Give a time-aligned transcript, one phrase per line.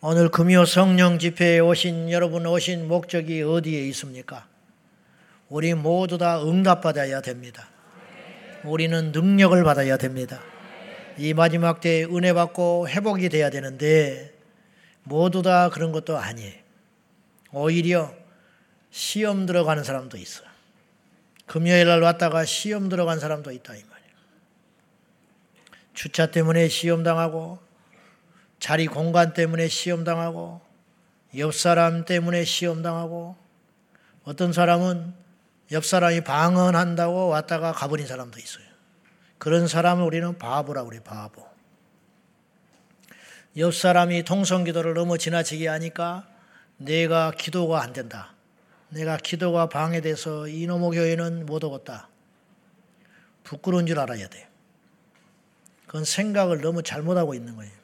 [0.00, 4.46] 오늘 금요 성령 집회에 오신 여러분 오신 목적이 어디에 있습니까?
[5.48, 7.68] 우리 모두 다 응답받아야 됩니다.
[8.62, 10.40] 우리는 능력을 받아야 됩니다.
[11.16, 14.32] 이 마지막 때에 은혜 받고 회복이 돼야 되는데
[15.02, 16.54] 모두 다 그런 것도 아니에요.
[17.50, 18.14] 오히려
[18.92, 20.44] 시험 들어가는 사람도 있어.
[21.44, 24.12] 금요일 날 왔다가 시험 들어간 사람도 있다 이 말이에요.
[25.92, 27.66] 주차 때문에 시험 당하고
[28.58, 30.60] 자리 공간 때문에 시험 당하고
[31.36, 33.36] 옆 사람 때문에 시험 당하고
[34.24, 35.14] 어떤 사람은
[35.72, 38.64] 옆 사람이 방언한다고 왔다가 가버린 사람도 있어요.
[39.36, 41.46] 그런 사람을 우리는 바보라고 그래, 바보.
[43.56, 46.26] 옆 사람이 통성 기도를 너무 지나치게 하니까
[46.76, 48.34] 내가 기도가 안 된다.
[48.90, 52.08] 내가 기도가 방해돼서 이놈의 교회는 못 오겠다.
[53.44, 54.48] 부끄러운 줄 알아야 돼.
[55.86, 57.77] 그건 생각을 너무 잘못하고 있는 거예요.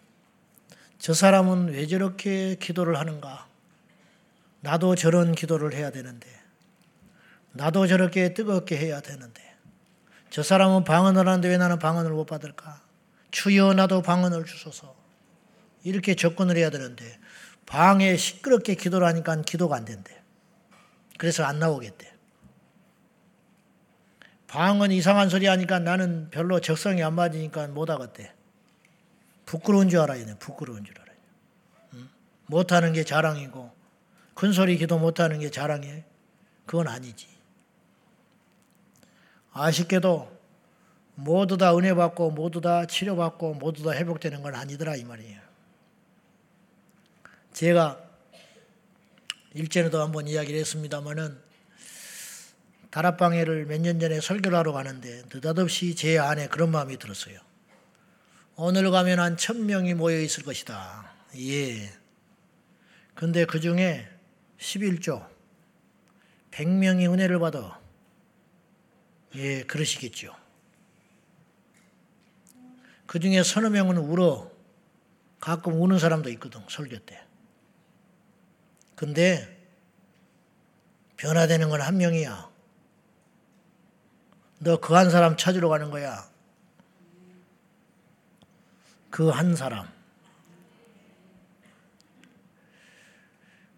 [1.04, 3.46] 저 사람은 왜 저렇게 기도를 하는가?
[4.62, 6.26] 나도 저런 기도를 해야 되는데.
[7.52, 9.42] 나도 저렇게 뜨겁게 해야 되는데.
[10.30, 12.80] 저 사람은 방언을 하는데 왜 나는 방언을 못 받을까?
[13.32, 14.96] 주여 나도 방언을 주소서.
[15.82, 17.18] 이렇게 접근을 해야 되는데
[17.66, 20.22] 방에 시끄럽게 기도를 하니까 기도가 안 된대.
[21.18, 22.14] 그래서 안 나오겠대.
[24.46, 28.32] 방은 이상한 소리 하니까 나는 별로 적성이 안 맞으니까 못 하겠대.
[29.46, 30.36] 부끄러운 줄 알아야 돼.
[30.38, 31.20] 부끄러운 줄 알아야 돼.
[32.46, 33.72] 못하는 게 자랑이고
[34.34, 36.02] 큰 소리 기도 못하는 게 자랑이에요.
[36.66, 37.28] 그건 아니지.
[39.52, 40.34] 아쉽게도
[41.14, 45.40] 모두 다 은혜 받고 모두 다 치료받고 모두 다 회복되는 건 아니더라 이 말이에요.
[47.52, 48.00] 제가
[49.54, 51.38] 일전에도 한번 이야기를 했습니다마는
[52.90, 57.38] 다락방해를 몇 년 전에 설교를 하러 가는데 느닷없이 제 안에 그런 마음이 들었어요.
[58.56, 61.12] 오늘 가면 한 천 명이 모여 있을 것이다.
[61.38, 61.92] 예.
[63.14, 64.08] 근데 그 중에
[64.58, 65.26] 11조
[66.52, 67.80] 100명이 은혜를 받아.
[69.34, 70.34] 예, 그러시겠죠.
[73.06, 74.50] 그 중에 서너 명은 울어.
[75.40, 77.20] 가끔 우는 사람도 있거든, 설교 때.
[78.94, 79.50] 근데
[81.16, 82.50] 변화되는 건 한 명이야.
[84.60, 86.30] 너 그 한 사람 찾으러 가는 거야.
[89.14, 89.86] 그 한 사람.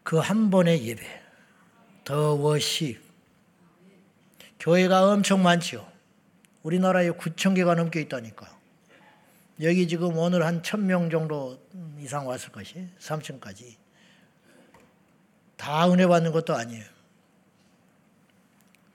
[0.03, 1.03] 그 한 번의 예배.
[2.05, 3.03] 더 워십.
[4.59, 5.87] 교회가 엄청 많죠.
[6.63, 8.49] 우리나라에 9천 개가 넘게 있다니까.
[9.61, 11.61] 여기 지금 오늘 한 천 명 정도
[11.99, 13.77] 이상 왔을 것이 3층까지.
[15.59, 16.85] 다 은혜 받는 것도 아니에요.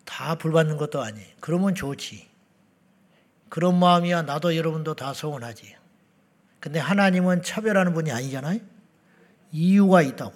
[0.06, 1.28] 다 불 받는 것도 아니에요.
[1.40, 2.28] 그러면 좋지.
[3.50, 5.80] 그런 마음이야 나도 여러분도 다 소원하지.
[6.61, 8.59] 근데 하나님은 차별하는 분이 아니잖아요.
[9.51, 10.33] 이유가 있다고.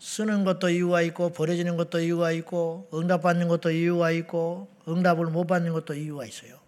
[0.00, 5.72] 쓰는 것도 이유가 있고 버려지는 것도 이유가 있고 응답받는 것도 이유가 있고 응답을 못 받는
[5.72, 6.58] 것도 이유가 있어요.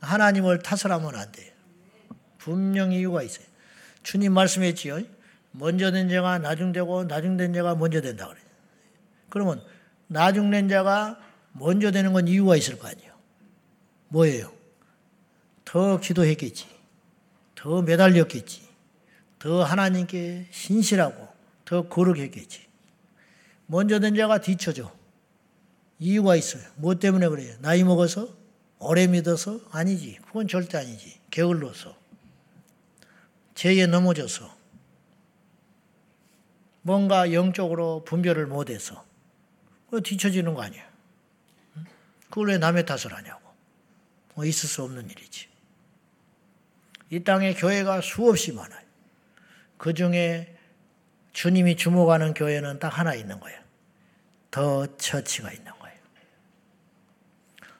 [0.00, 1.52] 하나님을 탓을 하면 안 돼요.
[2.38, 3.46] 분명히 이유가 있어요.
[4.02, 5.00] 주님 말씀했지요.
[5.52, 8.44] 먼저 된 자가 나중되고 나중된 자가 먼저 된다 그래요.
[9.28, 9.62] 그러면
[10.08, 11.20] 나중된 자가
[11.52, 13.12] 먼저 되는 건 이유가 있을 거 아니에요.
[14.08, 14.52] 뭐예요?
[15.64, 16.73] 더 기도했겠지.
[17.64, 18.68] 더 매달렸겠지.
[19.38, 21.26] 더 하나님께 신실하고
[21.64, 22.66] 더 거룩했겠지.
[23.64, 24.94] 먼저 된 자가 뒤쳐져.
[25.98, 26.62] 이유가 있어요.
[26.76, 27.56] 뭐 때문에 그래요?
[27.60, 28.28] 나이 먹어서?
[28.80, 29.60] 오래 믿어서?
[29.70, 30.18] 아니지.
[30.26, 31.18] 그건 절대 아니지.
[31.30, 31.96] 게을러서.
[33.54, 34.54] 죄에 넘어져서.
[36.82, 39.06] 뭔가 영적으로 분별을 못해서
[39.90, 40.86] 그 뒤처지는 거 아니야.
[42.28, 43.40] 그걸 왜 남의 탓을 하냐고.
[44.34, 45.53] 뭐 있을 수 없는 일이지.
[47.10, 48.84] 이 땅에 교회가 수없이 많아요.
[49.76, 50.56] 그 중에
[51.32, 53.58] 주님이 주목하는 교회는 딱 하나 있는 거예요.
[54.50, 55.96] 더 처치가 있는 거예요.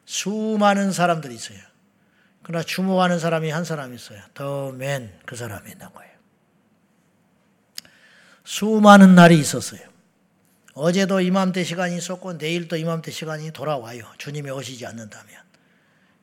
[0.04, 1.58] 수많은 사람들이 있어요.
[2.42, 4.20] 그러나 주목하는 사람이 한 사람 있어요.
[4.34, 6.12] 더 맨 그 사람이 있는 거예요.
[8.44, 9.80] 수많은 날이 있었어요.
[10.74, 14.04] 어제도 이맘때 시간이 있었고 내일도 이맘때 시간이 돌아와요.
[14.18, 15.42] 주님이 오시지 않는다면.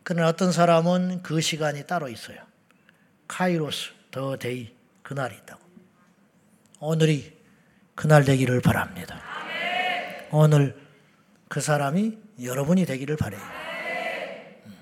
[0.04, 2.38] 그러나 어떤 사람은 그 시간이 따로 있어요.
[3.32, 5.62] 카이로스 the day 그날이 있다고.
[6.82, 7.34] 오늘이
[7.96, 9.22] 그날 되기를 바랍니다.
[10.32, 10.78] 오늘
[11.48, 13.42] 그 사람이 여러분이 되기를 바래요.
[14.66, 14.78] 음.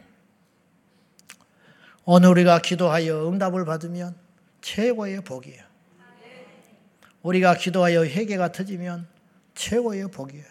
[2.05, 4.15] 오늘 우리가 기도하여 응답을 받으면
[4.61, 5.63] 최고의 복이에요.
[7.21, 9.07] 우리가 기도하여 회개가 터지면
[9.53, 10.45] 최고의 복이에요.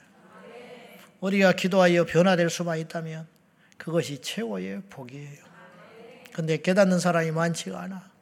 [1.19, 3.27] 우리가 기도하여 변화될 수만 있다면
[3.77, 5.48] 그것이 최고의 복이에요.
[6.39, 8.13] 근데 깨닫는 사람이 많지가 않아.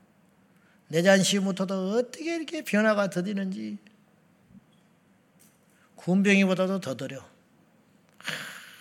[0.88, 3.76] 내 잔시부터도 어떻게 이렇게 변화가 더디는지
[5.96, 7.22] 군병이보다도 더 더려.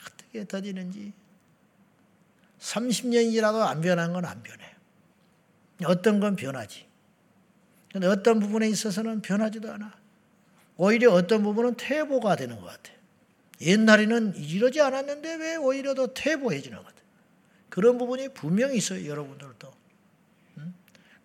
[0.07, 1.11] 어떻게 더디는지
[2.59, 4.73] 30년이라도 안 변한 건 안 변해.
[5.83, 6.85] 어떤 건 변하지.
[7.91, 9.97] 근데 어떤 부분에 있어서는 변하지도 않아.
[10.77, 12.89] 오히려 어떤 부분은 퇴보가 되는 것 같아.
[13.59, 16.94] 옛날에는 이러지 않았는데 왜 오히려 더 퇴보해지는 것 같아.
[17.75, 19.69] 그런 부분이 분명히 있어요, 여러분들도.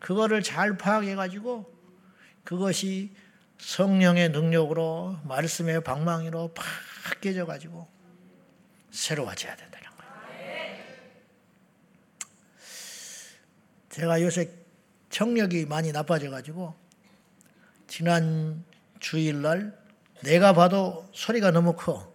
[0.01, 1.73] 그거를 잘 파악해가지고
[2.43, 3.15] 그것이
[3.59, 6.53] 성령의 능력으로 말씀의 방망이로
[7.05, 7.87] 바뀌어져가지고
[8.91, 10.85] 새로워져야 된다는 거예요.
[13.91, 14.51] 제가 요새
[15.11, 16.75] 청력이 많이 나빠져가지고
[17.87, 18.65] 지난
[18.99, 19.79] 주일날
[20.25, 22.13] 내가 봐도 소리가 너무 커.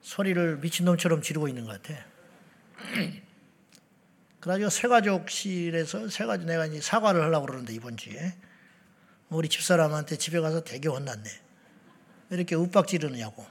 [0.00, 2.08] 소리를 미친놈처럼 지르고 있는 것 같아.
[4.40, 8.34] 그래가지고 새가족실에서 새가족 내가 이제 사과를 하려고 그러는데 이번 주에
[9.28, 11.28] 우리 집사람한테 집에 가서 되게 혼났네.
[12.30, 13.46] 이렇게 윽박 지르느냐고.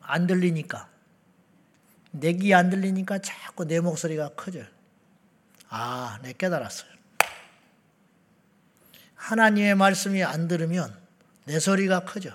[0.00, 0.88] 안 들리니까.
[2.12, 4.64] 내 귀 안 들리니까 자꾸 내 목소리가 커져.
[5.68, 6.90] 아, 내 깨달았어요.
[9.14, 10.96] 하나님의 말씀이 안 들으면
[11.44, 12.32] 내 소리가 커져.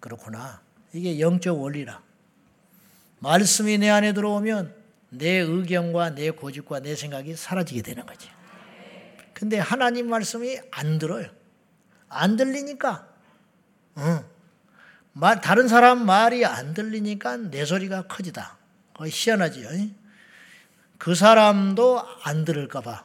[0.00, 0.60] 그렇구나.
[0.92, 2.02] 이게 영적 원리라.
[3.20, 4.74] 말씀이 내 안에 들어오면
[5.10, 8.28] 내 의견과 내 고집과 내 생각이 사라지게 되는 거지.
[9.32, 11.28] 근데 하나님 말씀이 안 들어요.
[12.08, 13.08] 안 들리니까,
[13.98, 14.24] 응.
[15.12, 18.58] 말, 다른 사람 말이 안 들리니까 내 소리가 커지다.
[18.94, 19.68] 거의 희한하지요.
[20.98, 23.04] 그 사람도 안 들을까봐.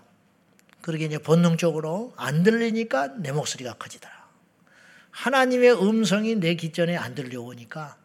[0.81, 4.13] 그러게 이제 본능적으로 안 들리니까 내 목소리가 커지더라.
[5.11, 7.97] 하나님의 음성이 내 귓전에 안 들려오니까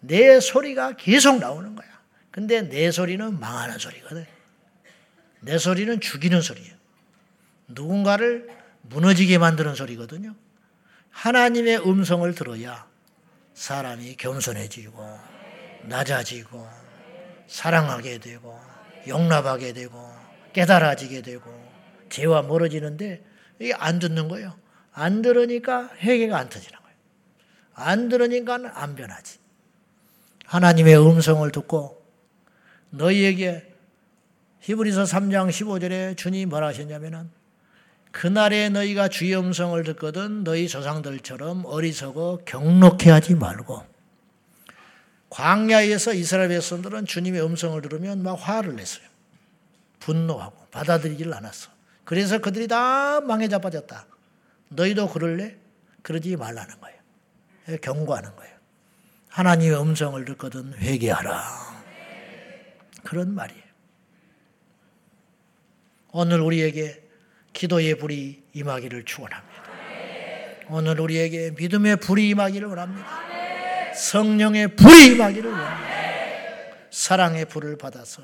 [0.00, 1.86] 내 소리가 계속 나오는 거야.
[2.30, 4.26] 근데 내 소리는 망하는 소리거든.
[5.40, 6.74] 내 소리는 죽이는 소리예요.
[7.68, 8.48] 누군가를
[8.82, 10.34] 무너지게 만드는 소리거든요.
[11.10, 12.86] 하나님의 음성을 들어야
[13.54, 15.18] 사람이 겸손해지고
[15.84, 16.68] 낮아지고
[17.46, 18.60] 사랑하게 되고
[19.08, 20.14] 용납하게 되고
[20.52, 21.66] 깨달아지게 되고
[22.10, 23.24] 죄와 멀어지는데
[23.58, 24.58] 이게 안 듣는 거예요.
[24.92, 26.96] 안 들으니까 회개가 안 터지는 거예요.
[27.74, 29.38] 안 들으니까 안 변하지.
[30.46, 32.02] 하나님의 음성을 듣고
[32.90, 33.72] 너희에게
[34.60, 37.30] 히브리서 3장 15절에 주님 뭐라 하셨냐면은
[38.12, 43.84] 그날에 너희가 주의 음성을 듣거든 너희 조상들처럼 어리석어 경록해 하지 말고
[45.28, 49.04] 광야에서 이스라엘 백성들은 주님의 음성을 들으면 막 화를 냈어요.
[50.00, 51.70] 분노하고 받아들이질 않았어.
[52.04, 54.06] 그래서 그들이 다 망해 자빠졌다.
[54.68, 55.56] 너희도 그럴래?
[56.02, 57.78] 그러지 말라는 거예요.
[57.82, 58.55] 경고하는 거예요.
[59.36, 61.84] 하나님의 음성을 듣거든 회개하라.
[63.04, 63.62] 그런 말이에요.
[66.12, 67.02] 오늘 우리에게
[67.52, 69.62] 기도의 불이 임하기를 축원합니다.
[70.70, 73.92] 오늘 우리에게 믿음의 불이 임하기를 원합니다.
[73.94, 75.86] 성령의 불이 임하기를 원합니다.
[76.90, 78.22] 사랑의 불을 받아서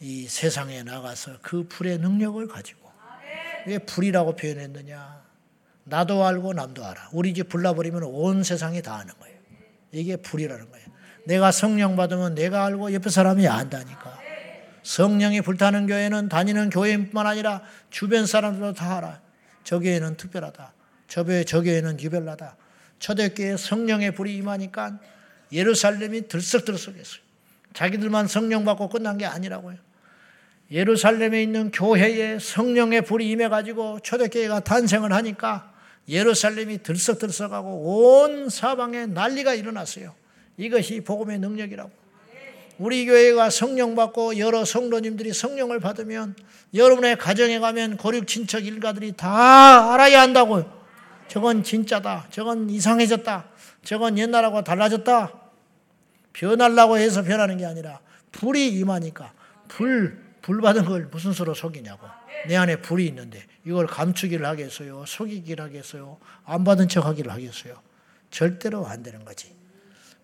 [0.00, 2.90] 이 세상에 나가서 그 불의 능력을 가지고
[3.66, 5.22] 왜 불이라고 표현했느냐?
[5.84, 7.10] 나도 알고 남도 알아.
[7.12, 9.35] 우리 집 불나버리면 온 세상이 다 아는 거예요.
[9.92, 10.86] 이게 불이라는 거예요.
[11.26, 14.20] 내가 성령 받으면 내가 알고 옆에 사람이 안다니까.
[14.82, 19.20] 성령이 불타는 교회는 다니는 교회뿐만 아니라 주변 사람들도 다 알아.
[19.64, 20.72] 저 교회는 특별하다.
[21.08, 22.56] 저 교회, 저 교회는 유별나다.
[22.98, 24.98] 초대교회 성령의 불이 임하니까
[25.52, 27.20] 예루살렘이 들썩들썩했어요.
[27.74, 29.76] 자기들만 성령 받고 끝난 게 아니라고요.
[30.70, 35.72] 예루살렘에 있는 교회에 성령의 불이 임해가지고 초대교회가 탄생을 하니까
[36.08, 40.14] 예루살렘이 들썩들썩하고 온 사방에 난리가 일어났어요.
[40.56, 41.90] 이것이 복음의 능력이라고.
[42.78, 46.36] 우리 교회가 성령 받고 여러 성도님들이 성령을 받으면
[46.74, 50.70] 여러분의 가정에 가면 고륙 친척 일가들이 다 알아야 한다고요.
[51.28, 52.26] 저건 진짜다.
[52.30, 53.46] 저건 이상해졌다.
[53.82, 55.32] 저건 옛날하고 달라졌다.
[56.32, 58.00] 변하려고 해서 변하는 게 아니라
[58.32, 59.32] 불이 임하니까
[59.68, 62.06] 불, 불 받은 걸 무슨 수로 속이냐고.
[62.48, 65.04] 내 안에 불이 있는데 이걸 감추기를 하겠어요?
[65.06, 66.18] 속이기를 하겠어요?
[66.44, 67.80] 안 받은 척 하기를 하겠어요?
[68.30, 69.54] 절대로 안 되는 거지.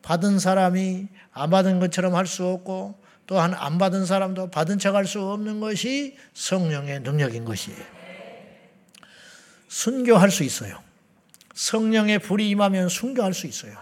[0.02, 5.06] 받은 사람이 안 받은 것처럼 할 수 없고 또한 안 받은 사람도 받은 척 할
[5.06, 7.78] 수 없는 것이 성령의 능력인 것이에요.
[9.68, 10.78] 순교할 수 있어요.
[11.54, 13.74] 성령의 불이 임하면 순교할 수 있어요.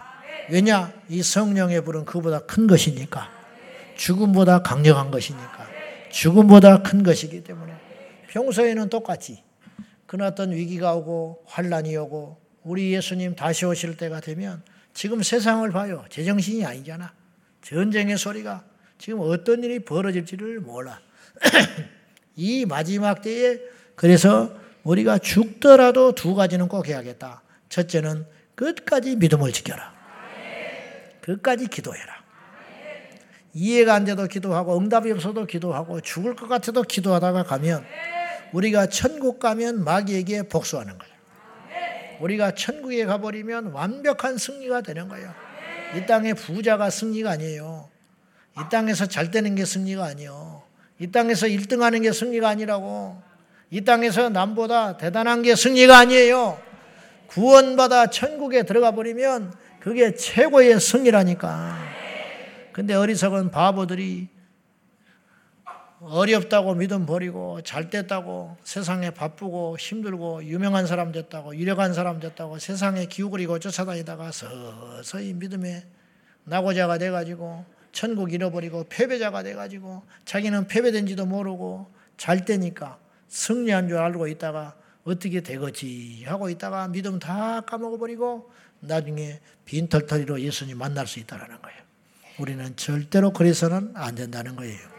[0.49, 0.93] 왜냐?
[1.09, 3.29] 이 성령의 불은 그보다 큰 것이니까.
[3.97, 5.67] 죽음보다 강력한 것이니까.
[6.11, 7.70] 죽음보다 큰 것이기 때문에.
[8.31, 9.43] 평소에는 똑같이.
[10.07, 16.05] 그나 어떤 위기가 오고 환란이 오고 우리 예수님 다시 오실 때가 되면 지금 세상을 봐요.
[16.09, 17.13] 제정신이 아니잖아.
[17.61, 18.63] 전쟁의 소리가
[18.97, 20.99] 지금 어떤 일이 벌어질지를 몰라.
[22.35, 23.59] 이 마지막 때에
[23.95, 27.41] 그래서 우리가 죽더라도 두 가지는 꼭 해야겠다.
[27.69, 29.93] 첫째는 끝까지 믿음을 지켜라.
[31.21, 32.21] 끝까지 기도해라.
[33.53, 37.85] 이해가 안 돼도 기도하고 응답이 없어도 기도하고 죽을 것 같아도 기도하다가 가면
[38.53, 41.11] 우리가 천국 가면 마귀에게 복수하는 거예요.
[42.19, 45.33] 우리가 천국에 가버리면 완벽한 승리가 되는 거예요.
[45.95, 47.89] 이 땅의 부자가 승리가 아니에요.
[48.57, 50.63] 이 땅에서 잘 되는 게 승리가 아니에요.
[50.99, 53.21] 이 땅에서 1등 하는 게 승리가 아니라고.
[53.71, 56.61] 이 땅에서 남보다 대단한 게 승리가 아니에요.
[57.27, 61.79] 구원받아 천국에 들어가 버리면 그게 최고의 승리라니까.
[62.73, 64.27] 근데 어리석은 바보들이
[66.01, 73.05] 어렵다고 믿음 버리고 잘 됐다고 세상에 바쁘고 힘들고 유명한 사람 됐다고 유력한 사람 됐다고 세상에
[73.05, 75.85] 기우그리고 쫓아다니다가 서서히 믿음에
[76.45, 84.75] 나고자가 돼가지고 천국 잃어버리고 패배자가 돼가지고 자기는 패배된지도 모르고 잘 되니까 승리한 줄 알고 있다가
[85.03, 91.81] 어떻게 되겠지 하고 있다가 믿음 다 까먹어버리고 나중에 빈털터리로 예수님 만날 수 있다는 거예요.
[92.39, 94.90] 우리는 절대로 그래서는 안 된다는 거예요.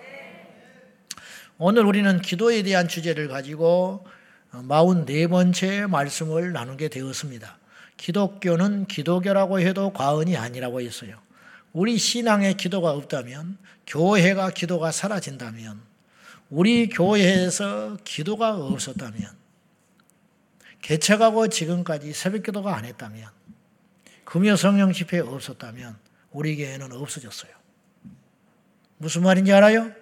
[1.65, 4.05] 오늘 우리는 기도에 대한 주제를 가지고
[4.51, 7.57] 44번째 말씀을 나누게 되었습니다.
[7.97, 11.21] 기독교는 기도교라고 해도 과언이 아니라고 했어요.
[11.73, 15.81] 우리 신앙에 기도가 없다면, 교회가 기도가 사라진다면,
[16.51, 19.31] 우리 교회에서 기도가 없었다면,
[20.81, 23.29] 개척하고 지금까지 새벽 기도가 안 했다면,
[24.25, 25.95] 금요 성령 집회 없었다면,
[26.33, 27.53] 우리 교회는 없어졌어요.
[28.99, 30.02] 무슨 말인지 알아요?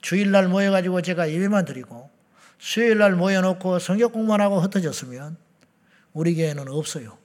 [0.00, 2.10] 주일날 모여가지고 제가 예배만 드리고,
[2.58, 5.36] 수요일날 모여놓고 성경 공만 하고 흩어졌으면,
[6.12, 7.18] 우리 교회는 없어요.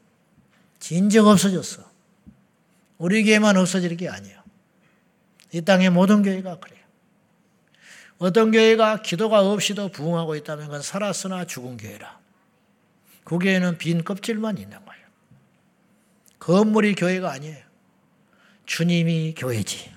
[0.79, 1.83] 진정 없어졌어.
[2.97, 4.41] 우리 교회만 없어질 게 아니에요.
[5.51, 6.83] 이 땅의 모든 교회가 그래요.
[8.17, 12.19] 어떤 교회가 기도가 없이도 부흥하고 있다면 그건 살았으나 죽은 교회라.
[13.23, 15.03] 그 교회는 빈 껍질만 있는 거예요.
[16.39, 17.63] 건물이 교회가 아니에요.
[18.65, 19.91] 주님이 교회지.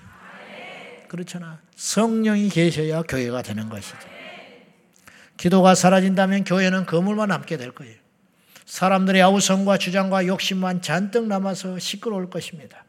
[1.07, 1.61] 그렇잖아.
[1.77, 3.97] 성령이 계셔야 교회가 되는 것이죠.
[5.37, 7.95] 기도가 사라진다면 교회는 건물만 남게 될 거예요.
[8.65, 12.83] 사람들의 아우성과 주장과 욕심만 잔뜩 남아서 시끄러울 것입니다.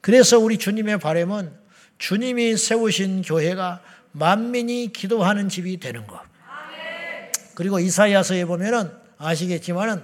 [0.00, 1.52] 그래서 우리 주님의 바램은
[1.98, 3.82] 주님이 세우신 교회가
[4.12, 6.18] 만민이 기도하는 집이 되는 것.
[7.54, 10.02] 그리고 이사야서에 보면은 아시겠지만은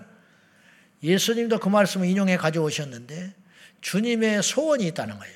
[1.03, 3.33] 예수님도 그 말씀을 인용해 가져오셨는데
[3.81, 5.35] 주님의 소원이 있다는 거예요.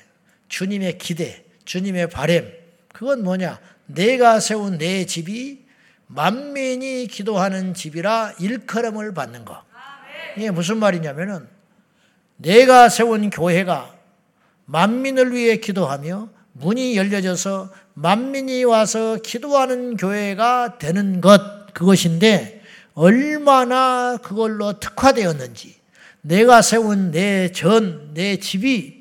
[0.49, 2.60] 주님의 기대, 주님의 바램.
[2.93, 3.59] 그건 뭐냐?
[3.85, 5.65] 내가 세운 내 집이
[6.07, 9.63] 만민이 기도하는 집이라 일컬음을 받는 것.
[10.37, 11.47] 이게 무슨 말이냐면은
[12.37, 13.95] 내가 세운 교회가
[14.65, 22.61] 만민을 위해 기도하며 문이 열려져서 만민이 와서 기도하는 교회가 되는 것 그것인데
[22.93, 25.75] 얼마나 그걸로 특화되었는지
[26.21, 29.00] 내가 세운 내 전, 내 집이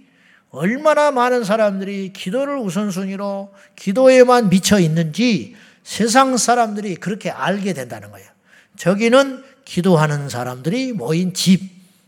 [0.51, 5.55] 얼마나 많은 사람들이 기도를 우선순위로 기도에만 미쳐 있는지
[5.85, 8.29] 세상 사람들이 그렇게 알게 된다는 거예요.
[8.77, 11.63] 저기는 기도하는 사람들이 모인 집,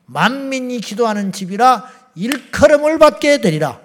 [0.07, 3.81] 만민이 기도하는 집이라 일컬음을 받게 되리라.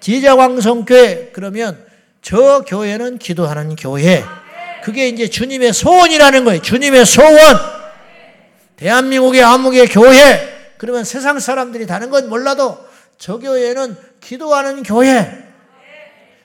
[0.00, 1.84] 제자왕성교회 그러면
[2.22, 4.24] 저 교회는 기도하는 교회.
[4.82, 6.62] 그게 이제 주님의 소원이라는 거예요.
[6.62, 7.56] 주님의 소원.
[8.76, 10.74] 대한민국의 암흑의 교회.
[10.78, 12.78] 그러면 세상 사람들이 다른 건 몰라도
[13.20, 15.46] 저 교회는 기도하는 교회.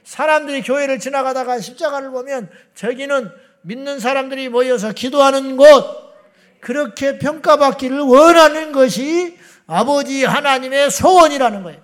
[0.03, 6.13] 사람들이 교회를 지나가다가 십자가를 보면 저기는 믿는 사람들이 모여서 기도하는 곳.
[6.59, 11.81] 그렇게 평가받기를 원하는 것이 아버지 하나님의 소원이라는 거예요.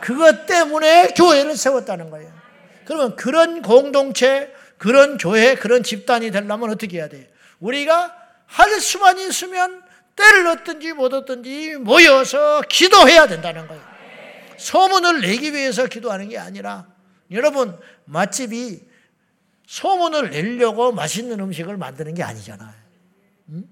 [0.00, 2.30] 그것 때문에 교회를 세웠다는 거예요.
[2.84, 7.24] 그러면 그런 공동체, 그런 교회, 그런 집단이 되려면 어떻게 해야 돼요?
[7.60, 9.82] 우리가 할 수만 있으면
[10.14, 13.93] 때를 얻든지 못 얻든지 모여서 기도해야 된다는 거예요.
[14.58, 16.86] 소문을 내기 위해서 기도하는 게 아니라
[17.30, 18.82] 여러분 맛집이
[19.66, 22.72] 소문을 내려고 맛있는 음식을 만드는 게 아니잖아요.
[23.50, 23.64] 음?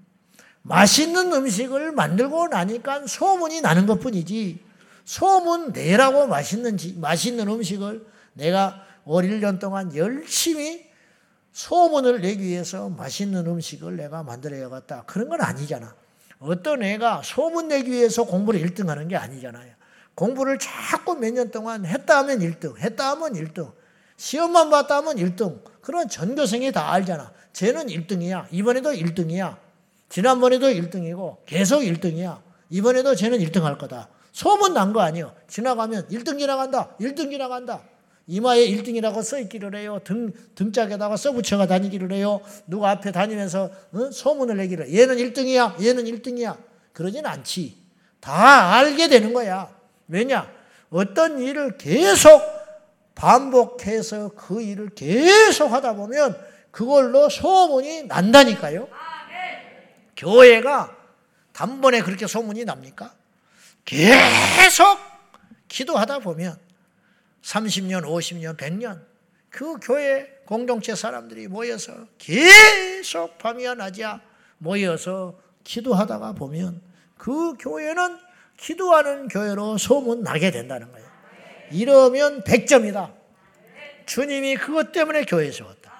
[0.63, 4.63] 맛있는 음식을 만들고 나니까 소문이 나는 것 뿐이지,
[5.05, 10.89] 소문 내라고 맛있는, 맛있는 음식을 내가 월 1년 동안 열심히
[11.51, 15.03] 소문을 내기 위해서 맛있는 음식을 내가 만들어야겠다.
[15.05, 15.93] 그런 건 아니잖아.
[16.39, 19.73] 어떤 애가 소문 내기 위해서 공부를 1등 하는 게 아니잖아요.
[20.15, 23.71] 공부를 자꾸 몇 년 동안 했다 하면 1등, 했다 하면 1등,
[24.17, 25.61] 시험만 봤다 하면 1등.
[25.81, 27.31] 그런 전교생이 다 알잖아.
[27.51, 28.45] 쟤는 1등이야.
[28.51, 29.57] 이번에도 1등이야.
[30.09, 32.39] 지난번에도 1등이고 계속 1등이야.
[32.69, 34.09] 이번에도 쟤는 1등 할 거다.
[34.31, 35.33] 소문 난 거 아니에요.
[35.47, 36.95] 지나가면 1등 지나간다.
[36.99, 37.81] 1등 지나간다.
[38.27, 39.99] 이마에 1등이라고 써 있기를 해요.
[40.03, 42.39] 등, 등짝에다가 써 붙여가 다니기를 해요.
[42.67, 44.11] 누가 앞에 다니면서 어?
[44.11, 45.83] 소문을 내기를 얘는 1등이야.
[45.83, 46.57] 얘는 1등이야.
[46.93, 47.77] 그러진 않지.
[48.21, 49.69] 다 알게 되는 거야.
[50.07, 50.51] 왜냐?
[50.89, 52.41] 어떤 일을 계속
[53.15, 56.37] 반복해서 그 일을 계속 하다 보면
[56.71, 58.87] 그걸로 소문이 난다니까요.
[60.15, 60.95] 교회가
[61.51, 63.13] 단번에 그렇게 소문이 납니까?
[63.85, 64.97] 계속
[65.67, 66.57] 기도하다 보면
[67.41, 69.01] 30년, 50년, 100년
[69.49, 74.21] 그 교회 공동체 사람들이 모여서 계속 밤이야 낮이야
[74.57, 76.81] 모여서 기도하다가 보면
[77.17, 78.17] 그 교회는
[78.63, 81.05] 기도하는 교회로 소문 나게 된다는 거예요.
[81.71, 83.11] 이러면 100점이다.
[84.05, 85.91] 주님이 그것 때문에 교회에 세웠다.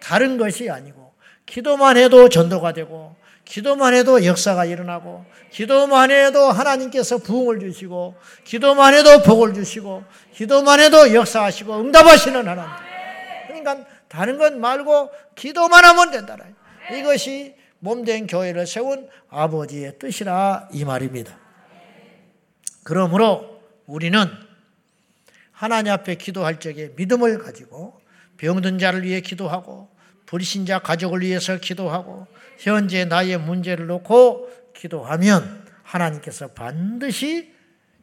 [0.00, 1.12] 다른 것이 아니고
[1.46, 9.22] 기도만 해도 전도가 되고 기도만 해도 역사가 일어나고 기도만 해도 하나님께서 부흥을 주시고 기도만 해도
[9.22, 10.02] 복을 주시고
[10.34, 12.72] 기도만 해도 역사하시고 응답하시는 하나님.
[13.46, 16.36] 그러니까 다른 것 말고 기도만 하면 된다.
[16.92, 21.41] 이것이 몸 된 교회를 세운 아버지의 뜻이라 이 말입니다.
[22.82, 24.26] 그러므로 우리는
[25.50, 28.00] 하나님 앞에 기도할 적에 믿음을 가지고
[28.36, 29.88] 병든 자를 위해 기도하고
[30.26, 32.26] 불신자 가족을 위해서 기도하고
[32.58, 37.52] 현재 나의 문제를 놓고 기도하면 하나님께서 반드시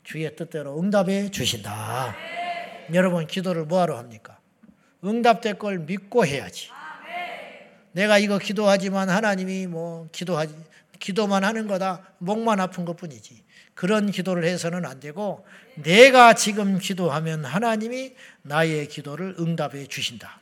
[0.03, 2.15] 주의 뜻대로 응답해 주신다.
[2.93, 4.39] 여러분 기도를 뭐하러 합니까?
[5.03, 6.69] 응답될 걸 믿고 해야지.
[7.91, 10.55] 내가 이거 기도하지만 하나님이 뭐 기도하지
[11.00, 13.43] 기도만 하는 거다 목만 아픈 것뿐이지.
[13.79, 20.41] 그런 기도를 해서는 안 되고 내가 지금 기도하면 하나님이 나의 기도를 응답해 주신다.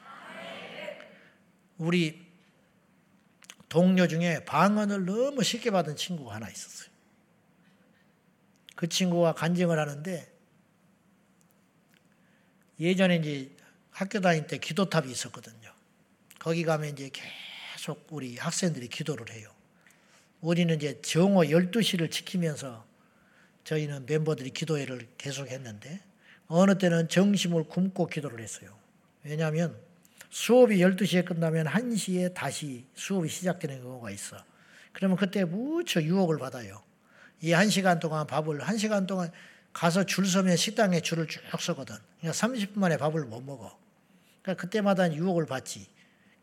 [1.77, 2.19] 우리
[3.69, 6.89] 동료 중에 방언을 너무 쉽게 받은 친구가 하나 있었어요.
[8.75, 10.35] 그 친구가 간증을 하는데
[12.79, 13.55] 예전에 이제
[13.91, 15.71] 학교 다닐 때 기도탑이 있었거든요.
[16.39, 19.53] 거기 가면 이제 계속 우리 학생들이 기도를 해요.
[20.41, 22.86] 우리는 이제 정오 12시를 지키면서
[23.67, 25.99] 저희는 멤버들이 기도회를 계속 했는데
[26.47, 28.69] 어느 때는 정심을 굶고 기도를 했어요.
[29.25, 29.77] 왜냐하면
[30.29, 34.37] 수업이 12시에 끝나면 1시에 다시 수업이 시작되는 경우가 있어.
[34.93, 36.81] 그러면 그때 무척 유혹을 받아요.
[37.41, 39.33] 이 1시간 동안 밥을 1시간 동안
[39.73, 41.97] 가서 줄 서면 식당에 줄을 쭉 서거든.
[42.19, 43.77] 그러니까 30분 만에 밥을 못 먹어.
[44.43, 45.87] 그러니까 그때마다 유혹을 받지.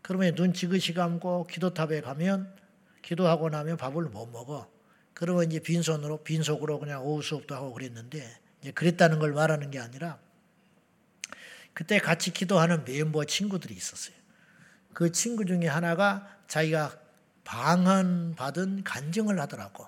[0.02, 2.54] 그러면 눈 지그시 감고 기도탑에 가면
[3.00, 4.73] 기도하고 나면 밥을 못 먹어.
[5.14, 10.18] 그러면 이제 빈손으로 빈속으로 그냥 오후 수업도 하고 그랬는데 이제 그랬다는 걸 말하는 게 아니라
[11.72, 14.14] 그때 같이 기도하는 멤버 친구들이 있었어요.
[14.92, 16.98] 그 친구 중에 하나가 자기가
[17.44, 19.87] 방언 받은 간증을 하더라고.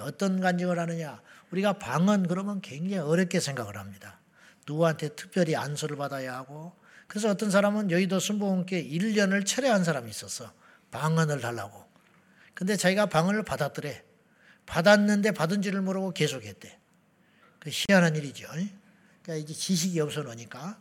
[0.00, 1.20] 어떤 간증을 하느냐?
[1.50, 4.20] 우리가 방언 그러면 굉장히 어렵게 생각을 합니다.
[4.66, 6.72] 누구한테 특별히 안수를 받아야 하고
[7.06, 10.52] 그래서 어떤 사람은 여의도 순복음교회 1년을 철회한 사람이 있었어.
[10.90, 11.84] 방언을 달라고.
[12.54, 14.02] 근데 자기가 방언을 받았더래.
[14.66, 16.78] 받았는데 받은 줄을 모르고 계속했대.
[17.58, 18.46] 그 희한한 일이죠.
[19.22, 20.78] 그러니까 이제 지식이 없어 놓으니까.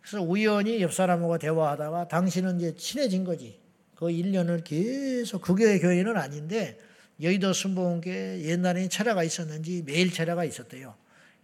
[0.00, 3.60] 그래서 우연히 옆 사람하고 대화하다가 당신은 이제 친해진 거지.
[3.94, 6.78] 그 1년을 계속 그 교회 교회는 아닌데
[7.20, 10.94] 여의도 순복음교회 옛날에 차례가 있었는지 매일 차례가 있었대요.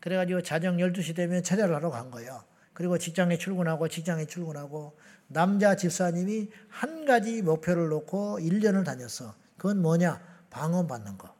[0.00, 2.42] 그래가지고 자정 12시 되면 차례를 하러 간 거예요.
[2.72, 4.96] 그리고 직장에 출근하고 직장에 출근하고
[5.28, 9.34] 남자 집사님이 한 가지 목표를 놓고 1년을 다녔어.
[9.56, 10.20] 그건 뭐냐?
[10.50, 11.37] 방언 받는 거.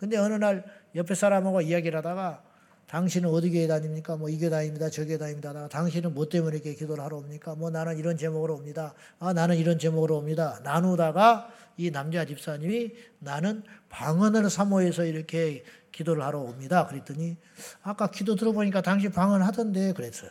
[0.00, 2.42] 근데 어느 날 옆에 사람하고 이야기를 하다가
[2.86, 4.16] 당신은 어디 교회 다닙니까?
[4.16, 4.88] 뭐 이 교회 다닙니다.
[4.88, 5.50] 저 교회 다닙니다.
[5.50, 7.54] 하다가 당신은 뭐 때문에 이렇게 기도를 하러 옵니까?
[7.54, 8.94] 뭐 나는 이런 제목으로 옵니다.
[9.18, 10.58] 아, 나는 이런 제목으로 옵니다.
[10.64, 16.86] 나누다가 이 남자 집사님이 나는 방언을 사모해서 이렇게 기도를 하러 옵니다.
[16.86, 17.36] 그랬더니
[17.82, 20.30] 아까 기도 들어보니까 당신 방언 하던데 그랬어요.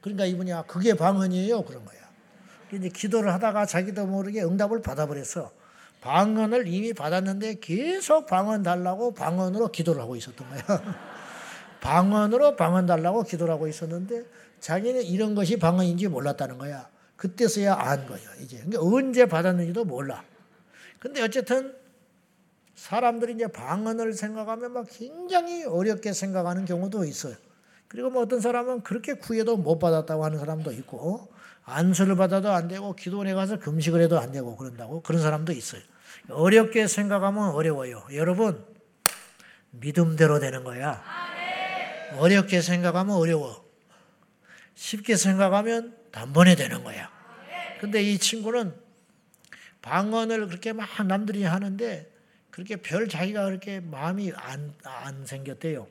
[0.00, 1.62] 그러니까 이분이 아, 그게 방언이에요.
[1.62, 1.98] 그런 거야.
[2.72, 5.57] 이제 기도를 하다가 자기도 모르게 응답을 받아버렸어.
[6.00, 10.62] 방언을 이미 받았는데 계속 방언 달라고 방언으로 기도를 하고 있었던 거야.
[11.80, 14.24] 방언으로 방언 달라고 기도를 하고 있었는데
[14.60, 16.88] 자기는 이런 것이 방언인지 몰랐다는 거야.
[17.16, 18.28] 그때서야 안 거예요.
[18.40, 20.24] 이제 그러니까 언제 받았는지도 몰라.
[21.00, 21.74] 근데 어쨌든
[22.74, 27.34] 사람들이 이제 방언을 생각하면 막 굉장히 어렵게 생각하는 경우도 있어요.
[27.88, 31.28] 그리고 뭐 어떤 사람은 그렇게 구해도 못 받았다고 하는 사람도 있고
[31.68, 35.82] 안수를 받아도 안 되고 기도원에 가서 금식을 해도 안 되고 그런다고 그런 사람도 있어요.
[36.30, 38.06] 어렵게 생각하면 어려워요.
[38.12, 38.64] 여러분
[39.70, 41.02] 믿음대로 되는 거야.
[42.18, 43.64] 어렵게 생각하면 어려워.
[44.74, 47.10] 쉽게 생각하면 단번에 되는 거야.
[47.80, 48.74] 근데 이 친구는
[49.82, 52.10] 방언을 그렇게 막 남들이 하는데
[52.50, 55.86] 그렇게 별 자기가 그렇게 마음이 안, 안 생겼대요.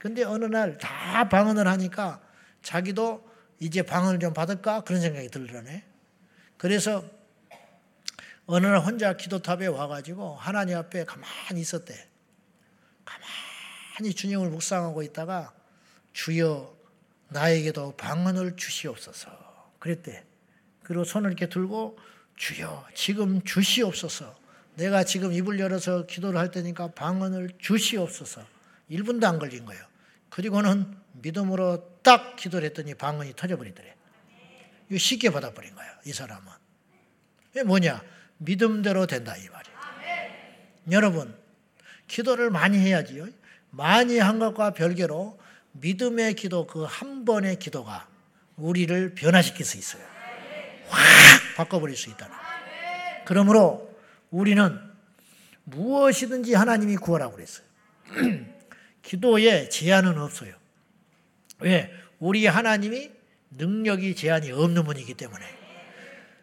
[0.00, 2.20] 근데 어느 날 다 방언을 하니까
[2.62, 3.27] 자기도
[3.60, 5.84] 이제 방언을 좀 받을까 그런 생각이 들더네.
[6.56, 7.04] 그래서
[8.46, 12.08] 어느 날 혼자 기도탑에 와가지고 하나님 앞에 가만히 있었대.
[13.04, 15.52] 가만히 주님을 묵상하고 있다가
[16.12, 16.74] 주여
[17.28, 19.30] 나에게도 방언을 주시옵소서.
[19.78, 20.24] 그랬대.
[20.82, 21.98] 그리고 손을 이렇게 들고
[22.36, 24.34] 주여 지금 주시옵소서.
[24.76, 28.46] 내가 지금 입을 열어서 기도를 할 테니까 방언을 주시옵소서.
[28.90, 29.84] 1분도 안 걸린 거예요.
[30.30, 33.94] 그리고는 믿음으로 딱 기도를 했더니 방언이 터져버리더래.
[34.88, 35.92] 이거 쉽게 받아버린 거예요.
[36.06, 36.50] 이 사람은.
[37.50, 38.02] 이게 뭐냐?
[38.38, 39.78] 믿음대로 된다 이 말이에요.
[40.90, 41.36] 여러분
[42.06, 43.28] 기도를 많이 해야지요.
[43.68, 45.38] 많이 한 것과 별개로
[45.72, 48.08] 믿음의 기도 그 한 번의 기도가
[48.56, 50.02] 우리를 변화시킬 수 있어요.
[50.88, 51.02] 확
[51.58, 52.30] 바꿔버릴 수 있다.
[53.26, 53.94] 그러므로
[54.30, 54.80] 우리는
[55.64, 57.66] 무엇이든지 하나님이 구하라고 그랬어요.
[59.02, 60.54] 기도에 제한은 없어요.
[61.60, 61.90] 왜?
[62.18, 63.10] 우리 하나님이
[63.50, 65.44] 능력이 제한이 없는 분이기 때문에.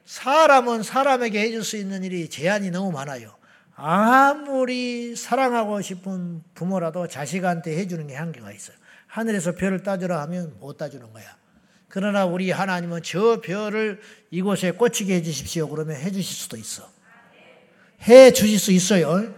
[0.05, 3.35] 사람은 사람에게 해줄 수 있는 일이 제한이 너무 많아요.
[3.75, 8.77] 아무리 사랑하고 싶은 부모라도 자식한테 해주는 게 한계가 있어요.
[9.07, 11.25] 하늘에서 별을 따주라 하면 못 따주는 거야.
[11.87, 14.01] 그러나 우리 하나님은 저 별을
[14.31, 15.69] 이곳에 꽂히게 해주십시오.
[15.69, 16.89] 그러면 해주실 수도 있어.
[18.03, 19.33] 해 주실 수 있어요.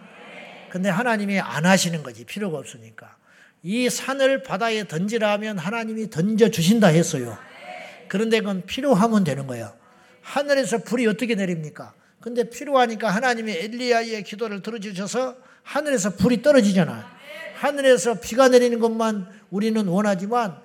[0.69, 2.25] 근데 하나님이 안 하시는 거지.
[2.25, 3.16] 필요가 없으니까.
[3.67, 7.37] 이 산을 바다에 던지라 하면 하나님이 던져 주신다 했어요.
[8.07, 9.73] 그런데 그건 필요하면 되는 거야.
[10.21, 11.93] 하늘에서 불이 어떻게 내립니까?
[12.21, 17.11] 근데 필요하니까 하나님이 엘리야의 기도를 들어주셔서 하늘에서 불이 떨어지잖아.
[17.55, 20.55] 하늘에서 비가 내리는 것만 우리는 원하지만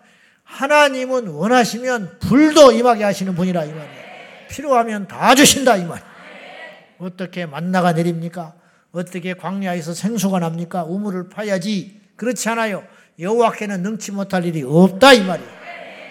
[0.45, 4.03] 하나님은 원하시면 불도 임하게 하시는 분이라 이 말이에요.
[4.49, 6.07] 필요하면 다 주신다 이 말이에요.
[6.99, 8.55] 어떻게 만나가 내립니까?
[8.93, 10.85] 어떻게 광야에서 생수가 납니까?
[10.85, 12.01] 우물을 파야지.
[12.15, 12.85] 그렇지 않아요.
[13.18, 15.51] 여호와께는 능치 못할 일이 없다 이 말이에요.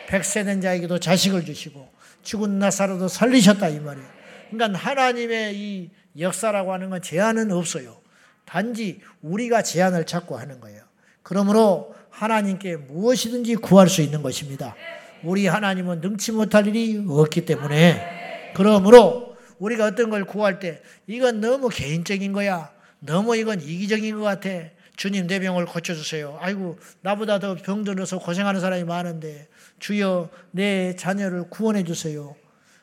[0.08, 1.90] 백세된 자에게도 자식을 주시고
[2.24, 4.08] 죽은 나사로도 살리셨다 이 말이에요.
[4.52, 8.02] 그러니까 하나님의 이 역사라고 하는 건 제한은 없어요.
[8.46, 10.84] 단지 우리가 제한을 찾고 하는 거예요.
[11.24, 14.76] 그러므로 하나님께 무엇이든지 구할 수 있는 것입니다.
[15.24, 21.70] 우리 하나님은 능치 못할 일이 없기 때문에 그러므로 우리가 어떤 걸 구할 때 이건 너무
[21.70, 22.72] 개인적인 거야.
[23.00, 24.50] 너무 이건 이기적인 것 같아.
[24.96, 26.38] 주님 내 병을 고쳐주세요.
[26.40, 29.48] 아이고 나보다 더 병들어서 고생하는 사람이 많은데
[29.80, 32.36] 주여 내 자녀를 구원해 주세요.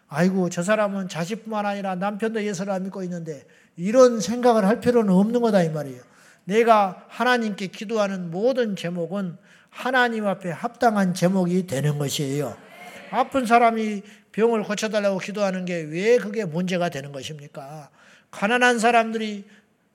[0.09, 3.45] 아이고 저 사람은 자식뿐만 아니라 남편도 예수를 안 믿고 있는데
[3.77, 6.03] 이런 생각을 할 필요는 없는 거다 이 말이에요.
[6.45, 9.37] 내가 하나님께 기도하는 모든 제목은
[9.71, 12.57] 하나님 앞에 합당한 제목이 되는 것이에요.
[13.11, 17.91] 아픈 사람이 병을 고쳐달라고 기도하는 게 왜 그게 문제가 되는 것입니까?
[18.31, 19.45] 가난한 사람들이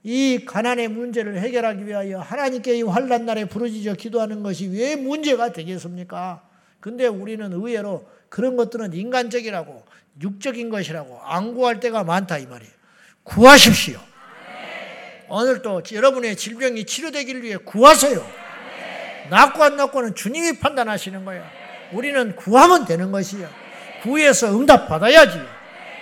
[0.04, 6.44] 이 가난의 문제를 해결하기 위하여 하나님께 이 환란 날에 부르짖어 기도하는 것이 왜 문제가 되겠습니까?
[6.82, 9.86] 근데 우리는 의외로 그런 것들은 인간적이라고
[10.22, 12.74] 육적인 것이라고 안 구할 때가 많다 이 말이에요.
[13.24, 14.00] 구하십시오.
[15.30, 18.44] 오늘도 여러분의 질병이 치료되기를 위해 구하세요.
[19.30, 21.44] 낫고 안 낫고는 주님이 판단하시는 거예요.
[21.94, 23.50] 우리는 구하면 되는 것이요.
[24.02, 25.40] 구해서 응답 받아야지.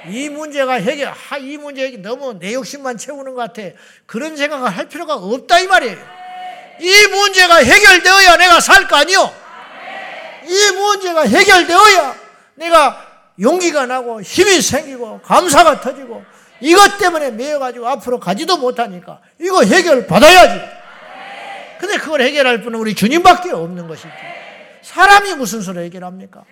[0.09, 3.61] 이 문제가 해결, 하, 이 문제 해 너무 내 욕심만 채우는 것 같아.
[4.05, 5.97] 그런 생각을 할 필요가 없다 이 말이에요.
[6.79, 9.31] 이 문제가 해결되어야 내가 살 거 아니요.
[10.47, 12.15] 이 문제가 해결되어야
[12.55, 13.07] 내가
[13.39, 16.23] 용기가 나고 힘이 생기고 감사가 터지고
[16.59, 20.61] 이것 때문에 매여가지고 앞으로 가지도 못하니까 이거 해결 받아야지.
[21.79, 24.07] 근데 그걸 해결할 분은 우리 주님밖에 없는 것이지.
[24.83, 26.43] 사람이 무슨 수로 해결합니까?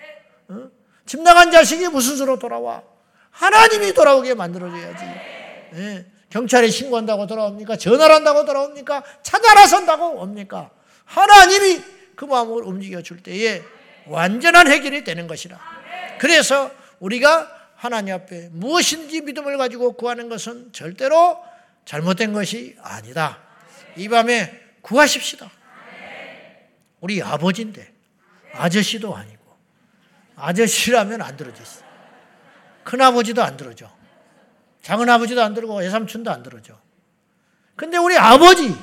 [0.50, 0.70] 어?
[1.06, 2.82] 집 나간 자식이 무슨 수로 돌아와?
[3.40, 5.06] 하나님이 돌아오게 만들어줘야지.
[5.72, 6.06] 네.
[6.30, 7.78] 경찰에 신고한다고 돌아옵니까?
[7.78, 9.04] 전화를 한다고 돌아옵니까?
[9.24, 10.70] 찾아 나선다고 옵니까?
[11.06, 11.82] 하나님이
[12.16, 13.64] 그 마음을 움직여 줄 때에
[14.08, 15.58] 완전한 해결이 되는 것이라.
[16.20, 21.42] 그래서 우리가 하나님 앞에 무엇인지 믿음을 가지고 구하는 것은 절대로
[21.86, 23.40] 잘못된 것이 아니다.
[23.96, 25.50] 이 밤에 구하십시다.
[27.00, 27.90] 우리 아버지인데
[28.54, 29.40] 아저씨도 아니고
[30.36, 31.89] 아저씨라면 안 들어주시.
[32.90, 33.88] 큰아버지도 안 들어줘.
[34.82, 36.74] 작은아버지도 안 들고 외삼촌도 안 들어줘.
[37.76, 38.76] 근데 우리 아버지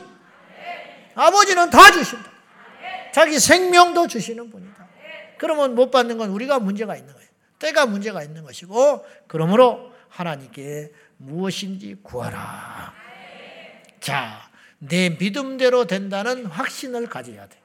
[1.16, 2.31] 아버지는 다 주신다.
[3.12, 4.87] 자기 생명도 주시는 분이다.
[5.38, 7.29] 그러면 못 받는 건 우리가 문제가 있는 거예요.
[7.59, 12.95] 때가 문제가 있는 것이고 그러므로 하나님께 무엇인지 구하라.
[13.99, 17.59] 자, 내 믿음대로 된다는 확신을 가져야 돼.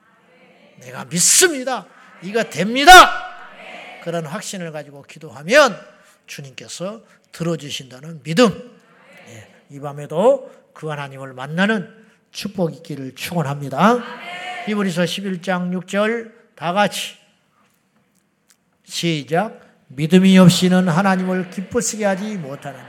[0.79, 1.85] 내가 믿습니다.
[2.23, 3.29] 이거 됩니다.
[4.03, 8.77] 그런 확신을 가지고 기도하면 주님께서 들어주신다는 믿음.
[9.29, 11.89] 예, 이 밤에도 그 하나님을 만나는
[12.31, 14.03] 축복 있기를 축원합니다.
[14.65, 17.17] 히브리서 11장 6절 다 같이
[18.83, 19.59] 시작.
[19.87, 22.83] 믿음이 없이는 하나님을 기쁘시게 하지 못하느니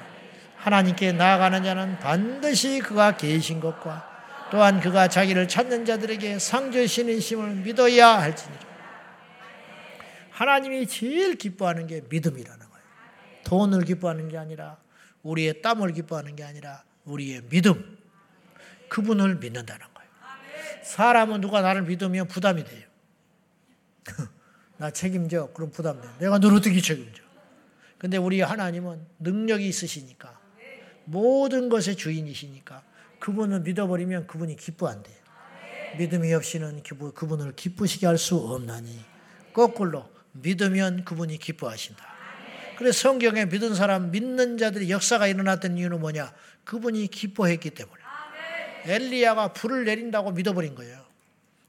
[0.56, 4.08] 하나님께 나아가는 자는 반드시 그가 계신 것과
[4.52, 8.60] 또한 그가 자기를 찾는 자들에게 상주신이심을 믿어야 할지니라.
[10.30, 12.61] 하나님이 제일 기뻐하는 게 믿음이라는.
[13.44, 14.78] 돈을 기뻐하는 게 아니라
[15.22, 17.98] 우리의 땀을 기뻐하는 게 아니라 우리의 믿음.
[18.88, 20.10] 그분을 믿는다는 거예요.
[20.84, 22.86] 사람은 누가 나를 믿으면 부담이 돼요.
[24.76, 25.50] 나 책임져.
[25.54, 26.08] 그럼 부담돼.
[26.18, 27.22] 내가 너를 어떻게 책임져?
[27.98, 30.38] 근데 우리 하나님은 능력이 있으시니까
[31.04, 32.82] 모든 것의 주인이시니까
[33.20, 35.10] 그분을 믿어버리면 그분이 기뻐한대.
[35.98, 36.82] 믿음이 없이는
[37.14, 38.98] 그분을 기쁘시게 할 수 없나니
[39.52, 42.11] 거꾸로 믿으면 그분이 기뻐하신다.
[42.76, 46.32] 그래서 성경에 믿은 사람, 믿는 자들이 역사가 일어났던 이유는 뭐냐?
[46.64, 48.02] 그분이 기뻐했기 때문에.
[48.84, 51.04] 엘리야가 불을 내린다고 믿어버린 거예요.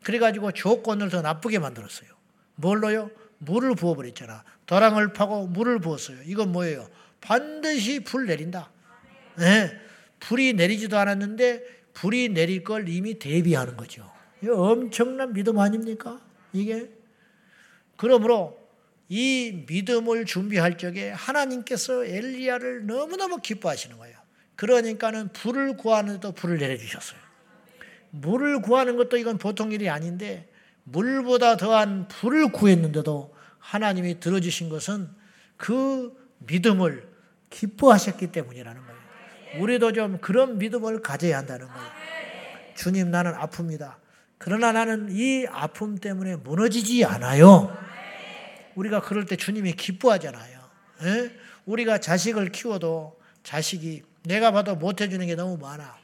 [0.04, 2.10] 그래가지고 조건을 더 나쁘게 만들었어요.
[2.56, 3.12] 뭘로요?
[3.38, 4.44] 물을 부어버렸잖아.
[4.66, 6.18] 도랑을 파고 물을 부었어요.
[6.26, 6.90] 이건 뭐예요?
[7.22, 8.72] 반드시 불 내린다.
[9.38, 9.72] 네.
[10.20, 11.64] 불이 내리지도 않았는데
[11.94, 14.12] 불이 내릴 걸 이미 대비하는 거죠.
[14.48, 16.20] 엄청난 믿음 아닙니까?
[16.52, 16.90] 이게?
[17.98, 18.63] 그러므로
[19.10, 24.18] 이 믿음을 준비할 적에 하나님께서 엘리야를 너무너무 기뻐하시는 거예요.
[24.56, 27.20] 그러니까는 불을 구하는데도 불을 내려주셨어요.
[28.12, 30.50] 물을 구하는 것도 이건 보통 일이 아닌데
[30.84, 35.10] 물보다 더한 불을 구했는데도 하나님이 들어주신 것은
[35.58, 37.08] 그 믿음을
[37.50, 39.62] 기뻐하셨기 때문이라는 거예요.
[39.62, 41.88] 우리도 좀 그런 믿음을 가져야 한다는 거예요.
[42.76, 43.96] 주님 나는 아픕니다.
[44.38, 47.76] 그러나 나는 이 아픔 때문에 무너지지 않아요.
[48.76, 50.60] 우리가 그럴 때 주님이 기뻐하잖아요.
[51.04, 51.08] 에?
[51.08, 51.32] 예?
[51.66, 55.98] 우리가 자식을 키워도 자식이 내가 봐도 못해주는 게 너무 많아.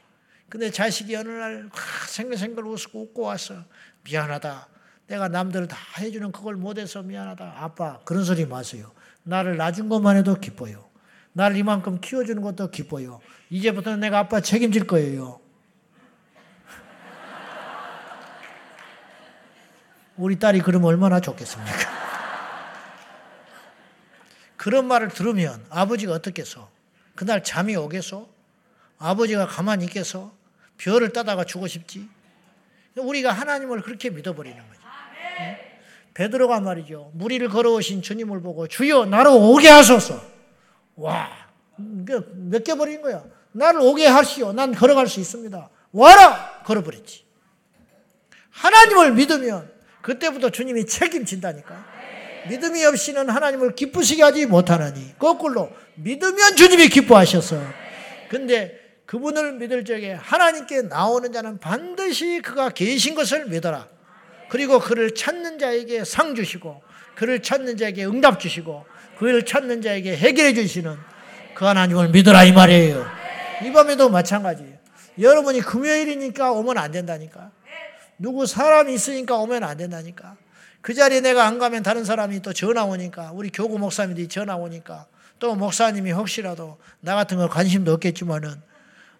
[0.48, 1.70] 근데 자식이 어느 날
[2.08, 3.64] 생글생글 웃고 웃고 왔어.
[4.04, 4.68] 미안하다.
[5.06, 7.54] 내가 남들 다 해주는 그걸 못해서 미안하다.
[7.56, 8.92] 아빠 그런 소리 마세요.
[9.22, 10.88] 나를 낳은 것만 해도 기뻐요.
[11.32, 13.20] 나를 이만큼 키워주는 것도 기뻐요.
[13.50, 15.40] 이제부터는 내가 아빠 책임질 거예요.
[20.16, 21.99] 우리 딸이 그러면 얼마나 좋겠습니까?
[24.60, 26.68] 그런 말을 들으면 아버지가 어떻겠어?
[27.14, 28.28] 그날 잠이 오겠어?
[28.98, 30.34] 아버지가 가만히 있겠어?
[30.76, 32.06] 별을 따다가 주고 싶지?
[32.94, 34.80] 우리가 하나님을 그렇게 믿어버리는 거지.
[36.12, 37.10] 베드로가 말이죠.
[37.14, 40.22] 무리를 걸어오신 주님을 보고 주여 나를 오게 하소서.
[40.96, 41.30] 와,
[41.76, 43.24] 몇개 버린 거야.
[43.52, 44.52] 나를 오게 하시오.
[44.52, 45.70] 난 걸어갈 수 있습니다.
[45.92, 46.62] 와라!
[46.66, 47.24] 걸어버렸지.
[48.50, 51.99] 하나님을 믿으면 그때부터 주님이 책임진다니까.
[52.48, 57.60] 믿음이 없이는 하나님을 기쁘시게 하지 못하나니 거꾸로 믿으면 주님이 기뻐하셔서
[58.28, 63.88] 근데 그분을 믿을 적에 하나님께 나오는 자는 반드시 그가 계신 것을 믿어라.
[64.48, 66.80] 그리고 그를 찾는 자에게 상 주시고
[67.16, 68.86] 그를 찾는 자에게 응답 주시고
[69.18, 70.96] 그를 찾는 자에게 해결해 주시는
[71.54, 73.04] 그 하나님을 믿어라 이 말이에요.
[73.64, 74.78] 이 밤에도 마찬가지예요.
[75.18, 77.50] 여러분이 금요일이니까 오면 안 된다니까.
[78.16, 80.36] 누구 사람이 있으니까 오면 안 된다니까.
[80.80, 85.06] 그 자리에 내가 안 가면 다른 사람이 또 전화 오니까 우리 교구 목사님들이 전화 오니까
[85.38, 88.54] 또 목사님이 혹시라도 나 같은 거 관심도 없겠지만은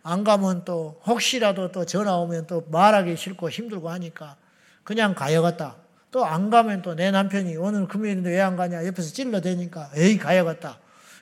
[0.03, 4.37] 안 가면 또 혹시라도 또 전화 오면 또 말하기 싫고 힘들고 하니까
[4.85, 5.77] 그냥 가야겠다.
[6.11, 10.79] 또 안 가면 또 내 남편이 오늘 금요일인데 왜 안 가냐 옆에서 찔러대니까 에이 가야겠다.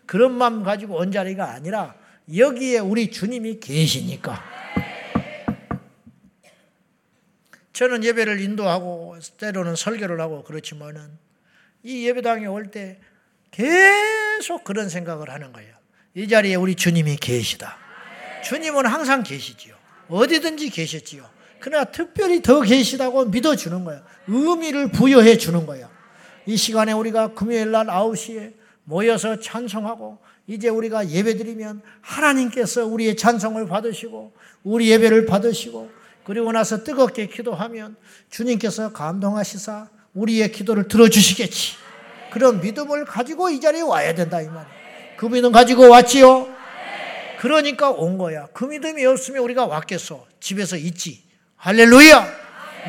[0.07, 1.95] 그런 마음 가지고 온 자리가 아니라
[2.35, 4.41] 여기에 우리 주님이 계시니까.
[7.79, 11.17] 저는 예배를 인도하고 때로는 설교를 하고 그렇지만은
[11.85, 12.99] 이 예배당에 올 때
[13.53, 15.77] 계속 그런 생각을 하는 거예요.
[16.13, 17.77] 이 자리에 우리 주님이 계시다.
[18.43, 19.77] 주님은 항상 계시지요.
[20.09, 21.25] 어디든지 계셨지요.
[21.61, 24.03] 그러나 특별히 더 계시다고 믿어주는 거예요.
[24.27, 25.89] 의미를 부여해 주는 거예요.
[26.47, 33.69] 이 시간에 우리가 금요일 날 9시에 모여서 찬송하고 이제 우리가 예배 드리면 하나님께서 우리의 찬송을
[33.69, 34.33] 받으시고
[34.65, 35.98] 우리 예배를 받으시고
[36.29, 37.97] 그리고 나서 뜨겁게 기도하면
[38.29, 41.77] 주님께서 감동하시사 우리의 기도를 들어주시겠지.
[42.31, 44.67] 그런 믿음을 가지고 이 자리에 와야 된다 이 말이에요.
[45.17, 46.47] 그 믿음 가지고 왔지요.
[47.39, 48.47] 그러니까 온 거야.
[48.53, 50.27] 그 믿음이 없으면 우리가 왔겠어.
[50.39, 51.23] 집에서 있지.
[51.57, 52.29] 할렐루야.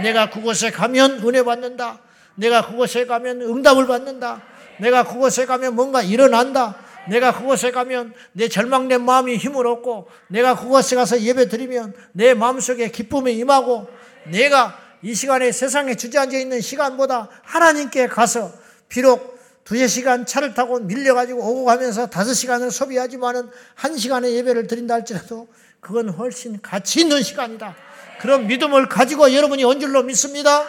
[0.04, 2.00] 내가 그곳에 가면 은혜 받는다.
[2.36, 4.42] 내가 그곳에 가면 응답을 받는다.
[4.80, 6.76] 내가 그곳에 가면 뭔가 일어난다.
[7.08, 12.90] 내가 그곳에 가면 내 절망된 마음이 힘을 얻고 내가 그곳에 가서 예배 드리면 내 마음속에
[12.92, 13.88] 기쁨이 임하고
[14.26, 18.52] 내가 이 시간에 세상에 주저앉아 있는 시간보다 하나님께 가서
[18.90, 24.96] 비록 두세 시간 차를 타고 밀려가지고 오고 가면서 다섯 시간을 소비하지만은 한 시간의 예배를 드린다
[24.96, 25.48] 할지라도
[25.80, 27.76] 그건 훨씬 가치 있는 시간이다.
[28.20, 30.66] 그런 믿음을 가지고 여러분이 온 줄로 믿습니다.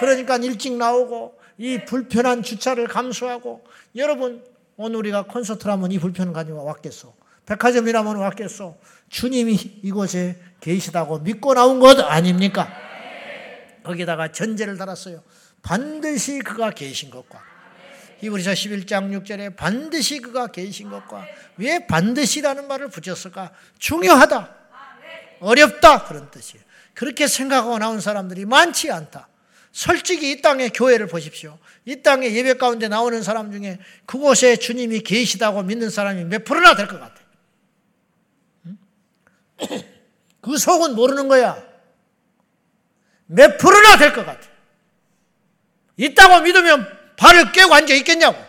[0.00, 4.42] 그러니까 일찍 나오고 이 불편한 주차를 감수하고 여러분
[4.76, 7.14] 오늘 우리가 콘서트를 하면 이 불편을 가지고 왔겠소.
[7.46, 8.76] 백화점이라면 왔겠소.
[9.08, 12.68] 주님이 이곳에 계시다고 믿고 나온 것 아닙니까?
[13.84, 15.22] 거기다가 전제를 달았어요.
[15.62, 17.40] 반드시 그가 계신 것과
[18.18, 21.24] 히브리서 11장 6절에 반드시 그가 계신 것과
[21.56, 23.52] 왜 반드시라는 말을 붙였을까?
[23.78, 24.54] 중요하다.
[25.40, 26.04] 어렵다.
[26.04, 26.64] 그런 뜻이에요.
[26.94, 29.28] 그렇게 생각하고 나온 사람들이 많지 않다.
[29.76, 31.58] 솔직히 이 땅의 교회를 보십시오.
[31.84, 36.88] 이 땅의 예배 가운데 나오는 사람 중에 그곳에 주님이 계시다고 믿는 사람이 몇 프로나 될
[36.88, 37.26] 것 같아요.
[40.40, 41.62] 그 속은 모르는 거야.
[43.26, 44.48] 몇 프로나 될 것 같아.
[45.98, 48.42] 있다고 믿으면 발을 깨고 앉아 있겠냐고.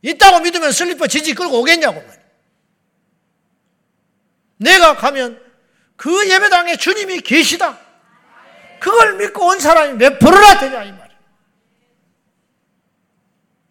[0.00, 2.02] 있다고 믿으면 슬리퍼 지지 끌고 오겠냐고.
[4.56, 5.38] 내가 가면
[5.96, 7.89] 그 예배당에 주님이 계시다.
[8.80, 11.18] 그걸 믿고 온 사람이 몇 프로나 되냐 이 말이야.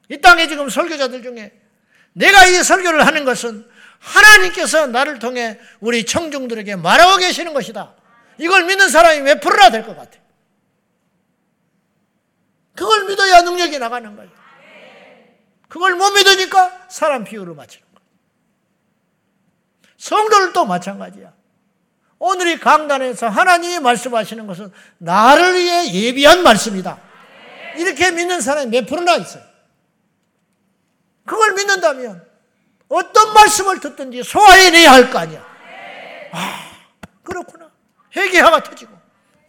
[0.09, 1.51] 이 땅에 지금 설교자들 중에
[2.13, 3.69] 내가 이 설교를 하는 것은
[3.99, 7.95] 하나님께서 나를 통해 우리 청중들에게 말하고 계시는 것이다.
[8.37, 10.17] 이걸 믿는 사람이 몇 프로나 될 것 같아.
[12.75, 14.31] 그걸 믿어야 능력이 나가는 거예요.
[15.67, 18.09] 그걸 못 믿으니까 사람 비율을 맞추는 거예요.
[19.97, 21.33] 성도들도 마찬가지야.
[22.19, 26.99] 오늘 이 강단에서 하나님이 말씀하시는 것은 나를 위해 예비한 말씀이다.
[27.77, 29.43] 이렇게 믿는 사람이 몇 프로나 있어요.
[31.25, 32.27] 그걸 믿는다면
[32.89, 35.45] 어떤 말씀을 듣든지 소화해내야 할 거 아니야.
[36.31, 36.71] 아,
[37.23, 37.69] 그렇구나.
[38.15, 38.91] 회개화가 터지고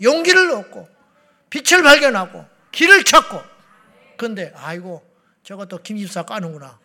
[0.02, 0.88] 용기를 얻고
[1.48, 3.40] 빛을 발견하고 길을 찾고
[4.16, 5.02] 근데 아이고
[5.42, 6.78] 저것도 김 집사 까는구나.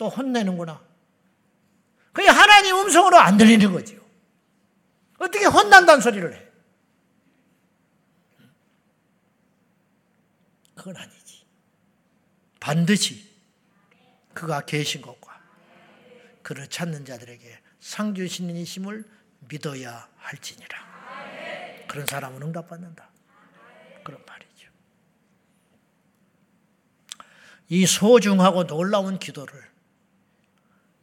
[0.00, 0.82] 또 혼내는구나.
[2.14, 3.96] 그게 하나님 음성으로 안 들리는 거죠.
[5.18, 6.48] 어떻게 혼난다는 소리를 해?
[10.74, 11.44] 그건 아니지.
[12.58, 13.30] 반드시
[14.32, 15.38] 그가 계신 것과
[16.40, 19.04] 그를 찾는 자들에게 상 주시는 이심을
[19.50, 21.84] 믿어야 할지니라.
[21.88, 23.10] 그런 사람은 응답받는다.
[24.02, 24.70] 그런 말이죠.
[27.68, 29.69] 이 소중하고 놀라운 기도를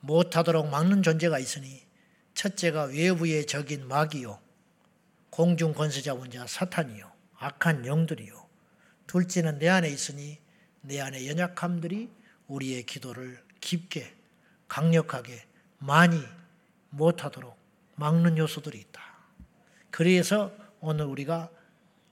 [0.08, 1.86] 못하도록 막는 존재가 있으니
[2.34, 4.40] 첫째가 외부의 적인 마귀요
[5.30, 8.48] 공중 권세자 원자 사탄이요 악한 영들이요
[9.06, 10.40] 둘째는 내 안에 있으니
[10.82, 12.10] 내 안에 연약함들이
[12.48, 14.16] 우리의 기도를 깊게
[14.68, 15.46] 강력하게
[15.80, 16.22] 많이
[16.90, 17.56] 못하도록
[17.96, 19.02] 막는 요소들이 있다.
[19.92, 21.50] 그래서 오늘 우리가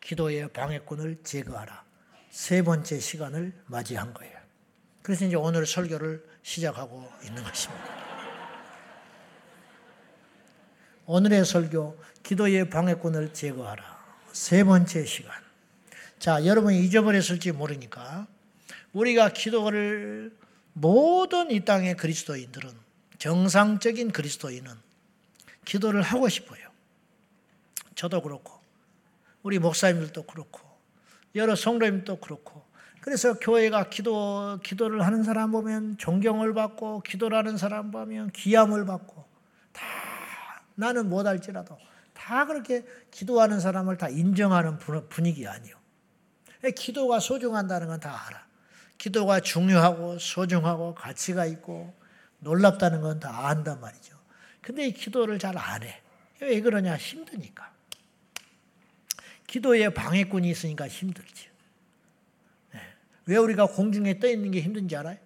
[0.01, 1.84] 기도의 방해꾼을 제거하라.
[2.29, 4.34] 세 번째 시간을 맞이한 거예요.
[5.05, 7.83] 그래서 이제 오늘 설교를 시작하고 있는 것입니다.
[11.05, 14.03] 오늘의 설교, 기도의 방해꾼을 제거하라.
[14.31, 15.31] 세 번째 시간.
[16.17, 18.25] 자, 여러분이 잊어버렸을지 모르니까
[18.93, 20.35] 우리가 기도를
[20.73, 22.71] 모든 이 땅의 그리스도인들은
[23.19, 24.73] 정상적인 그리스도인은
[25.65, 26.67] 기도를 하고 싶어요.
[27.93, 28.59] 저도 그렇고
[29.43, 30.61] 우리 목사님들도 그렇고
[31.35, 32.64] 여러 성도님도 그렇고
[33.05, 39.23] 그래서 교회가 기도 기도를 하는 사람 보면 존경을 받고 기도를 하는 사람 보면 기함을 받고
[39.73, 39.83] 다
[40.73, 41.77] 나는 못할지라도
[42.15, 45.75] 다 그렇게 기도하는 사람을 다 인정하는 분위기 아니요.
[46.75, 48.43] 기도가 소중한다는 건 다 알아.
[48.97, 51.93] 기도가 중요하고 소중하고 가치가 있고
[52.39, 54.17] 놀랍다는 건 다 안단 말이죠.
[54.61, 56.01] 근데 이 기도를 잘 안 해.
[56.41, 56.97] 왜 그러냐?
[56.97, 57.71] 힘드니까.
[59.45, 61.53] 기도에 방해꾼이 있으니까 힘들지.
[63.25, 63.33] 네.
[63.33, 65.17] 왜 우리가 공중에 떠 있는 게 힘든지 알아요?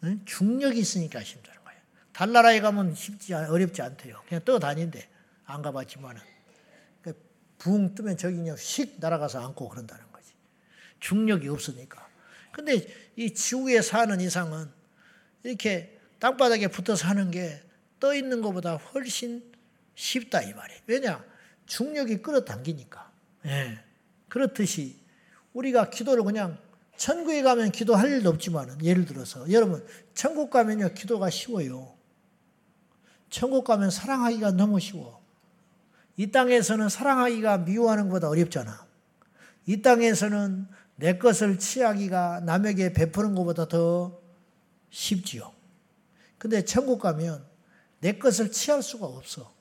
[0.00, 0.18] 네?
[0.24, 1.80] 중력이 있으니까 힘드는 거예요.
[2.12, 4.22] 달나라에 가면 쉽지 어렵지 않대요.
[4.28, 5.08] 그냥 떠 다닌대.
[5.44, 6.20] 안 가봤지만은.
[7.00, 7.24] 그러니까
[7.58, 10.32] 붕 뜨면 저기 그냥 휙 날아가서 앉고 그런다는 거지.
[11.00, 12.08] 중력이 없으니까.
[12.52, 14.68] 근데 이 지구에 사는 이상은
[15.42, 19.44] 이렇게 땅바닥에 붙어 사는 게 떠 있는 것보다 훨씬
[19.94, 20.80] 쉽다 이 말이에요.
[20.88, 21.24] 왜냐?
[21.66, 23.12] 중력이 끌어당기니까.
[23.46, 23.78] 예.
[24.28, 24.98] 그렇듯이
[25.52, 26.58] 우리가 기도를 그냥
[27.02, 29.84] 천국에 가면 기도할 일도 없지만 예를 들어서 여러분
[30.14, 31.96] 천국 가면요 기도가 쉬워요.
[33.28, 35.20] 천국 가면 사랑하기가 너무 쉬워.
[36.16, 38.86] 이 땅에서는 사랑하기가 미워하는 것보다 어렵잖아.
[39.66, 44.20] 이 땅에서는 내 것을 취하기가 남에게 베푸는 것보다 더
[44.90, 45.52] 쉽지요.
[46.38, 47.44] 근데 천국 가면
[47.98, 49.52] 내 것을 취할 수가 없어.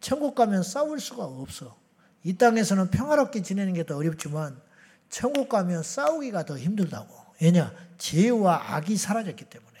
[0.00, 1.76] 천국 가면 싸울 수가 없어.
[2.22, 4.67] 이 땅에서는 평화롭게 지내는 게 더 어렵지만
[5.08, 7.08] 천국 가면 싸우기가 더 힘들다고.
[7.40, 7.72] 왜냐?
[7.98, 9.78] 죄와 악이 사라졌기 때문에.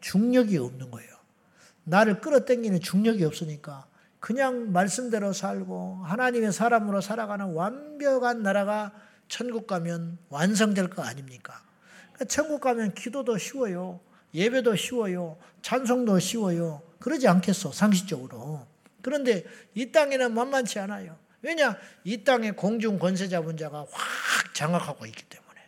[0.00, 1.10] 중력이 없는 거예요.
[1.84, 3.86] 나를 끌어당기는 중력이 없으니까
[4.20, 8.92] 그냥 말씀대로 살고 하나님의 사람으로 살아가는 완벽한 나라가
[9.28, 11.62] 천국 가면 완성될 거 아닙니까?
[12.28, 14.00] 천국 가면 기도도 쉬워요.
[14.34, 15.38] 예배도 쉬워요.
[15.62, 16.82] 찬송도 쉬워요.
[16.98, 18.66] 그러지 않겠어, 상식적으로.
[19.02, 21.16] 그런데 이 땅에는 만만치 않아요.
[21.42, 21.76] 왜냐?
[22.04, 25.60] 이 땅에 공중 권세 잡은 자가 확 장악하고 있기 때문에.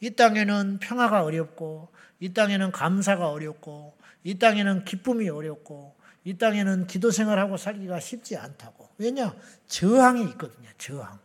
[0.00, 1.88] 이 땅에는 평화가 어렵고,
[2.20, 8.88] 이 땅에는 감사가 어렵고, 이 땅에는 기쁨이 어렵고, 이 땅에는 기도 생활하고 살기가 쉽지 않다고.
[8.98, 9.34] 왜냐?
[9.66, 11.18] 저항이 있거든요, 저항.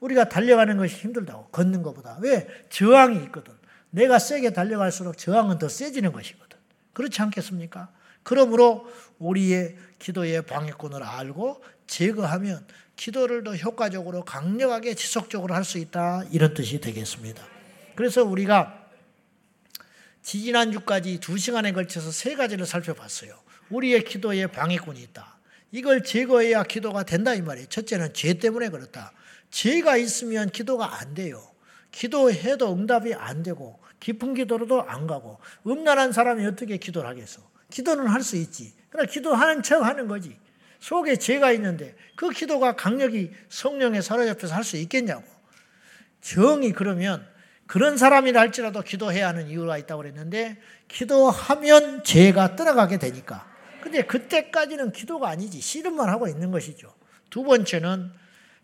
[0.00, 2.18] 우리가 달려가는 것이 힘들다고, 걷는 것보다.
[2.20, 2.46] 왜?
[2.68, 3.54] 저항이 있거든.
[3.90, 6.58] 내가 세게 달려갈수록 저항은 더 세지는 것이거든.
[6.92, 7.90] 그렇지 않겠습니까?
[8.22, 8.86] 그러므로
[9.18, 12.64] 우리의 기도의 방해꾼을 알고 제거하면
[12.96, 16.22] 기도를 더 효과적으로 강력하게 지속적으로 할 수 있다.
[16.30, 17.44] 이런 뜻이 되겠습니다.
[17.96, 18.86] 그래서 우리가
[20.22, 23.32] 지지난주까지 두 시간에 걸쳐서 세 가지를 살펴봤어요.
[23.70, 25.38] 우리의 기도에 방해꾼이 있다.
[25.72, 27.68] 이걸 제거해야 기도가 된다 이 말이에요.
[27.68, 29.12] 첫째는 죄 때문에 그렇다.
[29.50, 31.42] 죄가 있으면 기도가 안 돼요.
[31.90, 37.40] 기도해도 응답이 안 되고 깊은 기도로도 안 가고 음란한 사람이 어떻게 기도를 하겠어?
[37.70, 38.72] 기도는 할 수 있지.
[38.90, 40.36] 그러나 기도하는 척 하는 거지.
[40.80, 45.24] 속에 죄가 있는데 그 기도가 강력히 성령에 사로잡혀서 할 수 있겠냐고.
[46.20, 47.26] 정이 그러면
[47.66, 50.58] 그런 사람이라 할지라도 기도해야 하는 이유가 있다고 그랬는데
[50.88, 53.46] 기도하면 죄가 떠나가게 되니까.
[53.82, 55.60] 근데 그때까지는 기도가 아니지.
[55.60, 56.92] 씨름만 하고 있는 것이죠.
[57.30, 58.10] 두 번째는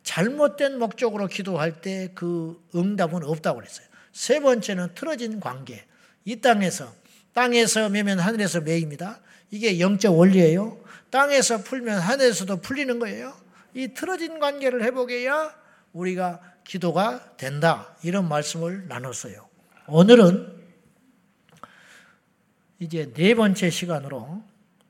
[0.03, 3.87] 잘못된 목적으로 기도할 때 그 응답은 없다고 그랬어요.
[4.12, 5.85] 세 번째는 틀어진 관계.
[6.25, 6.93] 이 땅에서
[7.33, 9.21] 땅에서 매면 하늘에서 매입니다.
[9.51, 10.79] 이게 영적 원리예요.
[11.15, 13.37] 땅에서 풀면 하늘에서도 풀리는 거예요.
[13.73, 15.55] 이 틀어진 관계를 회복해야
[15.93, 17.97] 우리가 기도가 된다.
[18.03, 19.49] 이런 말씀을 나눴어요.
[19.87, 20.53] 오늘은
[22.81, 24.43] 이제 네 번째 시간으로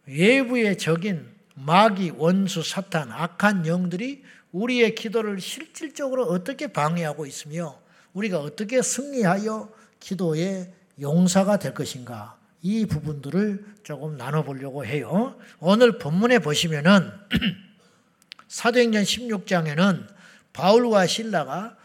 [0.07, 7.79] 외부의 적인 마귀, 원수, 사탄, 악한 영들이 우리의 기도를 실질적으로 어떻게 방해하고 있으며
[8.15, 9.71] 우리가 어떻게 승리하여
[10.01, 10.73] 기도의
[11.03, 15.39] 용사가 될 것인가 이 부분들을 조금 나눠보려고 해요.
[15.61, 17.13] 오늘 본문에 보시면은
[18.49, 20.09] 사도행전 16장에는
[20.55, 21.77] 바울과 신라가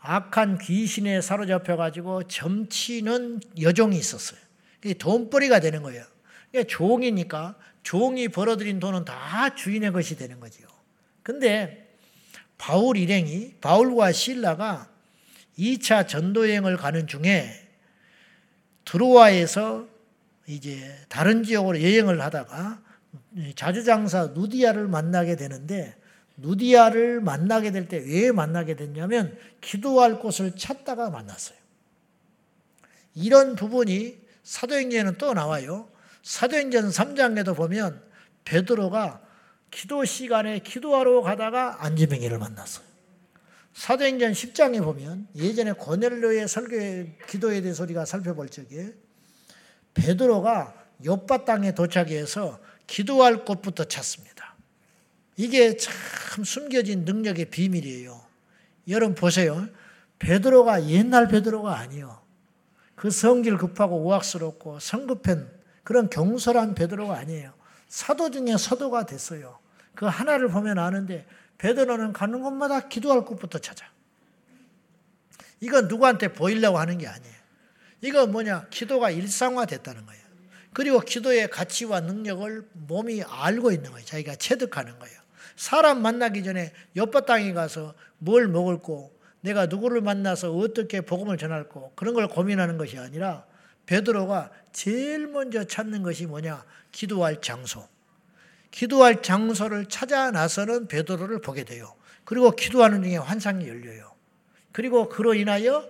[0.00, 4.40] 악한 귀신에 사로잡혀 가지고 점치는 여종이 있었어요.
[4.98, 6.04] 돈벌이가 되는 거예요.
[6.66, 10.66] 종이니까 종이 벌어들인 돈은 다 주인의 것이 되는 거지요.
[11.22, 11.94] 근데
[12.58, 14.90] 바울 일행이 바울과 신라가
[15.56, 17.68] 2차 전도 여행을 가는 중에
[18.84, 19.91] 드로아에서
[20.54, 22.82] 이제 다른 지역으로 여행을 하다가
[23.54, 25.96] 자주장사 누디아를 만나게 되는데
[26.36, 31.58] 누디아를 만나게 될 때 왜 만나게 됐냐면 기도할 곳을 찾다가 만났어요.
[33.14, 35.88] 이런 부분이 사도행전에는 또 나와요.
[36.22, 38.02] 사도행전 3장에도 보면
[38.44, 39.20] 베드로가
[39.70, 42.84] 기도 시간에 기도하러 가다가 안지뱅이를 만났어요.
[43.74, 48.92] 사도행전 10장에 보면 예전에 고넬료의 설교 기도에 대해서 우리가 살펴볼 적에
[49.94, 50.74] 베드로가
[51.04, 54.54] 옆바 땅에 도착해서 기도할 곳부터 찾습니다.
[55.36, 58.20] 이게 참 숨겨진 능력의 비밀이에요.
[58.88, 59.68] 여러분 보세요.
[60.18, 62.20] 베드로가 옛날 베드로가 아니요.
[62.94, 65.50] 그 성질 급하고 우악스럽고 성급한
[65.82, 67.52] 그런 경솔한 베드로가 아니에요.
[67.88, 69.58] 사도 중에 사도가 됐어요.
[69.94, 71.26] 그 하나를 보면 아는데
[71.58, 73.86] 베드로는 가는 곳마다 기도할 곳부터 찾아.
[75.60, 77.41] 이건 누구한테 보이려고 하는 게 아니에요.
[78.02, 78.66] 이건 뭐냐?
[78.70, 80.22] 기도가 일상화됐다는 거예요.
[80.72, 84.04] 그리고 기도의 가치와 능력을 몸이 알고 있는 거예요.
[84.04, 85.18] 자기가 체득하는 거예요.
[85.56, 91.68] 사람 만나기 전에 옆바 땅에 가서 뭘 먹을 고 내가 누구를 만나서 어떻게 복음을 전할
[91.68, 93.44] 고 그런 걸 고민하는 것이 아니라
[93.86, 96.64] 베드로가 제일 먼저 찾는 것이 뭐냐?
[96.90, 97.86] 기도할 장소.
[98.70, 101.94] 기도할 장소를 찾아 나서는 베드로를 보게 돼요.
[102.24, 104.12] 그리고 기도하는 중에 환상이 열려요.
[104.72, 105.86] 그리고 그로 인하여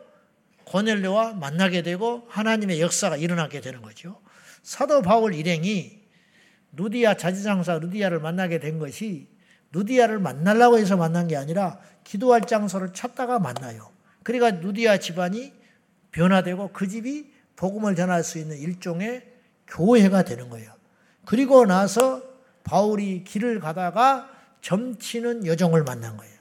[0.64, 4.20] 고넬료와 만나게 되고 하나님의 역사가 일어나게 되는 거죠.
[4.62, 6.02] 사도 바울 일행이
[6.72, 9.28] 누디아 자지장사 누디아를 만나게 된 것이
[9.72, 13.90] 누디아를 만나려고 해서 만난 게 아니라 기도할 장소를 찾다가 만나요.
[14.22, 15.52] 그러니까 누디아 집안이
[16.12, 19.26] 변화되고 그 집이 복음을 전할 수 있는 일종의
[19.66, 20.72] 교회가 되는 거예요.
[21.24, 22.22] 그리고 나서
[22.64, 26.31] 바울이 길을 가다가 점치는 여종을 만난 거예요.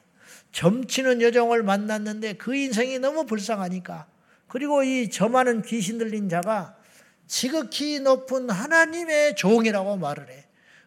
[0.51, 4.07] 점치는 여종을 만났는데 그 인생이 너무 불쌍하니까
[4.47, 6.75] 그리고 이 점하는 귀신 들린 자가
[7.27, 10.45] 지극히 높은 하나님의 종이라고 말을 해.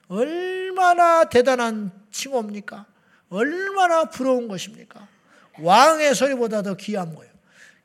[0.08, 2.84] 얼마나 대단한 칭호입니까?
[3.30, 5.08] 얼마나 부러운 것입니까?
[5.60, 7.32] 왕의 소리보다 더 귀한 거예요.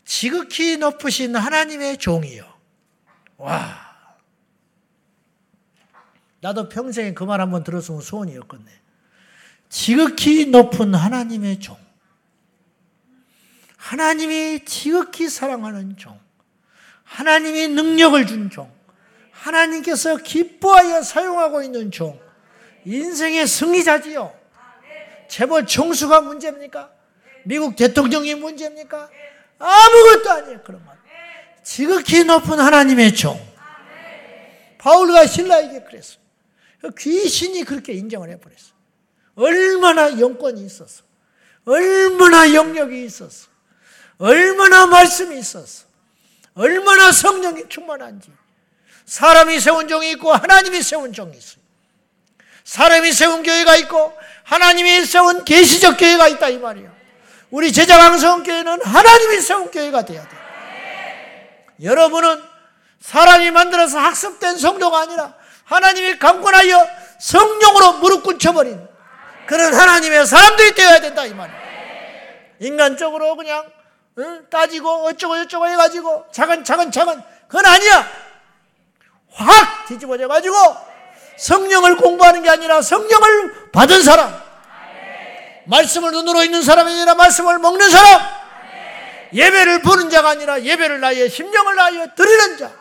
[0.04, 2.44] 지극히 높으신 하나님의 종이요.
[3.38, 3.90] 와.
[6.42, 8.72] 나도 평생에 그 말 한번 들었으면 소원이었겠네.
[9.70, 11.78] 지극히 높은 하나님의 종.
[13.78, 16.20] 하나님이 지극히 사랑하는 종.
[17.04, 18.72] 하나님이 능력을 준 종.
[19.32, 22.20] 하나님께서 기뻐하여 사용하고 있는 종.
[22.86, 24.38] 인생의 승리자지요.
[25.28, 26.92] 재벌 총수가 문제입니까?
[27.46, 29.10] 미국 대통령이 문제입니까?
[29.60, 30.64] 아무것도 아니에요.
[30.64, 30.98] 그런 말.
[31.64, 33.40] 지극히 높은 하나님의 종.
[34.80, 36.18] 바울과 신라에게 그랬어.
[36.98, 38.79] 귀신이 그렇게 인정을 해버렸어.
[39.40, 41.04] 얼마나 영권이 있었어.
[41.66, 43.48] 얼마나 영역이 있었어.
[44.18, 45.86] 얼마나 말씀이 있었어.
[46.56, 48.32] 얼마나 성령이 충만한지.
[49.06, 51.62] 사람이 세운 종이 있고 하나님이 세운 종이 있어요.
[52.66, 54.14] 사람이 세운 교회가 있고
[54.44, 56.94] 하나님이 세운 계시적 교회가 있다 이 말이에요.
[57.50, 60.38] 우리 제자강성 교회는 하나님이 세운 교회가 돼야 돼.
[61.82, 62.44] 여러분은
[63.00, 65.34] 사람이 만들어서 학습된 성도가 아니라
[65.64, 66.88] 하나님이 강권하여
[67.20, 68.90] 성령으로 무릎 꿇혀버린
[69.50, 71.60] 그런 하나님의 사람들이 되어야 된다 이 말이에요.
[72.60, 73.66] 인간적으로 그냥
[74.52, 78.08] 따지고 어쩌고 저쩌고 해가지고 작은 작은 작은 그건 아니야.
[79.32, 80.56] 확 뒤집어져 가지고
[81.38, 84.40] 성령을 공부하는 게 아니라 성령을 받은 사람,
[85.66, 88.22] 말씀을 눈으로 있는 사람이 아니라 말씀을 먹는 사람,
[89.34, 92.72] 예배를 보는 자가 아니라 예배를 나의 심령을 나하여 드리는 자,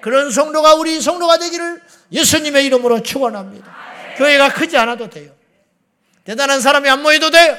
[0.00, 3.76] 그런 성도가 우리 성도가 되기를 예수님의 이름으로 축원합니다.
[4.16, 5.35] 교회가 크지 않아도 돼요.
[6.26, 7.56] 대단한 사람이 안 모여도 돼요.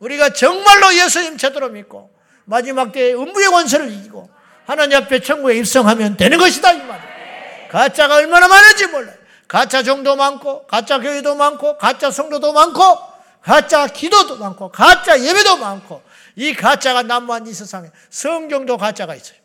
[0.00, 2.10] 우리가 정말로 예수님 제대로 믿고
[2.44, 4.30] 마지막 때에 음부의 권세를 이기고
[4.66, 7.68] 하나님 앞에 천국에 입성하면 되는 것이다 이 말이에요.
[7.70, 9.16] 가짜가 얼마나 많은지 몰라요.
[9.48, 12.98] 가짜 정도 많고 가짜 교회도 많고 가짜 성도도 많고
[13.42, 16.02] 가짜 기도도 많고 가짜 예배도 많고
[16.36, 19.38] 이 가짜가 난무한 이 세상에 성경도 가짜가 있어요.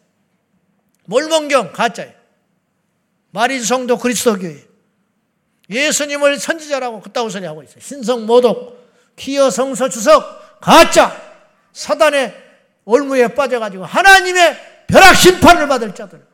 [1.06, 2.14] 몰몬경 가짜예요.
[3.32, 4.65] 마리성도 그리스도교회.
[5.70, 7.80] 예수님을 선지자라고 그따구 소리 하고 있어요.
[7.80, 8.86] 신성 모독,
[9.16, 11.16] 기여 성서 주석, 가짜,
[11.74, 12.34] 사단의
[12.86, 16.26] 올무에 빠져가지고 하나님의 벼락 심판을 받을 자들.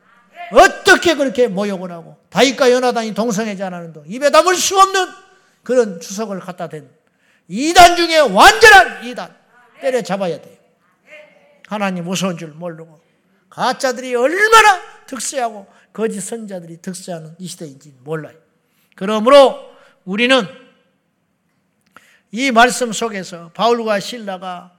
[0.52, 5.08] 어떻게 그렇게 모욕을 하고 다윗과 연하단이 동성애자 하는 동 입에 담을 수 없는
[5.62, 6.90] 그런 주석을 갖다 댄
[7.48, 9.34] 이단 중에 완전한 이단
[9.80, 10.56] 때려잡아야 돼요.
[11.68, 13.00] 하나님 무서운 줄 모르고
[13.48, 18.41] 가짜들이 얼마나 득세하고 거짓 선자들이 득세하는 이 시대인지 몰라요.
[18.94, 19.72] 그러므로
[20.04, 20.42] 우리는
[22.30, 24.78] 이 말씀 속에서 바울과 신라가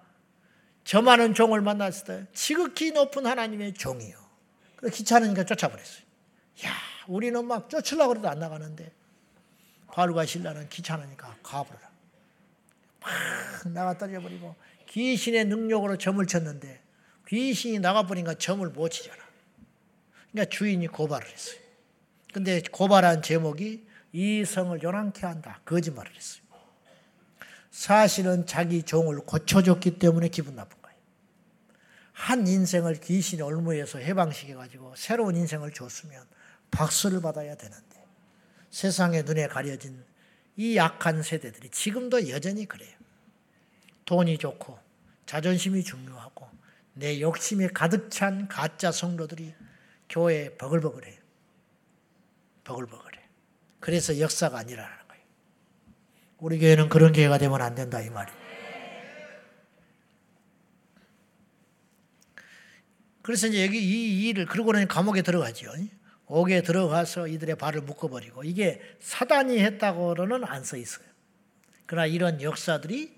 [0.84, 4.18] 저 많은 종을 만났을 때 지극히 높은 하나님의 종이요.
[4.92, 6.04] 귀찮으니까 쫓아버렸어요.
[6.66, 6.72] 야,
[7.08, 8.92] 우리는 막 쫓으려고 해도 안 나가는데
[9.88, 11.90] 바울과 신라는 귀찮으니까 가버려라.
[13.00, 13.12] 막
[13.74, 14.56] 나가 떨어버리고
[14.90, 16.82] 귀신의 능력으로 점을 쳤는데
[17.28, 19.18] 귀신이 나가버리니까 점을 못 치잖아.
[20.32, 21.60] 그러니까 주인이 고발을 했어요.
[22.34, 25.60] 근데 고발한 제목이 이 성을 요란케 한다.
[25.66, 26.44] 거짓말을 했어요.
[27.72, 30.98] 사실은 자기 종을 고쳐줬기 때문에 기분 나쁜 거예요.
[32.14, 36.24] 한 인생을 귀신의 올무에서 해방시켜가지고 새로운 인생을 줬으면
[36.70, 38.06] 박수를 받아야 되는데
[38.70, 40.06] 세상의 눈에 가려진
[40.56, 42.96] 이 약한 세대들이 지금도 여전히 그래요.
[44.06, 44.78] 돈이 좋고
[45.26, 46.48] 자존심이 중요하고
[46.94, 49.56] 내 욕심이 가득 찬 가짜 성도들이
[50.10, 51.20] 교회에 버글버글해요.
[52.64, 53.13] 버글버글해.
[53.84, 55.24] 그래서 역사가 아니라는 거예요.
[56.38, 58.40] 우리 교회는 그런 교회가 되면 안 된다 이 말이에요.
[63.22, 65.74] 그래서 이제 여기 이 일을 그러고는 감옥에 들어가죠.
[66.28, 71.06] 옥에 들어가서 이들의 발을 묶어버리고 이게 사단이 했다고는 안 써 있어요.
[71.86, 73.14] 그러나 이런 역사들이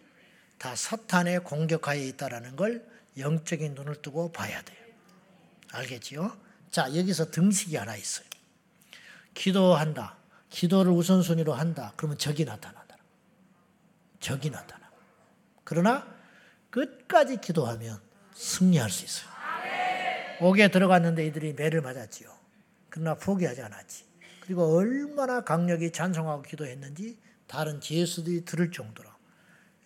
[0.58, 2.84] 다 사탄의 공격하에 있다라는 걸
[3.20, 4.84] 영적인 눈을 뜨고 봐야 돼요.
[5.74, 6.36] 알겠지요?
[6.72, 8.26] 자, 여기서 등식이 하나 있어요.
[9.36, 10.25] 기도한다.
[10.50, 11.94] 기도를 우선순위로 한다.
[11.96, 12.98] 그러면 적이 나타나다.
[14.20, 14.90] 적이 나타나.
[15.64, 16.08] 그러나
[16.70, 18.00] 끝까지 기도하면
[18.34, 19.30] 승리할 수 있어요.
[20.42, 22.30] 옥에 들어갔는데 이들이 매를 맞았지요.
[22.90, 24.06] 그러나 포기하지 않았지.
[24.42, 27.18] 그리고 얼마나 강력히 찬송하고 기도했는지
[27.48, 29.10] 다른 제수들이 들을 정도로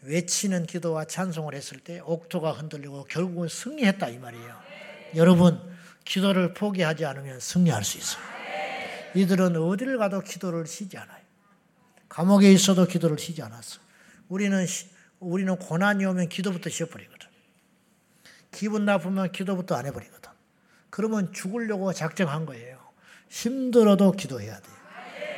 [0.01, 4.59] 외치는 기도와 찬송을 했을 때 옥토가 흔들리고 결국은 승리했다 이 말이에요.
[5.15, 5.59] 여러분
[6.05, 8.38] 기도를 포기하지 않으면 승리할 수 있어요.
[9.15, 11.19] 이들은 어디를 가도 기도를 쉬지 않아요.
[12.07, 13.79] 감옥에 있어도 기도를 쉬지 않았어.
[14.27, 14.65] 우리는
[15.19, 17.27] 우리는 고난이 오면 기도부터 쉬어버리거든.
[18.51, 20.31] 기분 나쁘면 기도부터 안 해버리거든.
[20.89, 22.79] 그러면 죽으려고 작정한 거예요.
[23.29, 24.69] 힘들어도 기도해야 돼.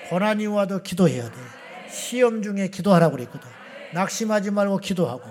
[0.09, 1.37] 고난이 와도 기도해야 돼.
[1.89, 3.49] 시험 중에 기도하라고 그랬거든.
[3.93, 5.23] 낙심하지 말고 기도하고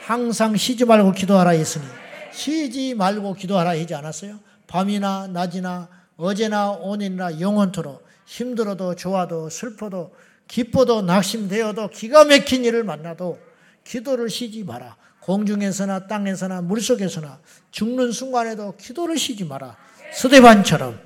[0.00, 1.84] 항상 쉬지 말고 기도하라 했으니
[2.32, 4.40] 쉬지 말고 기도하라 하지 않았어요?
[4.66, 5.88] 밤이나 낮이나
[6.20, 10.14] 어제나 오늘이나 영원토록 힘들어도 좋아도 슬퍼도
[10.46, 13.38] 기뻐도 낙심되어도 기가 막힌 일을 만나도
[13.84, 14.96] 기도를 쉬지 마라.
[15.20, 17.40] 공중에서나 땅에서나 물속에서나
[17.70, 19.76] 죽는 순간에도 기도를 쉬지 마라.
[20.12, 21.00] 스데반처럼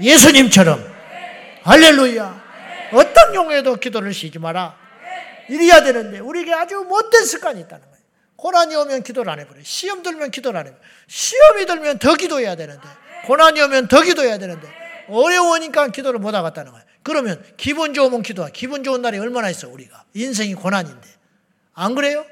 [0.00, 0.82] 예수님처럼
[1.62, 2.44] 할렐루야.
[2.92, 4.76] 어떤 경우에도 기도를 쉬지 마라.
[5.48, 7.96] 이래야 되는데 우리에게 아주 못된 습관이 있다는 거예요.
[8.34, 9.62] 고난이 오면 기도를 안 해버려요.
[9.62, 10.84] 시험 들면 기도를 안 해버려요.
[11.06, 14.68] 시험이 들면 더 기도해야 되는데 고난이 오면 더 기도해야 되는데
[15.08, 16.86] 어려우니까 기도를 못 하겠다는 거예요.
[17.02, 18.48] 그러면 기분 좋으면 기도하.
[18.48, 20.04] 기분 좋은 날이 얼마나 있어 우리가.
[20.14, 21.08] 인생이 고난인데.
[21.74, 22.24] 안 그래요?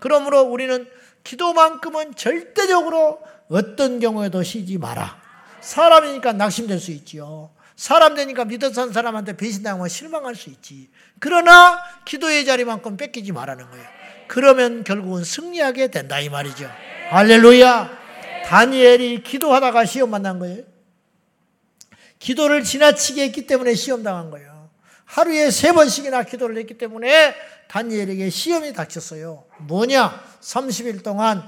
[0.00, 0.88] 그러므로 우리는
[1.22, 5.20] 기도만큼은 절대적으로 어떤 경우에도 쉬지 마라.
[5.60, 7.50] 사람이니까 낙심될 수 있지요.
[7.76, 10.88] 사람 되니까 믿었던 사람한테 배신당하면 실망할 수 있지.
[11.20, 13.86] 그러나 기도의 자리만큼 뺏기지 말라는 거예요.
[14.26, 16.68] 그러면 결국은 승리하게 된다 이 말이죠.
[17.10, 17.97] 할렐루야.
[18.48, 20.62] 다니엘이 기도하다가 시험 만난 거예요.
[22.18, 24.70] 기도를 지나치게 했기 때문에 시험 당한 거예요.
[25.04, 27.34] 하루에 세 번씩이나 기도를 했기 때문에
[27.68, 29.44] 다니엘에게 시험이 닥쳤어요.
[29.58, 30.24] 뭐냐?
[30.40, 31.42] 30일 동안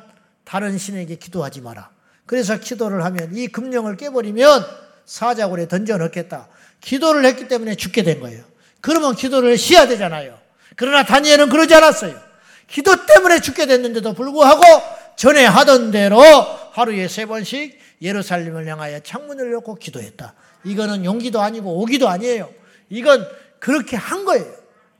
[0.45, 1.89] 다른 신에게 기도하지 마라.
[2.27, 4.67] 그래서 기도를 하면 이 금령을 깨버리면
[5.07, 6.49] 사자굴에 던져 넣겠다.
[6.83, 8.45] 기도를 했기 때문에 죽게 된 거예요.
[8.83, 10.39] 그러면 기도를 쉬어야 되잖아요.
[10.77, 12.15] 그러나 다니엘은 그러지 않았어요.
[12.67, 14.63] 기도 때문에 죽게 됐는데도 불구하고
[15.17, 16.21] 전에 하던 대로
[16.73, 20.35] 하루에 세 번씩 예루살렘을 향하여 창문을 열고 기도했다.
[20.65, 22.51] 이거는 용기도 아니고 오기도 아니에요.
[22.89, 23.27] 이건
[23.59, 24.47] 그렇게 한 거예요.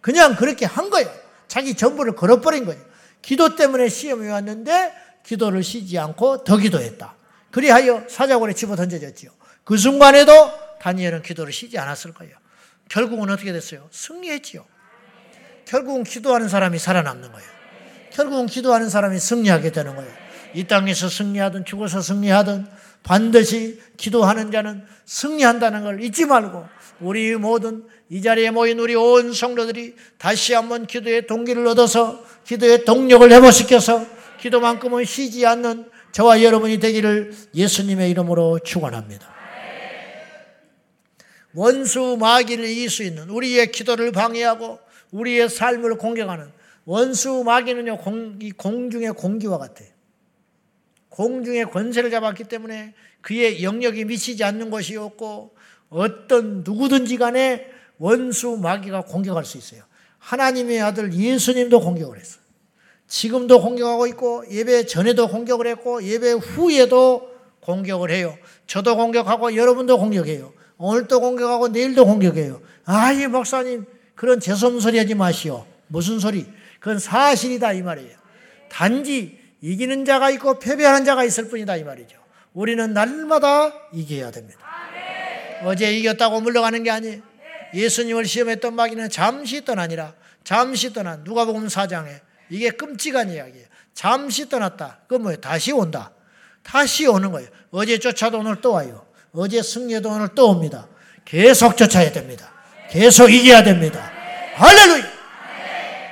[0.01, 1.11] 그냥 그렇게 한 거예요.
[1.49, 2.81] 자기 전부를 걸어버린 거예요.
[3.23, 4.93] 기도 때문에 시험이 왔는데
[5.25, 7.15] 기도를 쉬지 않고 더 기도했다.
[7.51, 9.31] 그리하여 사자굴에 집어 던져졌지요.
[9.65, 10.33] 그 순간에도
[10.81, 12.35] 다니엘은 기도를 쉬지 않았을 거예요.
[12.89, 13.89] 결국은 어떻게 됐어요?
[13.91, 14.65] 승리했지요.
[15.65, 17.49] 결국은 기도하는 사람이 살아남는 거예요.
[18.13, 20.13] 결국은 기도하는 사람이 승리하게 되는 거예요.
[20.55, 22.67] 이 땅에서 승리하든 죽어서 승리하든
[23.03, 26.67] 반드시 기도하는 자는 승리한다는 걸 잊지 말고
[27.01, 33.31] 우리 모든 이 자리에 모인 우리 온 성도들이 다시 한번 기도의 동기를 얻어서 기도의 동력을
[33.31, 34.05] 회복시켜서
[34.41, 39.29] 기도만큼은 쉬지 않는 저와 여러분이 되기를 예수님의 이름으로 축원합니다.
[41.55, 44.79] 원수 마귀를 이길 수 있는 우리의 기도를 방해하고
[45.11, 46.51] 우리의 삶을 공격하는
[46.85, 49.89] 원수 마귀는요 공, 공중의 공기와 같아요.
[51.11, 55.55] 공중의 권세를 잡았기 때문에 그의 영역이 미치지 않는 것이 없고
[55.91, 57.67] 어떤 누구든지 간에
[57.99, 59.83] 원수 마귀가 공격할 수 있어요.
[60.19, 62.41] 하나님의 아들 예수님도 공격을 했어요.
[63.09, 67.31] 지금도 공격하고 있고 예배 전에도 공격을 했고 예배 후에도
[67.61, 68.37] 공격을 해요.
[68.67, 70.53] 저도 공격하고 여러분도 공격해요.
[70.79, 72.63] 오늘도 공격하고 내일도 공격해요.
[72.85, 73.85] 아이 목사님
[74.15, 75.67] 그런 재수없는 소리 하지 마시오.
[75.89, 76.47] 무슨 소리?
[76.79, 78.17] 그건 사실이다 이 말이에요.
[78.69, 82.17] 단지 이기는 자가 있고 패배하는 자가 있을 뿐이다 이 말이죠.
[82.55, 84.61] 우리는 날마다 이겨야 됩니다.
[85.63, 87.23] 어제 이겼다고 물러가는 게 아니에요.
[87.75, 90.15] 예수님을 시험했던 마귀는 잠시 떠나니라.
[90.43, 93.67] 잠시 떠난 누가복음 4장에 이게 끔찍한 이야기예요.
[93.95, 95.01] 잠시 떠났다.
[95.07, 95.41] 그 뭐예요?
[95.41, 96.13] 다시 온다.
[96.63, 97.49] 다시 오는 거예요.
[97.71, 99.07] 어제 쫓아도 오늘 또 와요.
[99.33, 100.89] 어제 승리해도 오늘 또 옵니다.
[101.25, 102.53] 계속 쫓아야 됩니다.
[102.91, 104.11] 계속 이겨야 됩니다.
[104.55, 105.11] 할렐루야!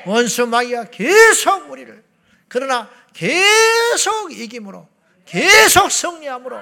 [0.07, 2.03] 원수 마귀가 계속 우리를
[2.47, 4.89] 그러나 계속 이김으로
[5.25, 6.59] 계속 승리함으로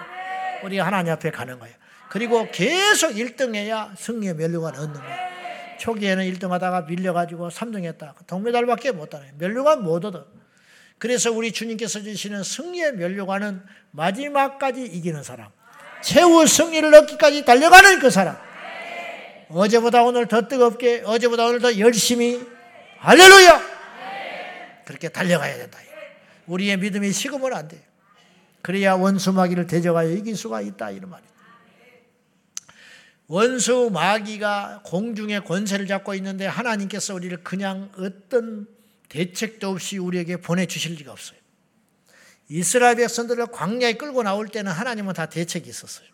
[0.65, 1.75] 우리가 하나님 앞에 가는 거예요.
[2.09, 5.27] 그리고 계속 1등해야 승리의 면류관 얻는 거예요.
[5.79, 8.15] 초기에는 1등 하다가 밀려가지고 3등 했다.
[8.27, 9.33] 동메달밖에 못 하네.
[9.39, 10.27] 면류관 못 얻어.
[10.99, 15.49] 그래서 우리 주님께서 주시는 승리의 면류관은 마지막까지 이기는 사람.
[16.03, 18.37] 최후 승리를 얻기까지 달려가는 그 사람.
[19.51, 22.45] 어제보다 오늘 더 뜨겁게, 어제보다 오늘 더 열심히,
[22.99, 23.63] 할렐루야!
[24.85, 25.79] 그렇게 달려가야 된다.
[26.47, 27.81] 우리의 믿음이 식으면 안 돼요.
[28.63, 30.91] 그래야 원수 마귀를 대적하여 이길 수가 있다.
[30.91, 31.37] 이런 말이에요.
[33.29, 38.67] 원수 마귀가 공중의 권세를 잡고 있는데 하나님께서 우리를 그냥 어떤
[39.09, 41.39] 대책도 없이 우리에게 보내주실 리가 없어요.
[42.49, 46.07] 이스라엘 백성들을 광야에 끌고 나올 때는 하나님은 다 대책이 있었어요.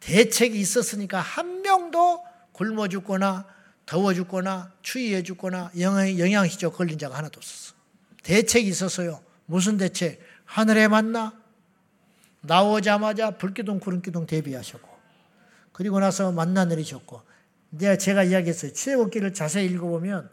[0.00, 3.46] 대책이 있었으니까 한 명도 굶어 죽거나
[3.84, 7.74] 더워 죽거나 추위해 죽거나 영양시적 걸린 자가 하나도 없었어.
[8.22, 9.20] 대책이 있었어요.
[9.48, 10.20] 무슨 대책?
[10.44, 11.32] 하늘에 만나
[12.42, 14.88] 나오자마자 불기둥 구름기둥 대비하셨고
[15.72, 17.22] 그리고 나서 만나 내리셨고
[17.72, 18.72] 이제 제가 이야기했어요.
[18.74, 20.28] 출애굽기를 자세히 읽어보면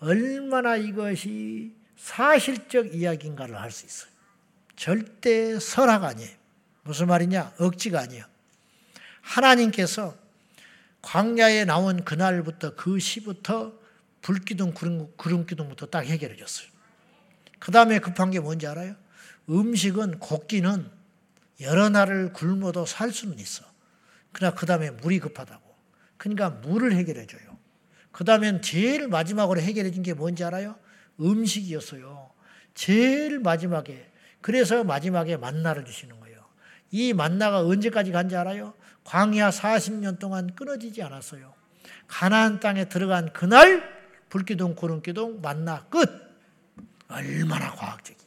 [0.00, 4.10] 얼마나 이것이 사실적 이야기인가를 알 수 있어요.
[4.74, 6.30] 절대 설학 아니에요.
[6.82, 7.52] 무슨 말이냐?
[7.58, 8.24] 억지가 아니에요.
[9.20, 10.16] 하나님께서
[11.02, 13.72] 광야에 나온 그날부터 그 시부터
[14.22, 16.68] 불기둥 구름, 기둥부터 딱 해결해 줬어요.
[17.58, 18.94] 그 다음에 급한 게 뭔지 알아요?
[19.48, 20.90] 음식은 걷기는
[21.60, 23.64] 여러 날을 굶어도 살 수는 있어.
[24.32, 25.74] 그러나 그 다음에 물이 급하다고.
[26.16, 27.56] 그러니까 물을 해결해 줘요.
[28.12, 30.76] 그 다음엔 제일 마지막으로 해결해 준 게 뭔지 알아요?
[31.20, 32.30] 음식이었어요.
[32.74, 34.10] 제일 마지막에.
[34.40, 36.44] 그래서 마지막에 만나를 주시는 거예요.
[36.90, 38.74] 이 만나가 언제까지 간지 알아요?
[39.04, 41.54] 광야 40년 동안 끊어지지 않았어요.
[42.06, 43.82] 가나안 땅에 들어간 그날
[44.28, 46.25] 불기둥 구름기둥 만나 끝.
[47.08, 48.18] 얼마나 과학적이.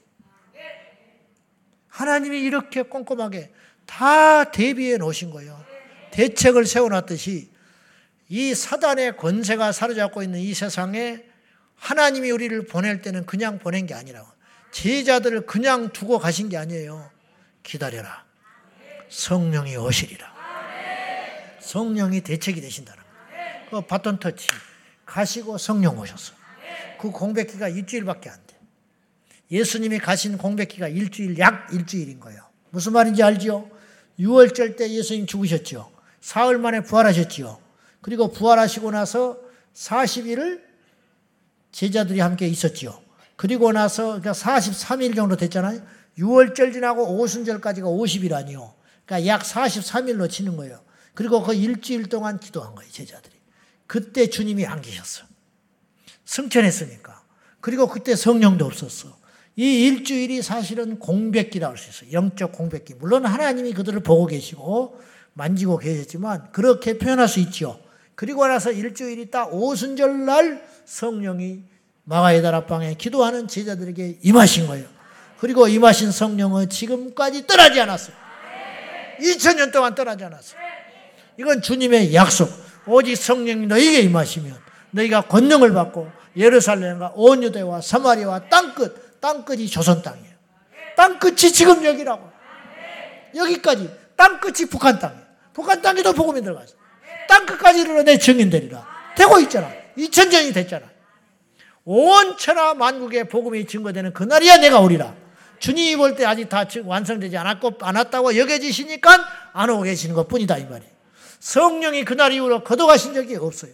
[1.87, 3.51] 하나님이 이렇게 꼼꼼하게
[3.85, 5.63] 다 대비해 놓으신 거예요.
[6.11, 7.49] 대책을 세워놨듯이
[8.29, 11.23] 이 사단의 권세가 사로잡고 있는 이 세상에
[11.75, 14.27] 하나님이 우리를 보낼 때는 그냥 보낸 게 아니라고.
[14.71, 17.09] 제자들을 그냥 두고 가신 게 아니에요.
[17.63, 18.25] 기다려라.
[19.09, 20.31] 성령이 오시리라.
[21.59, 23.65] 성령이 대책이 되신다는 거예요.
[23.69, 24.49] 그 바톤 터치.
[25.05, 26.33] 가시고 성령 오셨어.
[26.99, 28.48] 그 공백기가 일주일밖에 안 돼.
[29.51, 32.41] 예수님이 가신 공백기가 일주일, 약 일주일인 거예요.
[32.69, 33.69] 무슨 말인지 알죠?
[34.19, 35.91] 6월절 때 예수님 죽으셨죠.
[36.21, 37.59] 사흘 만에 부활하셨죠.
[38.01, 39.37] 그리고 부활하시고 나서
[39.73, 40.61] 40일을
[41.71, 43.01] 제자들이 함께 있었지요.
[43.35, 45.81] 그리고 나서 그러니까 43일 정도 됐잖아요.
[46.17, 48.73] 6월절 지나고 오순절까지가 50일 아니요.
[49.05, 50.81] 그러니까 약 43일로 치는 거예요.
[51.13, 53.35] 그리고 그 일주일 동안 기도한 거예요, 제자들이.
[53.87, 55.25] 그때 주님이 안 계셨어.
[56.25, 57.23] 승천했으니까.
[57.61, 59.17] 그리고 그때 성령도 없었어.
[59.59, 62.13] 이 일주일이 사실은 공백기라고 할 수 있어요.
[62.13, 62.93] 영적 공백기.
[62.93, 64.97] 물론 하나님이 그들을 보고 계시고
[65.33, 67.77] 만지고 계셨지만 그렇게 표현할 수 있죠.
[68.15, 71.63] 그리고 나서 일주일이 딱 오순절 날 성령이
[72.05, 74.87] 마가의 다락방에 기도하는 제자들에게 임하신 거예요.
[75.41, 78.15] 그리고 임하신 성령은 지금까지 떠나지 않았어요.
[79.19, 80.57] 2000년 동안 떠나지 않았어요.
[81.37, 82.49] 이건 주님의 약속.
[82.87, 84.55] 오직 성령이 너에게 임하시면
[84.91, 90.33] 너희가 권능을 받고 예루살렘과 온 유대와 사마리아와 땅끝, 땅끝이 조선 땅이에요.
[90.95, 92.29] 땅끝이 지금 여기라고.
[93.35, 93.89] 여기까지.
[94.15, 95.23] 땅끝이 북한 땅이에요.
[95.53, 96.75] 북한 땅에도 복음이 들어갔어.
[97.27, 98.85] 땅끝까지 이르러 내 증인되리라.
[99.15, 99.69] 되고 있잖아.
[99.97, 100.87] 2000년이 됐잖아.
[101.85, 105.13] 온 천하 만국에 복음이 증거되는 그날이야 내가 오리라.
[105.59, 110.63] 주님이 볼 때 아직 다 완성되지 않았고, 않았다고 여겨지시니까 안 오고 계시는 것 뿐이다, 이
[110.65, 110.91] 말이에요.
[111.39, 113.71] 성령이 그날 이후로 거둬가신 적이 없어요.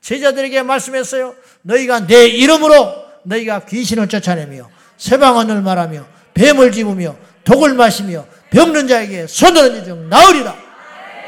[0.00, 1.34] 제자들에게 말씀했어요.
[1.62, 9.62] 너희가 내 이름으로 너희가 귀신을 쫓아내며 세방언을 말하며 뱀을 집으며 독을 마시며 병든 자에게 손을
[9.62, 10.56] 얹으 나으리라.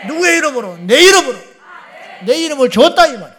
[0.06, 0.78] 누구의 이름으로?
[0.78, 1.38] 내 이름으로.
[2.26, 3.36] 내 이름을 줬다 이 말.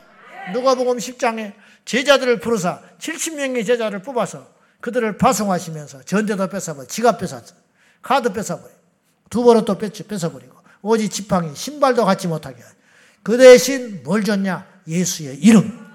[0.53, 1.53] 누가복음 10장에
[1.85, 4.47] 제자들을 부르사 70명의 제자를 뽑아서
[4.81, 7.55] 그들을 파송하시면서 전대도 뺏어버려 지갑 뺏었어.
[8.01, 8.69] 카드 뺏어버려.
[9.29, 12.57] 두또 뺏어버리고 오직 지팡이 신발도 갖지 못하게
[13.21, 14.65] 그 대신 뭘 줬냐?
[14.87, 15.87] 예수의 이름.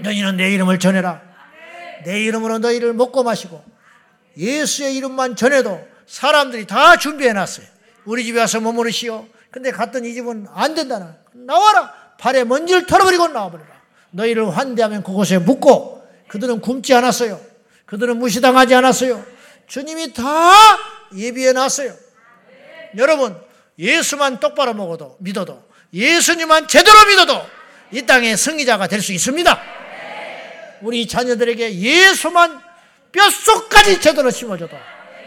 [0.00, 1.22] 너희는 내 이름을 전해라.
[2.04, 3.62] 내 이름으로 너희를 먹고 마시고
[4.36, 7.66] 예수의 이름만 전해도 사람들이 다 준비해 놨어요.
[8.04, 9.26] 우리 집에 와서 머무르시오.
[9.50, 11.16] 근데 갔더니 이 집은 안 된다나.
[11.32, 11.92] 나와라.
[12.18, 13.70] 발에 먼지를 털어버리고 나와버려라.
[14.10, 17.40] 너희를 환대하면 그곳에 묻고 그들은 굶지 않았어요.
[17.86, 19.24] 그들은 무시당하지 않았어요.
[19.66, 20.22] 주님이 다
[21.16, 21.92] 예비해 놨어요.
[22.96, 23.36] 여러분,
[23.78, 27.40] 예수만 똑바로 먹어도 믿어도 예수님만 제대로 믿어도
[27.92, 29.60] 이 땅의 승리자가 될 수 있습니다.
[30.82, 32.60] 우리 자녀들에게 예수만
[33.12, 34.76] 뼛속까지 제대로 심어줘도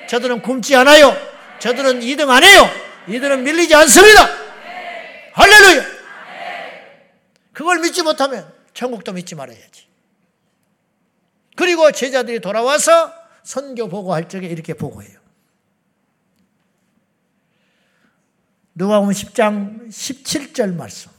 [0.07, 1.15] 저들은 굶지 않아요.
[1.59, 2.69] 저들은 2등 안 해요.
[3.07, 4.27] 이들은 밀리지 않습니다.
[5.33, 5.85] 할렐루야.
[7.53, 9.87] 그걸 믿지 못하면 천국도 믿지 말아야지.
[11.55, 13.11] 그리고 제자들이 돌아와서
[13.43, 15.19] 선교 보고할 적에 이렇게 보고해요.
[18.75, 21.09] 누가복음 10장 17절 말씀.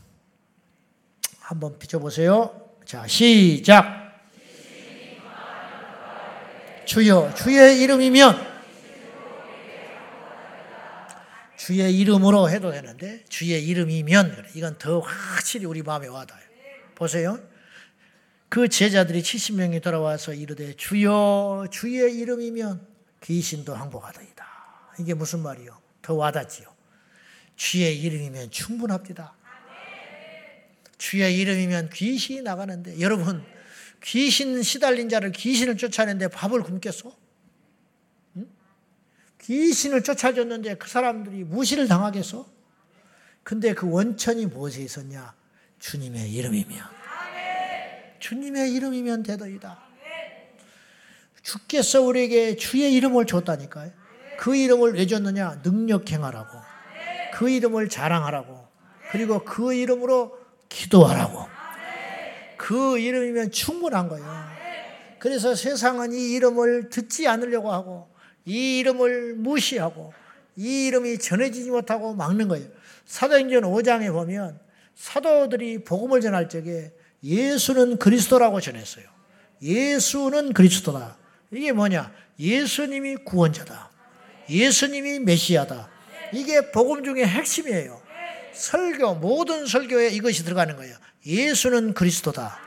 [1.40, 2.70] 한번 비춰 보세요.
[2.84, 4.07] 자, 시작.
[6.88, 8.48] 주여, 주의 이름이면
[11.58, 16.42] 주의 이름으로 해도 되는데 주의 이름이면 이건 더 확실히 우리 마음에 와닿아요.
[16.94, 17.38] 보세요.
[18.48, 22.86] 그 제자들이 70명이 돌아와서 이르되 주여 주의 이름이면
[23.22, 24.46] 귀신도 항복하더이다.
[24.98, 25.78] 이게 무슨 말이요?
[26.00, 26.66] 더 와닿지요.
[27.54, 29.34] 주의 이름이면 충분합니다.
[30.96, 33.44] 주의 이름이면 귀신이 나가는데 여러분
[34.02, 37.12] 귀신 시달린 자를 귀신을 쫓아내는데 밥을 굶겠어?
[38.36, 38.48] 응?
[39.40, 42.46] 귀신을 쫓아줬는데 그 사람들이 무시를 당하겠어?
[43.42, 45.34] 근데 그 원천이 무엇에 있었냐?
[45.78, 46.84] 주님의 이름이면
[48.18, 49.78] 주님의 이름이면 되더이다.
[51.42, 53.90] 주께서 우리에게 주의 이름을 줬다니까요.
[54.38, 55.62] 그 이름을 왜 줬느냐?
[55.62, 56.60] 능력 행하라고.
[57.32, 58.68] 그 이름을 자랑하라고.
[59.10, 60.38] 그리고 그 이름으로
[60.68, 61.57] 기도하라고.
[62.58, 64.58] 그 이름이면 충분한 거예요.
[65.18, 68.08] 그래서 세상은 이 이름을 듣지 않으려고 하고,
[68.44, 70.12] 이 이름을 무시하고,
[70.56, 72.66] 이 이름이 전해지지 못하고 막는 거예요.
[73.06, 74.60] 사도행전 5장에 보면
[74.94, 76.92] 사도들이 복음을 전할 적에
[77.22, 79.04] 예수는 그리스도라고 전했어요.
[79.62, 81.16] 예수는 그리스도다.
[81.52, 82.12] 이게 뭐냐?
[82.38, 83.90] 예수님이 구원자다.
[84.50, 85.88] 예수님이 메시아다.
[86.32, 88.00] 이게 복음 중에 핵심이에요.
[88.52, 90.96] 설교, 모든 설교에 이것이 들어가는 거예요.
[91.28, 92.58] 예수는 그리스도다.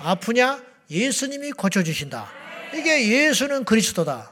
[0.00, 0.60] 아프냐?
[0.90, 2.28] 예수님이 고쳐주신다.
[2.74, 4.30] 이게 예수는 그리스도다.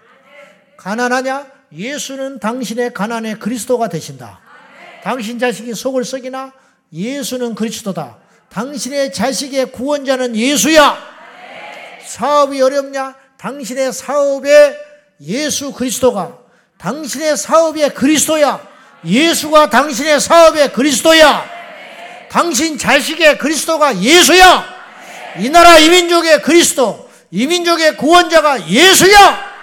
[0.77, 1.47] 가난하냐?
[1.73, 4.41] 예수는 당신의 가난의 그리스도가 되신다.
[5.03, 6.53] 당신 자식이 속을 썩이나?
[6.93, 8.19] 예수는 그리스도다.
[8.51, 10.99] 당신의 자식의 구원자는 예수야.
[12.07, 13.17] 사업이 어렵냐?
[13.39, 14.77] 당신의 사업에
[15.23, 16.39] 예수 그리스도가
[16.77, 18.69] 당신의 사업의 그리스도야.
[19.07, 21.54] 예수가 당신의 사업의 그리스도야.
[22.35, 24.67] 당신 자식의 그리스도가 예수야.
[25.39, 29.55] 이 나라 이민족의 그리스도, 이민족의 구원자가 예수야.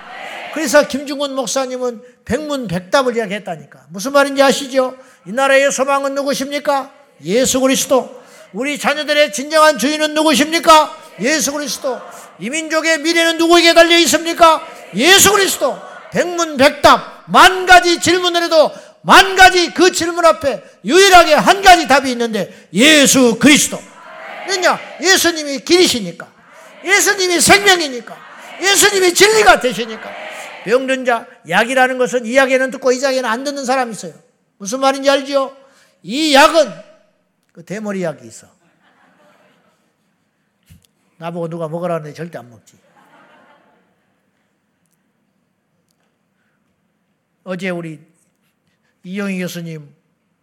[0.54, 3.88] 그래서 김중곤 목사님은 백문백답을 이야기했다니까.
[3.90, 4.96] 무슨 말인지 아시죠?
[5.28, 6.92] 이 나라의 소망은 누구십니까?
[7.26, 8.22] 예수 그리스도.
[8.54, 10.96] 우리 자녀들의 진정한 주인은 누구십니까?
[11.20, 12.00] 예수 그리스도.
[12.40, 14.66] 이민족의 미래는 누구에게 달려 있습니까?
[14.96, 15.78] 예수 그리스도.
[16.14, 22.70] 백문백답 만 가지 질문을 해도 만 가지 그 질문 앞에 유일하게 한 가지 답이 있는데
[22.74, 23.82] 예수 그리스도.
[24.48, 24.80] 왜냐?
[25.02, 26.32] 예수님이 길이시니까.
[26.84, 28.18] 예수님이 생명이니까.
[28.62, 30.12] 예수님이 진리가 되시니까.
[30.66, 34.14] 병든 자, 약이라는 것은 이 약에는 듣고 이 약에는 안 듣는 사람이 있어요.
[34.58, 35.56] 무슨 말인지 알지요?
[36.04, 36.72] 이 약은
[37.54, 38.48] 그 대머리 약이 있어.
[41.18, 42.76] 나보고 누가 먹으라는데 절대 안 먹지.
[47.44, 48.11] 어제 우리
[49.04, 49.94] 이영희 교수님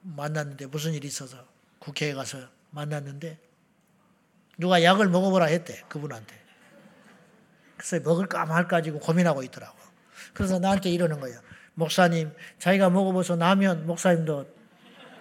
[0.02, 1.46] 만났는데 무슨 일이 있어서
[1.78, 2.38] 국회에 가서
[2.70, 3.38] 만났는데
[4.58, 6.34] 누가 약을 먹어보라 했대 그분한테.
[7.76, 9.78] 그래서 먹을까 말까 지고 고민하고 있더라고.
[10.34, 11.40] 그래서 나한테 이러는 거예요.
[11.74, 14.52] 목사님, 자기가 먹어봐서 나면 목사님도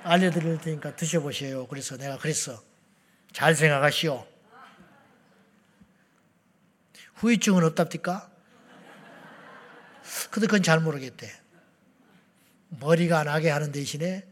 [0.03, 1.67] 알려드릴 테니까 드셔보세요.
[1.67, 2.63] 그래서 내가 그랬어.
[3.31, 4.25] 잘 생각하시오.
[7.15, 8.31] 후유증은 없답니까?
[10.31, 11.31] 근데 그건 잘 모르겠대.
[12.69, 14.27] 머리가 나게 하는 대신에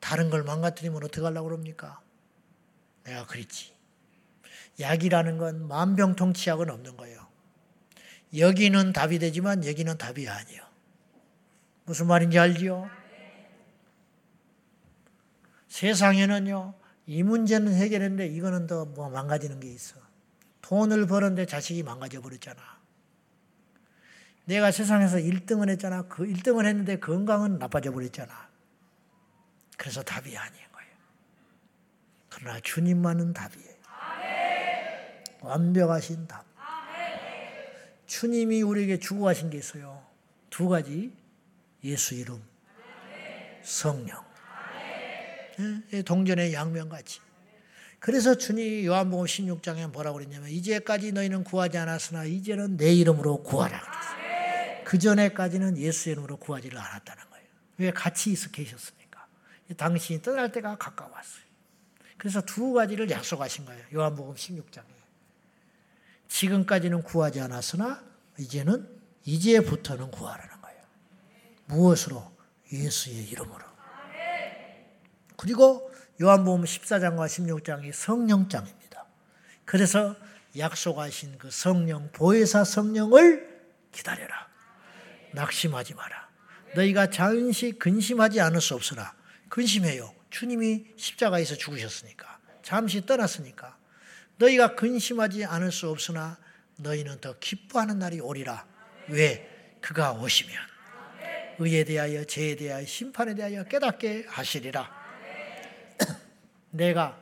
[0.00, 2.00] 다른 걸 망가뜨리면 어떻게 하려고 그럽니까?
[3.04, 3.72] 내가 그랬지.
[4.80, 7.26] 약이라는 건 만병통치약은 없는 거예요.
[8.36, 10.62] 여기는 답이 되지만 여기는 답이 아니요.
[11.84, 12.88] 무슨 말인지 알지요?
[15.68, 16.74] 세상에는요,
[17.06, 19.96] 이 문제는 해결했는데 이거는 더 뭐 망가지는 게 있어.
[20.62, 22.81] 돈을 버는데 자식이 망가져 버렸잖아.
[24.44, 26.02] 내가 세상에서 1등을 했잖아.
[26.02, 28.48] 그 1등을 했는데 건강은 나빠져 버렸잖아.
[29.76, 30.90] 그래서 답이 아닌 거예요.
[32.28, 33.72] 그러나 주님만은 답이에요.
[35.40, 36.44] 완벽하신 답.
[38.06, 40.04] 주님이 우리에게 주고 하신 게 있어요.
[40.50, 41.12] 두 가지.
[41.84, 42.40] 예수 이름,
[43.62, 44.22] 성령.
[45.92, 47.20] 예, 동전의 양면같이.
[47.98, 54.21] 그래서 주님 요한복음 16장에 뭐라고 그랬냐면 이제까지 너희는 구하지 않았으나 이제는 내 이름으로 구하라 그랬어요.
[54.92, 57.46] 그 전에까지는 예수 이름으로 구하지를 않았다는 거예요.
[57.78, 59.26] 왜 같이 있어 계셨으니까.
[59.78, 61.44] 당신이 떠날 때가 가까웠어요.
[62.18, 63.82] 그래서 두 가지를 약속하신 거예요.
[63.94, 64.84] 요한복음 16장에.
[66.28, 68.04] 지금까지는 구하지 않았으나
[68.38, 68.86] 이제는
[69.24, 70.82] 이제부터는 구하라는 거예요.
[71.68, 72.30] 무엇으로?
[72.70, 73.64] 예수의 이름으로.
[75.38, 75.90] 그리고
[76.20, 79.06] 요한복음 14장과 16장이 성령장입니다.
[79.64, 80.14] 그래서
[80.58, 84.51] 약속하신 그 성령, 보혜사 성령을 기다려라.
[85.34, 86.28] 낙심하지 마라.
[86.74, 89.14] 너희가 잠시 근심하지 않을 수 없으나
[89.48, 90.14] 근심해요.
[90.30, 92.38] 주님이 십자가에서 죽으셨으니까.
[92.62, 93.76] 잠시 떠났으니까.
[94.38, 96.38] 너희가 근심하지 않을 수 없으나
[96.78, 98.66] 너희는 더 기뻐하는 날이 오리라.
[99.08, 99.76] 왜?
[99.80, 100.54] 그가 오시면
[101.58, 104.90] 의에 대하여 죄에 대하여 심판에 대하여 깨닫게 하시리라.
[106.70, 107.18] 내가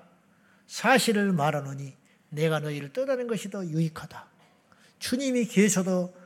[0.67, 1.97] 사실을 말하노니
[2.29, 4.29] 내가 너희를 떠나는 것이 더 유익하다.
[5.01, 6.20] 주님이 계셔도 응?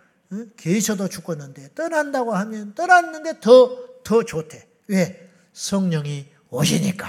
[0.57, 4.69] 계셔도 죽었는데 떠난다고 하면 떠났는데 더 더 좋대.
[4.89, 5.31] 왜?
[5.55, 7.09] 성령이 오시니까.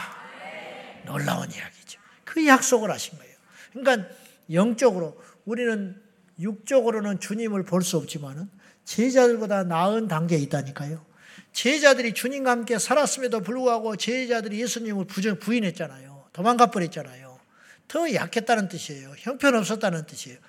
[1.06, 2.00] 놀라운 이야기죠.
[2.24, 3.36] 그 약속을 하신 거예요.
[3.74, 4.08] 그러니까
[4.52, 6.02] 영적으로 우리는
[6.40, 8.50] 육적으로는 주님을 볼 수 없지만은
[8.86, 11.06] 제자들보다 나은 단계에 있다니까요.
[11.52, 16.30] 제자들이 주님과 함께 살았음에도 불구하고 제자들이 예수님을 부인했잖아요.
[16.34, 17.40] 도망가 버렸잖아요.
[17.88, 19.14] 더 약했다는 뜻이에요.
[19.18, 20.40] 형편없었다는 뜻이에요.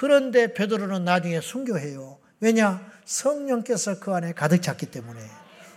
[0.00, 2.16] 그런데 베드로는 나중에 순교해요.
[2.40, 2.80] 왜냐?
[3.04, 5.20] 성령께서 그 안에 가득 찼기 때문에.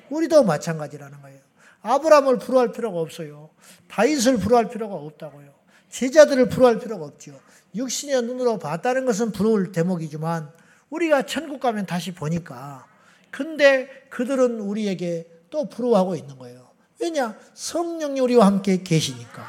[0.10, 1.40] 우리도 마찬가지라는 거예요.
[1.82, 3.50] 아브라함을 부러할 필요가 없어요.
[3.90, 5.50] 다윗을 부러할 필요가 없다고요.
[5.90, 7.38] 제자들을 부러할 필요가 없죠.
[7.76, 10.50] 육신의 눈으로 봤다는 것은 부러울 대목이지만
[10.90, 12.86] 우리가 천국 가면 다시 보니까
[13.30, 16.70] 근데 그들은 우리에게 또 부러워하고 있는 거예요.
[17.02, 17.38] 왜냐?
[17.56, 19.46] 성령이 우리와 함께 계시니까.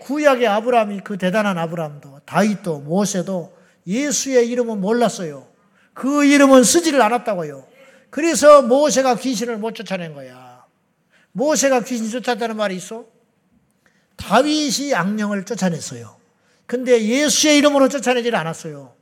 [0.00, 3.53] 구약의 아브라함이 그 대단한 아브라함도 다윗도 모세도
[3.86, 5.46] 예수의 이름은 몰랐어요.
[5.92, 7.66] 그 이름은 쓰지를 않았다고요.
[8.10, 10.64] 그래서 모세가 귀신을 못 쫓아낸 거야.
[11.32, 13.06] 모세가 귀신 쫓았다는 말이 있어?
[14.16, 16.16] 다윗이 악령을 쫓아냈어요.
[16.66, 18.94] 근데 예수의 이름으로 쫓아내질 않았어요.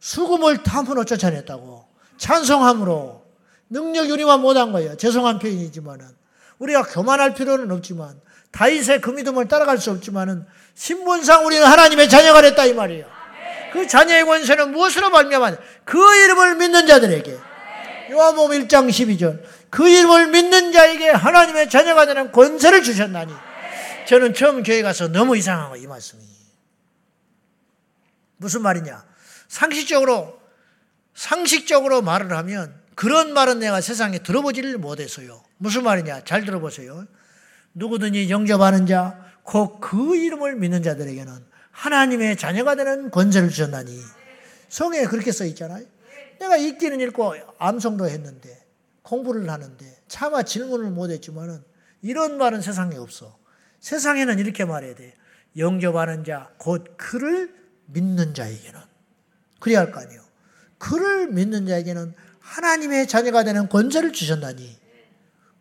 [0.00, 1.86] 수금을 탐으로 쫓아냈다고.
[2.18, 3.22] 찬송함으로.
[3.70, 4.96] 능력이 우리만 못한 거예요.
[4.96, 6.06] 죄송한 표현이지만은.
[6.58, 8.20] 우리가 교만할 필요는 없지만,
[8.50, 13.06] 다윗의 그 믿음을 따라갈 수 없지만은, 신분상 우리는 하나님의 자녀가 됐다 이 말이에요.
[13.72, 15.58] 그 자녀의 권세는 무엇으로 발명한?
[15.84, 17.38] 그 이름을 믿는 자들에게.
[18.10, 19.42] 요한복음 1장 12절.
[19.70, 23.32] 그 이름을 믿는 자에게 하나님의 자녀가 되는 권세를 주셨나니.
[24.06, 26.22] 저는 처음 교회 가서 너무 이상한 거, 이 말씀이.
[28.36, 29.04] 무슨 말이냐?
[29.48, 30.40] 상식적으로,
[31.14, 35.42] 상식적으로 말을 하면 그런 말은 내가 세상에 들어보지를 못했어요.
[35.56, 36.24] 무슨 말이냐?
[36.24, 37.06] 잘 들어보세요.
[37.74, 43.98] 누구든지 영접하는 자, 곧 그 이름을 믿는 자들에게는 하나님의 자녀가 되는 권세를 주셨나니.
[44.68, 45.84] 성에 그렇게 써 있잖아요.
[46.38, 48.64] 내가 읽기는 읽고 암송도 했는데,
[49.02, 51.62] 공부를 하는데, 차마 질문을 못 했지만은
[52.02, 53.36] 이런 말은 세상에 없어.
[53.80, 55.14] 세상에는 이렇게 말해야 돼.
[55.56, 57.54] 영접하는 자, 곧 그를
[57.86, 58.80] 믿는 자에게는.
[59.60, 60.22] 그래야 할 거 아니에요.
[60.78, 64.80] 그를 믿는 자에게는 하나님의 자녀가 되는 권세를 주셨나니.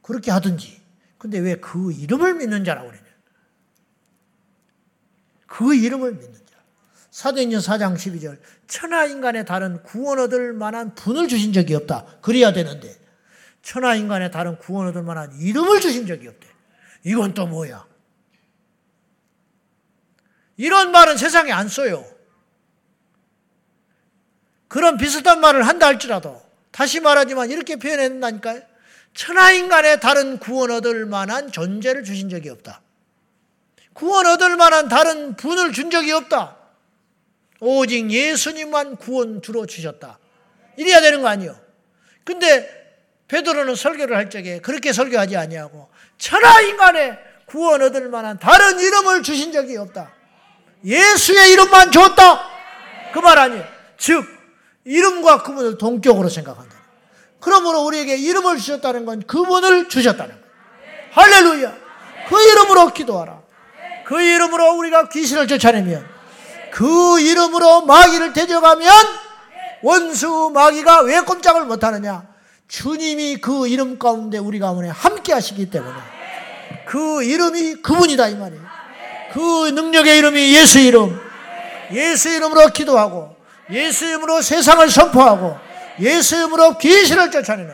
[0.01, 0.81] 그렇게 하든지.
[1.17, 3.05] 근데 왜 그 이름을 믿는 자라고 그러냐.
[5.51, 6.55] 그 이름을 믿는 자.
[7.11, 8.39] 사도행전 4장 12절.
[8.67, 12.05] 천하 인간의 다른 구원 얻을 만한 분을 주신 적이 없다.
[12.21, 12.97] 그래야 되는데.
[13.61, 16.47] 천하 인간의 다른 구원 얻을 만한 이름을 주신 적이 없대.
[17.03, 17.85] 이건 또 뭐야?
[20.55, 22.05] 이런 말은 세상에 안 써요.
[24.69, 26.41] 그런 비슷한 말을 한다 할지라도
[26.71, 28.61] 다시 말하지만 이렇게 표현했다니까요.
[29.13, 32.81] 천하 인간의 다른 구원 얻을 만한 존재를 주신 적이 없다.
[33.93, 36.57] 구원 얻을 만한 다른 분을 준 적이 없다.
[37.59, 40.17] 오직 예수님만 구원 주로 주셨다.
[40.77, 41.55] 이래야 되는 거 아니요.
[42.23, 42.69] 근데
[43.27, 49.51] 베드로는 설교를 할 적에 그렇게 설교하지 아니하고 천하 인간의 구원 얻을 만한 다른 이름을 주신
[49.51, 50.11] 적이 없다.
[50.83, 52.49] 예수의 이름만 줬다.
[53.13, 53.63] 그 말 아니에요.
[53.97, 54.25] 즉
[54.85, 56.75] 이름과 그분을 동격으로 생각한다.
[57.39, 60.45] 그러므로 우리에게 이름을 주셨다는 건 그분을 주셨다는 거예요.
[61.11, 61.77] 할렐루야.
[62.29, 63.40] 그 이름으로 기도하라.
[64.11, 66.05] 그 이름으로 우리가 귀신을 쫓아내면
[66.69, 68.91] 그 이름으로 마귀를 대적하면
[69.81, 72.27] 원수 마귀가 왜 꼼짝을 못하느냐?
[72.67, 75.95] 주님이 그 이름 가운데 우리 가운데 함께 하시기 때문에
[76.85, 78.61] 그 이름이 그분이다 이 말이에요.
[79.31, 81.17] 그 능력의 이름이 예수 이름.
[81.93, 83.37] 예수 이름으로 기도하고
[83.71, 85.57] 예수 이름으로 세상을 선포하고
[86.01, 87.73] 예수 이름으로 귀신을 쫓아내는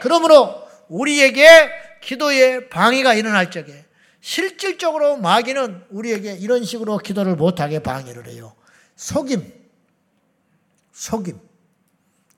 [0.00, 3.84] 그러므로 우리에게 기도에 방해가 일어날 적에
[4.20, 8.54] 실질적으로 마귀는 우리에게 이런 식으로 기도를 못하게 방해를 해요.
[8.96, 9.50] 속임,
[10.92, 11.40] 속임,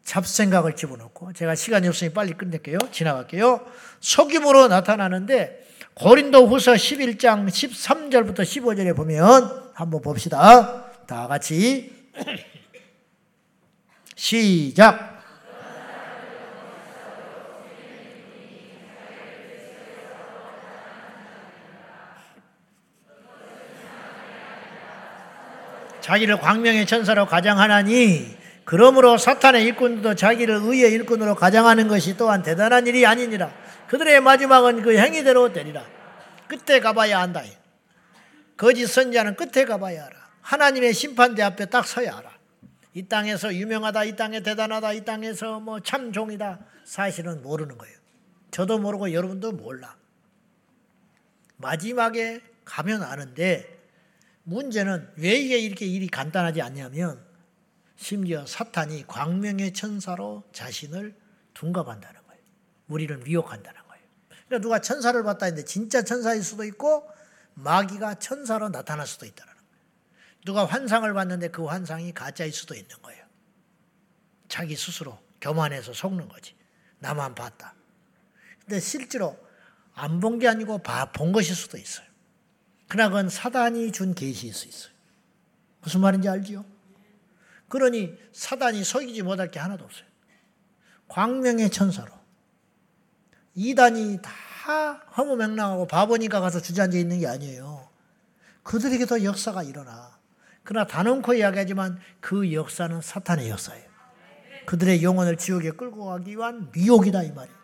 [0.04, 2.78] 잡생각을 집어넣고 제가 시간이 없으니 빨리 끝낼게요.
[2.90, 3.66] 지나갈게요.
[4.00, 10.90] 속임으로 나타나는데 고린도 후서 11장 13절부터 15절에 보면 한번 봅시다.
[11.06, 11.92] 다 같이
[14.16, 15.11] 시작.
[26.02, 33.06] 자기를 광명의 천사로 가장하나니 그러므로 사탄의 일꾼도 자기를 의의 일꾼으로 가장하는 것이 또한 대단한 일이
[33.06, 33.52] 아니니라.
[33.88, 35.84] 그들의 마지막은 그 행위대로 되리라.
[36.48, 37.42] 끝에 가봐야 한다.
[38.56, 40.16] 거짓 선자는 끝에 가봐야 알아.
[40.42, 42.30] 하나님의 심판대 앞에 딱 서야 알아.
[42.94, 46.58] 이 땅에서 유명하다, 이 땅에 대단하다, 이 땅에서 뭐 참 종이다.
[46.84, 47.96] 사실은 모르는 거예요.
[48.50, 49.96] 저도 모르고 여러분도 몰라.
[51.56, 53.71] 마지막에 가면 아는데
[54.44, 57.24] 문제는 왜 이게 이렇게 일이 간단하지 않냐면
[57.96, 61.14] 심지어 사탄이 광명의 천사로 자신을
[61.54, 62.42] 둔갑한다는 거예요.
[62.88, 64.04] 우리를 미혹한다는 거예요.
[64.46, 67.08] 그러니까 누가 천사를 봤다 했는데 진짜 천사일 수도 있고
[67.54, 69.62] 마귀가 천사로 나타날 수도 있다는 거예요.
[70.44, 73.22] 누가 환상을 봤는데 그 환상이 가짜일 수도 있는 거예요.
[74.48, 76.54] 자기 스스로 교만해서 속는 거지.
[76.98, 77.74] 나만 봤다.
[78.60, 79.38] 근데 실제로
[79.94, 80.80] 안 본 게 아니고
[81.14, 82.06] 본 것일 수도 있어요.
[82.92, 84.92] 그러나 그건 사단이 준 계시일 수 있어요.
[85.80, 86.62] 무슨 말인지 알지요?
[87.70, 90.04] 그러니 사단이 속이지 못할 게 하나도 없어요.
[91.08, 92.12] 광명의 천사로.
[93.54, 97.88] 이단이 다 허무맹랑하고 바보니까 가서 주저앉아 있는 게 아니에요.
[98.62, 100.18] 그들에게도 역사가 일어나.
[100.62, 103.88] 그러나 단언코 이야기하지만 그 역사는 사탄의 역사예요.
[104.66, 107.58] 그들의 영혼을 지옥에 끌고 가기 위한 미혹이다 이 말이에요.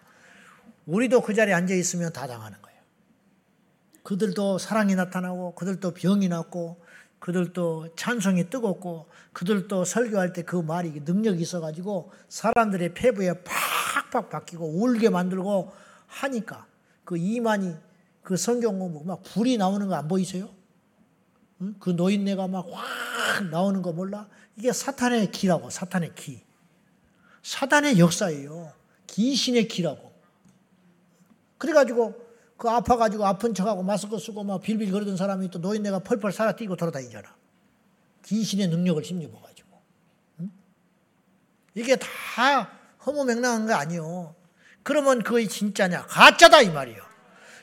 [0.86, 2.67] 우리도 그 자리에 앉아 있으면 다 당하는 거예요.
[4.08, 6.80] 그들도 사랑이 나타나고 그들도 병이 났고
[7.18, 13.34] 그들도 찬송이 뜨겁고 그들도 설교할 때 그 말이 능력이 있어가지고 사람들의 폐부에
[14.10, 15.70] 팍팍 바뀌고 울게 만들고
[16.06, 16.66] 하니까
[17.04, 17.74] 그 이만이
[18.22, 20.48] 그 성경 공부 막 불이 나오는 거 안 보이세요?
[21.60, 21.74] 응?
[21.78, 24.26] 그 노인네가 막 확 나오는 거 몰라?
[24.56, 26.42] 이게 사탄의 기라고 사탄의 기.
[27.42, 28.72] 사탄의 역사예요.
[29.06, 30.10] 귀신의 기라고.
[31.58, 32.27] 그래가지고
[32.58, 36.74] 그 아파가지고 아픈 척하고 마스크 쓰고 막 빌빌 거리던 사람이 또 노인네가 펄펄 살아 뛰고
[36.74, 37.34] 돌아다니잖아.
[38.24, 39.80] 귀신의 능력을 힘입어가지고.
[40.40, 40.50] 응?
[41.74, 42.68] 이게 다
[43.06, 44.34] 허무맹랑한 거 아니요.
[44.82, 46.06] 그러면 그게 진짜냐?
[46.06, 47.00] 가짜다 이 말이요.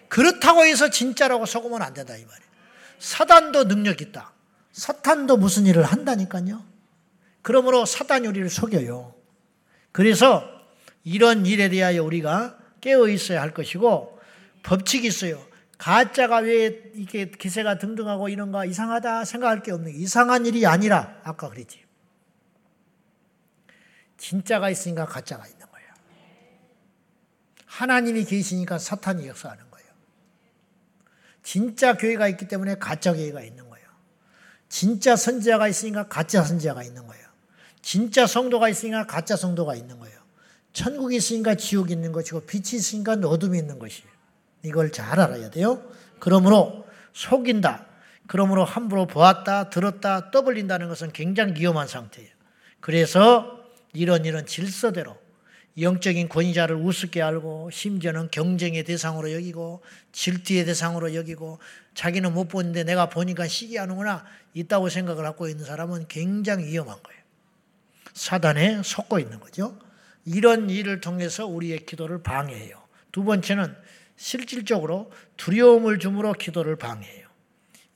[0.08, 2.52] 그렇다고 해서 진짜라고 속으면 안 된다 이 말이에요.
[2.98, 4.32] 사단도 능력 있다.
[4.72, 6.64] 사탄도 무슨 일을 한다니까요.
[7.41, 9.14] 그러므로 사단이 우리를 속여요.
[9.91, 10.50] 그래서
[11.04, 14.14] 이런 일에 대하여 우리가 깨어 있어야 할 것이고
[14.66, 15.45] 법칙이 있어요.
[15.78, 21.84] 가짜가 왜 이렇게 기세가 등등하고 이런가 이상하다 생각할 게 없는 이상한 일이 아니라 아까 그랬지.
[24.18, 25.88] 진짜가 있으니까 가짜가 있는 거예요.
[27.66, 29.88] 하나님이 계시니까 사탄이 역사하는 거예요.
[31.43, 33.86] 진짜 교회가 있기 때문에 가짜 교회가 있는 거예요.
[34.68, 37.26] 진짜 선지자가 있으니까 가짜 선지자가 있는 거예요.
[37.82, 40.20] 진짜 성도가 있으니까 가짜 성도가 있는 거예요.
[40.74, 44.14] 천국이 있으니까 지옥이 있는 것이고 빛이 있으니까 어둠이 있는 것이에요.
[44.66, 45.82] 이걸 잘 알아야 돼요.
[46.20, 47.86] 그러므로 속인다.
[48.28, 52.30] 그러므로 함부로 보았다, 들었다, 떠벌린다는 것은 굉장히 위험한 상태예요.
[52.80, 53.59] 그래서
[53.93, 55.16] 이런 이런 질서대로
[55.80, 61.59] 영적인 권위자를 우습게 알고 심지어는 경쟁의 대상으로 여기고 질투의 대상으로 여기고
[61.93, 67.22] 자기는 못 보는데 내가 보니까 시기하는구나 있다고 생각을 하고 있는 사람은 굉장히 위험한 거예요.
[68.13, 69.78] 사단에 속고 있는 거죠.
[70.24, 72.82] 이런 일을 통해서 우리의 기도를 방해해요.
[73.11, 73.76] 두 번째는
[74.16, 77.28] 실질적으로 두려움을 주므로 기도를 방해해요.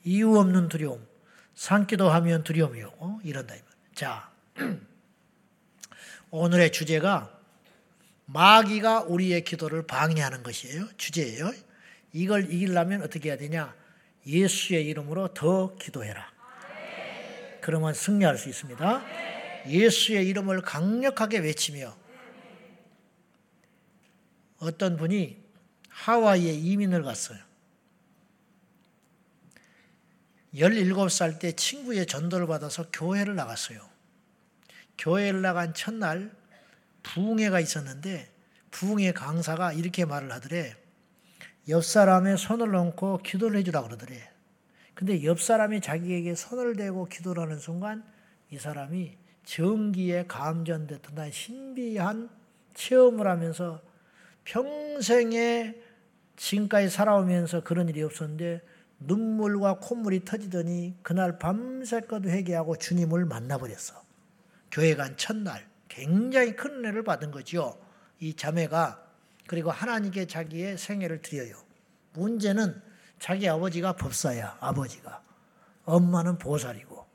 [0.03, 1.07] 이유 없는 두려움.
[1.55, 3.55] 산기도 하면 두려움이 오고 이런다.
[3.93, 4.31] 자,
[6.31, 7.37] 오늘의 주제가
[8.25, 10.87] 마귀가 우리의 기도를 방해하는 것이에요.
[10.97, 11.51] 주제예요.
[12.13, 13.75] 이걸 이기려면 어떻게 해야 되냐?
[14.25, 16.31] 예수의 이름으로 더 기도해라.
[17.61, 19.03] 그러면 승리할 수 있습니다.
[19.67, 21.95] 예수의 이름을 강력하게 외치며
[24.59, 25.37] 어떤 분이
[25.89, 27.39] 하와이에 이민을 갔어요.
[30.55, 33.79] 17살 때 친구의 전도를 받아서 교회를 나갔어요.
[34.97, 36.31] 교회를 나간 첫날
[37.03, 38.31] 부흥회가 있었는데
[38.71, 40.75] 부흥회 강사가 이렇게 말을 하더래.
[41.67, 44.29] 옆 사람의 손을 얹고 기도를 해주라 그러더래.
[44.95, 48.03] 근데 옆 사람이 자기에게 손을 대고 기도를 하는 순간
[48.51, 52.29] 이 사람이 전기에 감전됐던 신비한
[52.73, 53.81] 체험을 하면서
[54.49, 55.75] 평생에
[56.35, 58.61] 지금까지 살아오면서 그런 일이 없었는데
[58.99, 64.03] 눈물과 콧물이 터지더니 그날 밤새껏 회개하고 주님을 만나버렸어.
[64.71, 67.77] 교회 간 첫날 굉장히 큰 은혜를 받은 거지요.
[68.19, 69.05] 이 자매가
[69.47, 71.55] 그리고 하나님께 자기의 생애를 드려요.
[72.13, 72.81] 문제는
[73.19, 74.57] 자기 아버지가 법사야.
[74.59, 75.21] 아버지가
[75.85, 77.05] 엄마는 보살이고.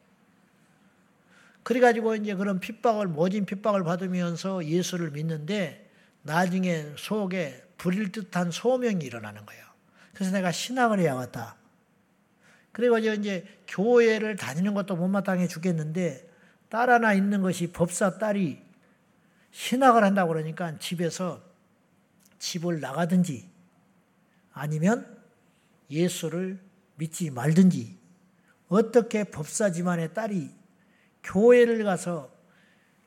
[1.64, 5.84] 그래가지고 이제 그런 핍박을 모진 핍박을 받으면서 예수를 믿는데
[6.25, 9.64] 나중에 속에 불일 듯한 소명이 일어나는 거예요.
[10.14, 11.57] 그래서 내가 신학을 해야겠다.
[12.72, 16.28] 그리고 이제 교회를 다니는 것도 못마땅해 죽겠는데
[16.69, 18.61] 딸 하나 있는 것이 법사 딸이
[19.53, 21.43] 신학을 한다고 그러니까 집에서
[22.39, 23.48] 집을 나가든지
[24.53, 25.23] 아니면
[25.90, 26.59] 예수를
[26.97, 27.98] 믿지 말든지
[28.69, 30.51] 어떻게 법사 집안의 딸이
[31.23, 32.32] 교회를 가서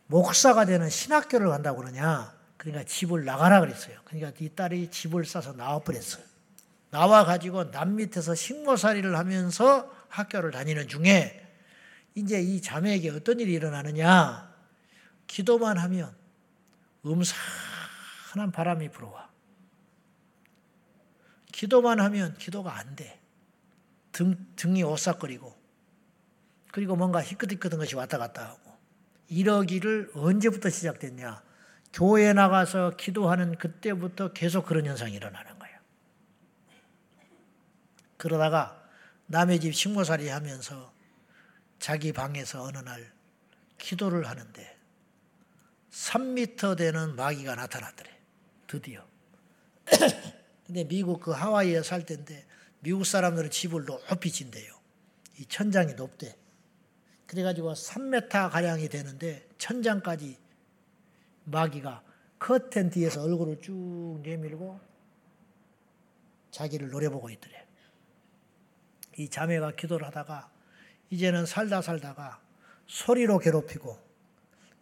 [0.05, 2.36] 목사가 되는 신학교를 간다고 그러냐.
[2.67, 3.97] 그러니까 집을 나가라 그랬어요.
[4.03, 6.21] 그러니까 이 딸이 집을 싸서 나와 버렸어요.
[6.89, 11.47] 나와 가지고 남 밑에서 식모살이를 하면서 학교를 다니는 중에
[12.13, 14.53] 이제 이 자매에게 어떤 일이 일어나느냐.
[15.27, 16.13] 기도만 하면
[17.05, 19.29] 음산한 바람이 불어와.
[21.53, 23.17] 기도만 하면 기도가 안 돼.
[24.11, 25.55] 등, 등이 오싹거리고,
[26.73, 28.77] 그리고 뭔가 희끗희끗한 것이 왔다 갔다 하고,
[29.29, 31.46] 이러기를 언제부터 시작됐냐?
[31.93, 35.77] 교회 나가서 기도하는 그때부터 계속 그런 현상이 일어나는 거예요.
[38.17, 38.83] 그러다가
[39.27, 40.93] 남의 집 식모살이 하면서
[41.79, 43.11] 자기 방에서 어느 날
[43.77, 44.77] 기도를 하는데
[45.91, 48.09] 3미터 되는 마귀가 나타났더래.
[48.67, 49.05] 드디어.
[50.65, 52.45] 근데 미국 그 하와이에 살 때인데
[52.81, 54.73] 미국 사람들은 집을 높이 진대요.
[55.39, 56.35] 이 천장이 높대.
[57.25, 60.37] 그래가지고 3m 가량이 되는데 천장까지
[61.47, 62.03] 마귀가
[62.39, 64.79] 커튼 뒤에서 얼굴을 쭉 내밀고
[66.51, 67.65] 자기를 노려보고 있더래.
[69.17, 70.49] 이 자매가 기도를 하다가
[71.09, 72.39] 이제는 살다 살다가
[72.85, 73.97] 소리로 괴롭히고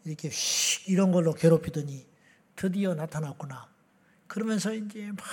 [0.03, 2.05] 이렇게 휙 이런 걸로 괴롭히더니
[2.55, 3.69] 드디어 나타났구나.
[4.27, 5.25] 그러면서 이제 막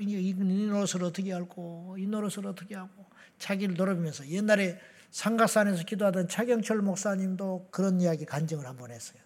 [0.00, 3.04] 이 노릇을 어떻게 알고 이 노릇을 어떻게 하고
[3.38, 4.78] 자기를 노려보면서 옛날에
[5.10, 9.20] 상가산에서 기도하던 차경철 목사님도 그런 이야기 간증을 한 번 했어요.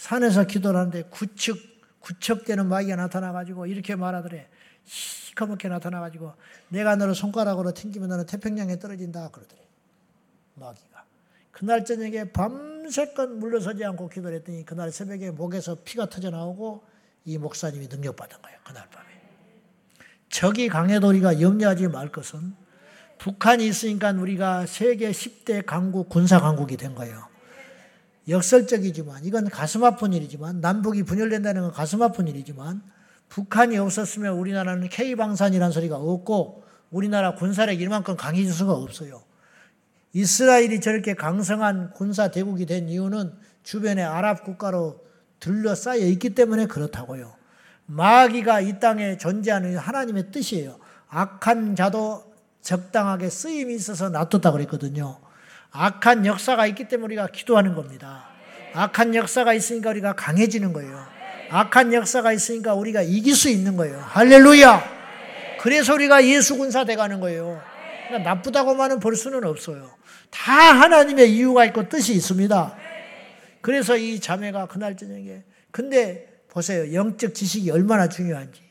[0.00, 1.58] 산에서 기도를 하는데 구척
[2.00, 4.48] 구척되는 마귀가 나타나가지고 이렇게 말하더래.
[4.86, 6.32] 시커멓게 나타나가지고
[6.70, 9.60] 내가 너를 손가락으로 튕기면 너는 태평양에 떨어진다 그러더래.
[10.54, 11.04] 마귀가.
[11.50, 16.82] 그날 저녁에 밤새껏 물러서지 않고 기도를 했더니 그날 새벽에 목에서 피가 터져 나오고
[17.26, 18.58] 이 목사님이 능력받은 거예요.
[18.64, 19.06] 그날 밤에.
[20.30, 22.54] 적이 강해도 우리가 염려하지 말 것은
[23.18, 27.29] 북한이 있으니까 우리가 세계 10대 강국, 군사 강국이 된 거예요.
[28.28, 32.82] 역설적이지만 이건 가슴 아픈 일이지만 남북이 분열된다는 건 가슴 아픈 일이지만
[33.28, 39.22] 북한이 없었으면 우리나라는 K방산이라는 소리가 없고 우리나라 군사력이 이만큼 강해질 수가 없어요.
[40.12, 43.32] 이스라엘이 저렇게 강성한 군사 대국이 된 이유는
[43.62, 45.04] 주변에 아랍 국가로
[45.38, 47.32] 둘러싸여 있기 때문에 그렇다고요.
[47.86, 50.78] 마귀가 이 땅에 존재하는 하나님의 뜻이에요.
[51.08, 52.24] 악한 자도
[52.60, 55.18] 적당하게 쓰임이 있어서 놔뒀다 그랬거든요.
[55.72, 58.28] 악한 역사가 있기 때문에 우리가 기도하는 겁니다.
[58.72, 61.06] 악한 역사가 있으니까 우리가 강해지는 거예요.
[61.50, 63.98] 악한 역사가 있으니까 우리가 이길 수 있는 거예요.
[64.00, 65.00] 할렐루야!
[65.60, 67.62] 그래서 우리가 예수 군사 돼가는 거예요.
[68.06, 69.90] 그러니까 나쁘다고만은 볼 수는 없어요.
[70.30, 72.76] 다 하나님의 이유가 있고 뜻이 있습니다.
[73.60, 76.92] 그래서 이 자매가 그날 저녁에 근데 보세요.
[76.92, 78.62] 영적 지식이 얼마나 중요한지.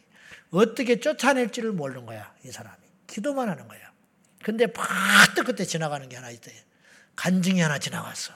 [0.52, 2.76] 어떻게 쫓아낼지를 모르는 거야, 이 사람이.
[3.08, 3.80] 기도만 하는 거야.
[4.44, 6.52] 근데 파트 그때 지나가는 게 하나 있대.
[7.20, 8.32] 간증이 하나 지나갔어.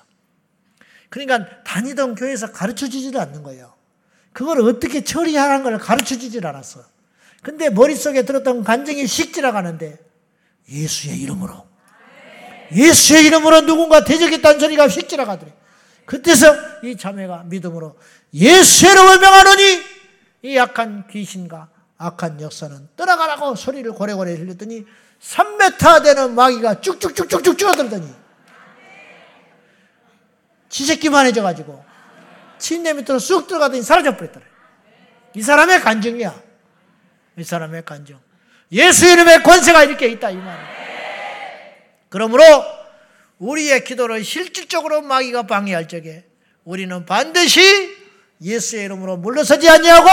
[1.10, 3.73] 그러니까 다니던 교회에서 가르쳐 주지도 않는 거예요.
[4.34, 6.84] 그걸 어떻게 처리하라는 걸 가르쳐 주질 않았어.
[7.41, 9.97] 근데 머릿속에 들었던 간증이 씩 지나가는데
[10.69, 11.65] 예수의 이름으로
[12.73, 15.53] 예수의 이름으로 누군가 대적했다는 소리가 휙 지나가더래.
[16.05, 16.53] 그때서
[16.84, 17.97] 이 자매가 믿음으로
[18.34, 19.84] 예수의 명하노니
[20.41, 24.85] 이 약한 귀신과 악한 역사는 떠나가라고 소리를 고래고래 흘렸더니
[25.22, 28.22] 3m 되는 마귀가 쭉쭉쭉쭉쭉 줄어들더니
[30.73, 31.85] 지새끼만 해져가지고
[32.57, 34.43] 침대 밑으로 쑥 들어가더니 사라져버렸더래.
[35.35, 36.33] 이 사람의 간증이야.
[37.37, 38.17] 이 사람의 간증.
[38.71, 40.73] 예수 이름의 권세가 이렇게 있다 이 말이야.
[42.09, 42.43] 그러므로
[43.37, 46.25] 우리의 기도를 실질적으로 마귀가 방해할 적에
[46.63, 47.95] 우리는 반드시
[48.41, 50.09] 예수의 이름으로 물러서지 않냐고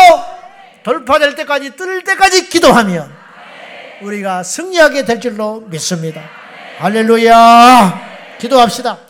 [0.82, 3.10] 돌파될 때까지 뜰 때까지 기도하면
[4.02, 6.22] 우리가 승리하게 될 줄로 믿습니다.
[6.78, 8.36] 할렐루야.
[8.38, 9.09] 기도합시다.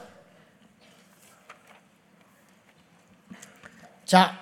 [4.10, 4.34] 자.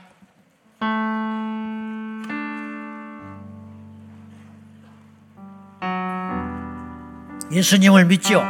[7.50, 8.42] 예수님을 믿지요.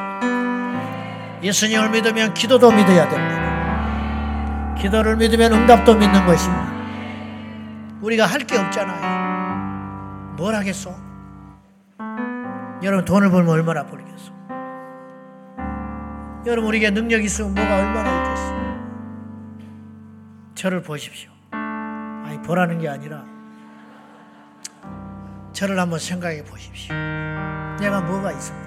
[1.42, 4.74] 예수님을 믿으면 기도도 믿어야 됩니다.
[4.76, 6.72] 기도를 믿으면 응답도 믿는 것입니다.
[8.00, 10.36] 우리가 할 게 없잖아요.
[10.36, 10.94] 뭘 하겠어?
[12.82, 14.32] 여러분 돈을 벌면 얼마나 벌겠어?
[16.46, 18.17] 여러분 우리에게 능력이 있으면 뭐가 얼마나?
[20.58, 21.30] 저를 보십시오.
[21.52, 23.24] 아니 보라는 게 아니라
[25.52, 26.92] 저를 한번 생각해 보십시오.
[27.78, 28.66] 내가 뭐가 있습니까?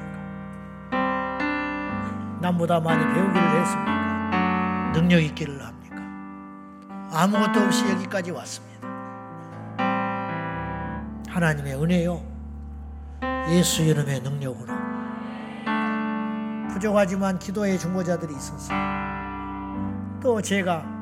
[2.39, 4.91] 남보다 많이 배우기를 했습니까?
[4.93, 5.97] 능력 있기를 합니까?
[7.11, 8.87] 아무것도 없이 여기까지 왔습니다.
[11.27, 12.23] 하나님의 은혜요.
[13.49, 14.73] 예수 이름의 능력으로.
[16.71, 18.73] 부족하지만 기도의 중보자들이 있어서
[20.21, 21.00] 또 제가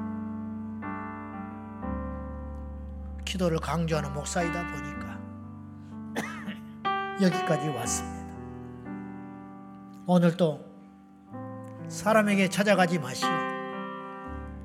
[3.30, 5.20] 기도를 강조하는 목사이다 보니까
[7.22, 8.36] 여기까지 왔습니다.
[10.08, 10.66] 오늘도
[11.88, 13.30] 사람에게 찾아가지 마시오.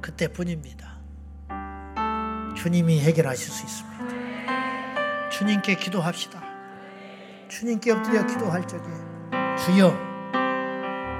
[0.00, 0.94] 그때뿐입니다.
[2.56, 5.28] 주님이 해결하실 수 있습니다.
[5.28, 6.42] 주님께 기도합시다.
[7.48, 8.82] 주님께 엎드려 기도할 적에
[9.58, 9.94] 주여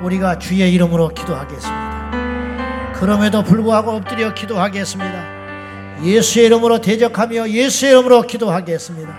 [0.03, 2.93] 우리가 주의 이름으로 기도하겠습니다.
[2.95, 5.34] 그럼에도 불구하고 엎드려 기도하겠습니다.
[6.05, 9.15] 예수의 이름으로 대적하며 예수의 이름으로 기도하겠습니다.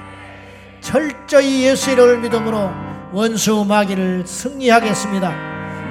[0.81, 2.71] 철저히 예수의 이름을 믿음으로
[3.11, 5.33] 원수 마귀를 승리하겠습니다.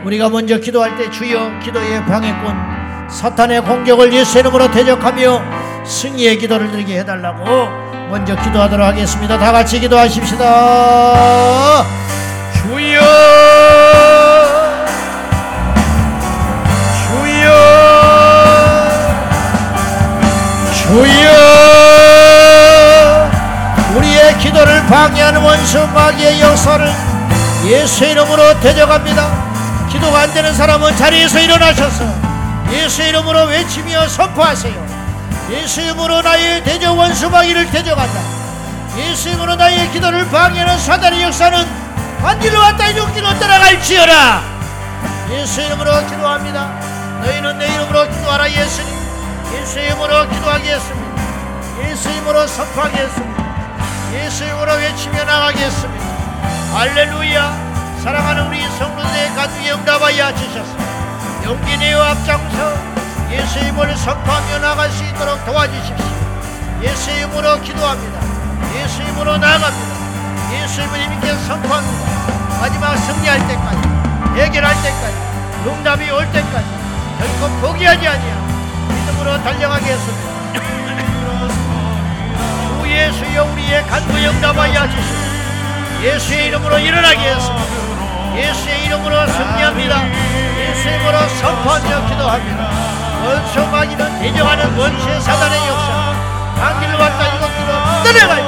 [0.04, 2.54] 우리가 먼저 기도할 때 주여 기도의 방해꾼
[3.10, 7.44] 사탄의 공격을 예수 이름으로 대적하며 승리의 기도를 드리게 해달라고
[8.10, 9.38] 먼저 기도하도록 하겠습니다.
[9.38, 11.84] 다 같이 기도하십시다.
[12.62, 13.73] 주여
[20.84, 21.30] 주여!
[23.96, 26.92] 우리의 기도를 방해하는 원수 마귀의 역사를
[27.64, 29.88] 예수 이름으로 대적합니다.
[29.90, 32.04] 기도가 안 되는 사람은 자리에서 일어나셔서
[32.72, 34.74] 예수 이름으로 외치며 선포하세요.
[35.50, 38.20] 예수 이름으로 나의 대적 원수 마귀를 대적한다.
[38.98, 41.66] 예수 이름으로 나의 기도를 방해하는 사단의 역사는
[42.20, 44.42] 반지로 왔다 이륙기로 따라갈지어라.
[45.30, 46.70] 예수 이름으로 기도합니다.
[47.22, 49.03] 너희는 내 이름으로 기도하라 예수님.
[49.52, 51.22] 예수 이름으로 기도하겠습니다.
[51.88, 53.44] 예수 이름으로 선포하겠습니다.
[54.14, 56.04] 예수 이름으로 외치며 나가겠습니다.
[56.72, 61.44] 할렐루야 사랑하는 우리 성도들의 가족의 응답하여 주셨습니다.
[61.44, 62.74] 용기 내어 앞장서
[63.30, 66.06] 예수 이름을 선포하며 나갈 수 있도록 도와주십시오.
[66.82, 68.20] 예수 이름으로 기도합니다.
[68.76, 69.94] 예수 이름으로 나갑니다.
[70.52, 72.60] 예수 이름을 이렇게 선포합니다.
[72.60, 73.88] 마지막 승리할 때까지
[74.40, 75.16] 해결할 때까지
[75.66, 76.66] 응답이 올 때까지
[77.18, 78.53] 결코 포기하지 아니하고
[79.04, 80.32] 믿음으로 달려가겠습니다.
[82.80, 85.12] 주 예수여 우리의 간구 영답하여 주시
[86.02, 87.64] 예수의 이름으로 일어나겠습니다.
[88.36, 90.02] 예수의 이름으로 승리합니다.
[90.58, 92.70] 예수의 이름으로 선포하며 기도합니다.
[93.24, 96.14] 원수 마귀는 대적하는 원수의 사단의 역사
[96.56, 97.72] 강기를 왔다 이곳 뒤로
[98.04, 98.44] 떠내가요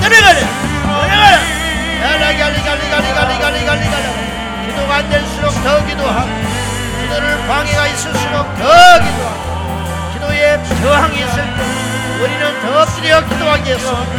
[0.00, 0.40] 떠내가요
[0.82, 1.38] 떠내가요
[2.02, 3.84] 야라기 갈리갈리갈리갈리갈리갈리갈리
[4.66, 6.28] 기도가 안 될수록 더 기도하고
[7.00, 8.62] 기도를 방해가 있을수록 더
[8.98, 9.49] 기도하고
[10.30, 11.60] 기도에 저항이 있을 때
[12.22, 14.14] 우리는 더 엎드려 기도하겠습니다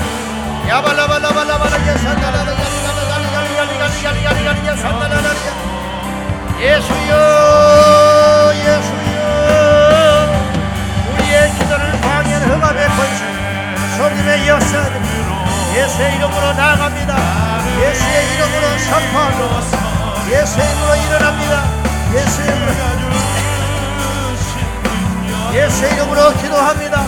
[0.67, 5.49] 야발라발라발라발라게 산다라라야리야리야리야리야리야리야리야리야 산다라라야
[6.59, 7.13] 예수여
[8.55, 9.19] 예수여
[11.13, 13.21] 우리의 기도를 방해한 흑암의 권세
[13.97, 14.93] 손님의 역사들
[15.75, 17.11] 예수의 이름으로 나아갑니다
[17.79, 19.39] 예수의 이름으로 선포하고
[20.29, 21.53] 예수의 이름으로 일어납니다
[22.13, 23.30] 예수의 이름으로
[25.53, 27.03] 예수의 이름으로 기도합니다.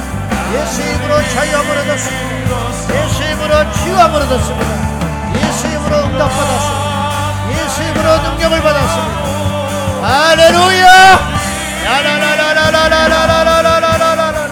[0.53, 2.94] 예수의 이름으로 자유함을 얻었습니다.
[2.94, 4.68] 예수의 이름으로 치유함을 얻었습니다.
[5.36, 6.84] 예수의 이름으로 응답받았습니다.
[7.52, 9.24] 예수의 이름으로 능력을 받았습니다.
[10.02, 10.88] 할렐루야!
[11.86, 14.44] 야라라라라라라라라라라라라라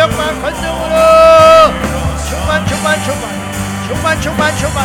[0.07, 0.95] 능력과 권능으로.
[2.27, 3.23] 충만 충만 충만.
[3.87, 4.77] 충만 충만 충만.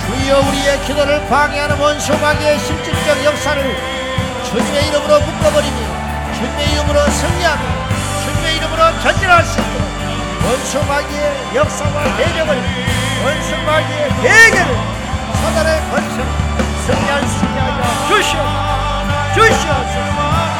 [0.00, 3.62] 주여 우리의 기도를 방해하는 원수 마귀의 실질적 역사를
[4.50, 7.62] 주님의 이름으로 묶어버리며 주님의 이름으로 승리하며
[8.24, 9.93] 주님의 이름으로 전진할 수 있도록
[10.44, 12.50] 원수마귀의 역사와 대적을
[13.24, 14.70] 원수마귀의 대결을
[15.42, 16.16] 사단의 권세
[16.86, 18.44] 승리할 수 있게 하여 주시옵소서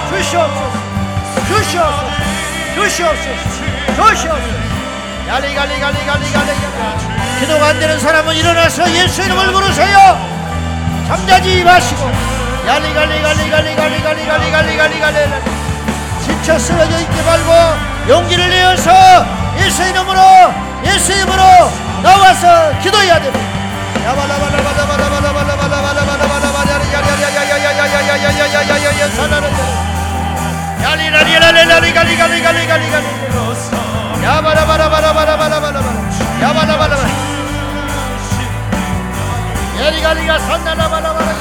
[0.08, 0.64] 주시옵소서
[1.46, 2.02] 주시옵소서
[2.86, 3.38] 주시옵소서
[3.94, 4.58] 주시옵소서
[5.28, 6.24] 야리갈리갈리갈리갈리
[7.40, 10.18] 기도가 안 되는 사람은 일어나서 예수 이름을 부르세요
[11.06, 12.10] 잠자지 마시고
[12.66, 15.54] 야리갈리갈리갈리갈리갈리갈리갈리갈리갈리
[16.24, 17.52] 지쳐 쓰러져 있지 말고
[18.08, 20.20] 용기를 내어서 예수 이름으로
[20.84, 21.42] 예수 이름으로
[22.02, 23.38] 나와서 기도해야 됩니다.
[39.78, 41.34] 예리가리가 산나라바라바라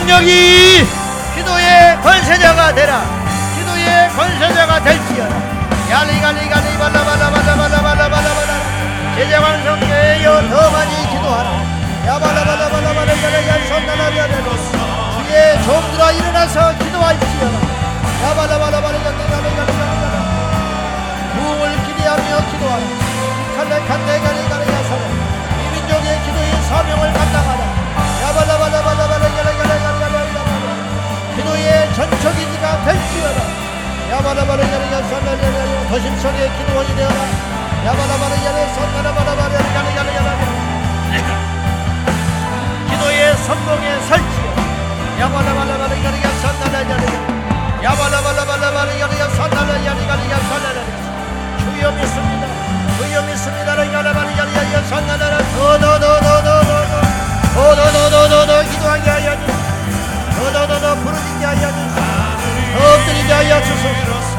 [0.10, 0.88] 능력이
[1.36, 3.04] 기도의 권세자가 되라
[3.56, 5.36] 기도의 권세자가 될지어다
[5.92, 8.54] 야리갈리갈리 발라발라발라발라발라발라발라
[9.16, 11.50] 제자관성교회여 더 많이 기도하라
[12.08, 14.50] 야발라발라발라발라 야야야 선나라비아레로
[15.14, 17.79] 주의 종들아 일어나서 야발라발라발라
[36.58, 37.20] 기도 원이 되어라
[37.86, 40.42] 야발라발라야야야야야야야야야야
[42.90, 44.48] 기도의 선봉에 설지어
[45.20, 47.18] 야발라발라발라야야야 산나라야야야
[47.84, 50.90] 야발라발라발라발라야야 산나라야야야 산나라야
[51.60, 52.44] 주여 믿습니다
[52.98, 57.02] 주여 믿습니다 야라발라야야 산나라야 더더더더더더더
[57.54, 59.28] 더더더더더 기도하게 하여
[60.36, 61.44] 더더더더 부르짖게
[62.74, 64.39] 더 엎드리게 하여 주소서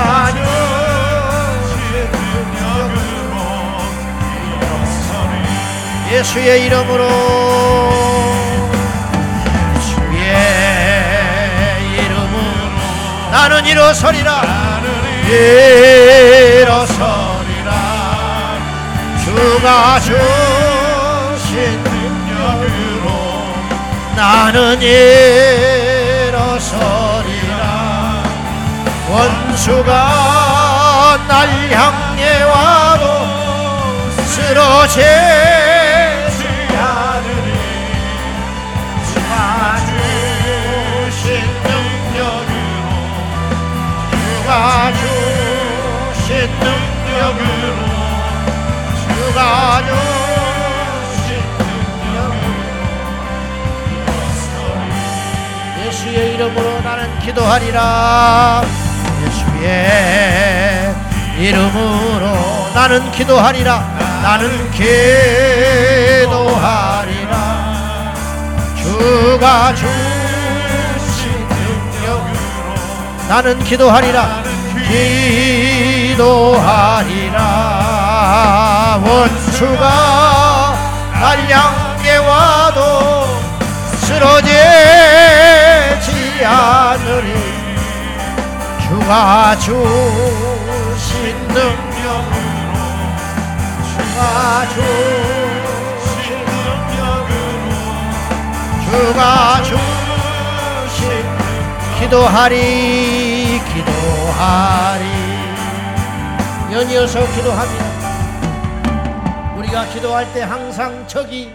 [0.00, 0.40] 능력으로
[6.10, 7.08] 예수의 이름으로
[9.80, 10.24] 주의
[11.94, 14.80] 이름으로 나는 일어서리라.
[15.28, 17.00] 일어서리라.
[19.24, 20.16] 주가 주신
[21.84, 23.06] 능력으로
[24.16, 26.30] 나는 일어서리라
[29.10, 29.90] 원수가
[31.26, 33.04] 날 향해 와도
[34.22, 35.00] 쓰러지지
[39.12, 39.76] 주가
[41.10, 41.18] 주신
[41.64, 42.52] 능력으로
[44.12, 44.48] 주가
[44.92, 46.28] 주신
[46.60, 47.66] 능력으로
[48.94, 49.38] 주가
[49.86, 51.26] 주신
[51.58, 52.48] 능력으로.
[55.84, 57.80] 예수의 이름으로 나는 기도하리라
[59.60, 60.94] 예수의
[61.38, 63.78] 이름으로 나는 기도하리라.
[64.22, 65.00] 나는 기도하리라.
[68.76, 69.90] 주가 주신
[71.48, 72.74] 능력으로
[73.28, 74.42] 나는 기도하리라.
[74.88, 76.20] 기도하리라.
[79.04, 79.84] 원수가
[81.12, 83.26] 날 향해 와도
[84.00, 84.44] 쓰러지지
[86.44, 87.49] 않으리
[89.10, 89.74] 주가 주신
[91.48, 91.66] 능력으로
[93.82, 94.68] 주가
[95.98, 97.74] 주신 능력으로
[98.84, 101.02] 주가 주신
[101.98, 105.04] 기도하리 기도하리
[106.72, 107.84] 연이어서 기도합니다
[109.56, 111.52] 우리가 기도할 때 항상 적이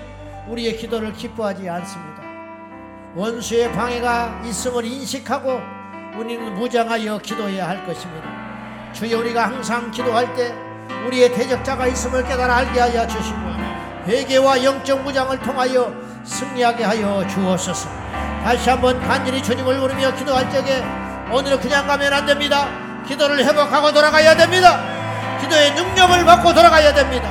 [0.49, 2.22] 우리의 기도를 기뻐하지 않습니다.
[3.15, 5.75] 원수의 방해가 있음을 인식하고
[6.18, 8.28] 우리는 무장하여 기도해야 할 것입니다.
[8.94, 10.54] 주여 우리가 항상 기도할 때
[11.06, 13.38] 우리의 대적자가 있음을 깨달아 알게 하여 주시고
[14.08, 15.94] 회개와 영적 무장을 통하여
[16.24, 17.90] 승리하게 하여 주옵소서.
[18.44, 20.84] 다시 한번 간절히 주님을 부르며 기도할 적에
[21.32, 22.68] 오늘은 그냥 가면 안 됩니다.
[23.06, 24.80] 기도를 회복하고 돌아가야 됩니다.
[25.42, 27.30] 기도의 능력을 받고 돌아가야 됩니다.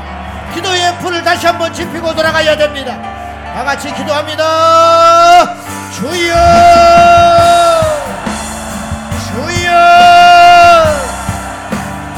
[0.53, 3.01] 기도의 불을 다시 한번 지피고 돌아가야 됩니다.
[3.55, 5.55] 다 같이 기도합니다.
[5.93, 7.64] 주여!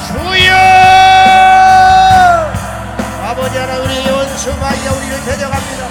[0.07, 0.55] 주여!
[3.25, 5.87] 아버지 하나 우리 원수가 이제 우리를 대적합니다.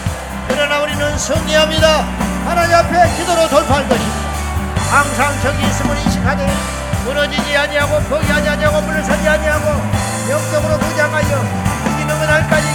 [0.48, 2.06] 그러나 우리는 승리합니다.
[2.46, 4.26] 하나님 앞에 기도로 돌파할 것입니다.
[4.92, 6.48] 항상 저기 있음을 인식하되
[7.06, 9.68] 무너지지 아니하고 포기하지 아니하고 물러서지 아니하고
[10.30, 11.44] 영적으로 무장하여
[11.92, 12.75] 이기는 포기하지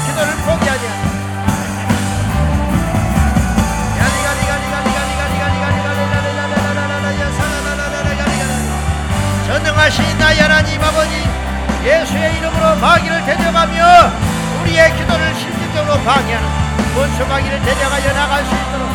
[9.91, 11.11] 전능하신 나의 하나님 아버지
[11.85, 13.77] 예수의 이름으로 마귀를 대적하며
[14.63, 16.49] 우리의 기도를 실질적으로 방해하는
[16.97, 18.89] 원수 마귀를 대적하여 나갈 수 있도록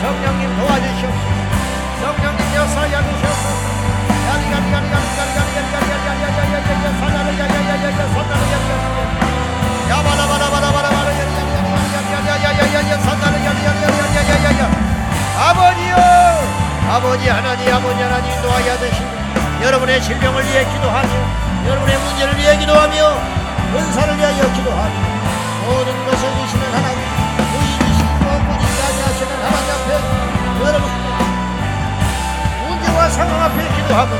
[0.00, 1.28] 성령님 도와주시옵소서.
[2.00, 3.68] 성령님 역사하여 주시옵소서.
[15.38, 15.96] 아버지요!
[16.90, 19.17] 아버지 하나님 아버지 하나님 도와야 되시고
[19.62, 21.10] 여러분의 질병을 위해 기도하며
[21.66, 22.94] 여러분의 문제를 위해 기도하며
[23.74, 24.94] 은사를 위하여 기도하며
[25.66, 26.98] 모든 것을 주시는 하나님
[27.52, 29.90] 부인이시고 꾸짖지 아니하시는 하나님 앞에
[30.64, 30.86] 여러분
[32.68, 34.12] 문제와 상황 앞에 기도하고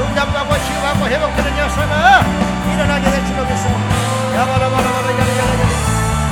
[0.00, 2.24] 응답받고 치유받고 회복되는 역사가
[2.72, 3.94] 일어나게 될 줄로 믿습니다.
[4.36, 5.52] 야바라바라바라 야야야야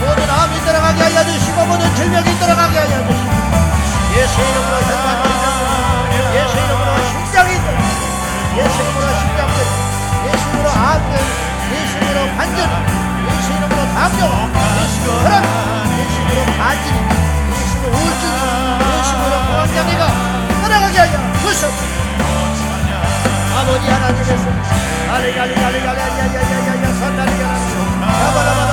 [0.01, 3.31] 모든 암이 들어가게 하여 주시고 모든 질병이 들어가게 하여 주시고.
[4.17, 5.09] 예수 이름으로 혈관
[6.35, 6.91] 예수 이름으로
[8.57, 9.57] 예수 이름으로 심장들
[10.27, 11.11] 예수 이름으로 암들
[11.73, 12.59] 예수 이름으로 관절
[13.31, 14.21] 예수 이름으로 담력
[14.81, 15.35] 예수 이름으로 혈압
[15.99, 16.85] 예수 이름으로 간질
[17.51, 18.25] 예수 이름으로 우울증
[18.99, 20.03] 예수 이름으로 공황장애가
[20.63, 22.01] 떠나가게 하여 주시옵소서.
[23.57, 24.45] 아버지 하나님께서
[25.13, 27.43] 알리갈리갈리갈리야야야야야 선다리가.
[28.03, 28.70] 야바라바라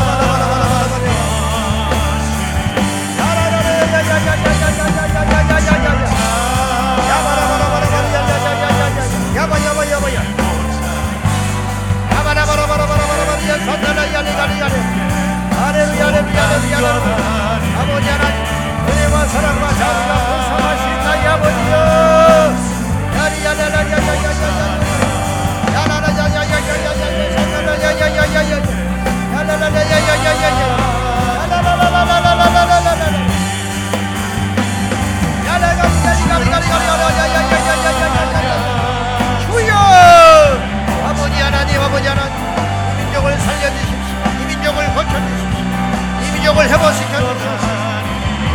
[46.68, 47.70] 이 민족을 회복시켜 주십시오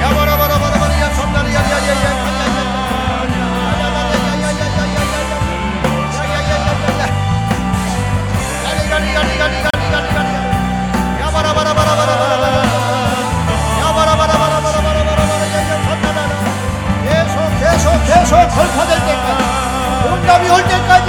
[0.02, 2.82] 야바라바라바라바라 야선다리 야야야야
[17.58, 19.42] 계속 계속 돌파될 때까지
[20.08, 21.06] 응답이 올 때까지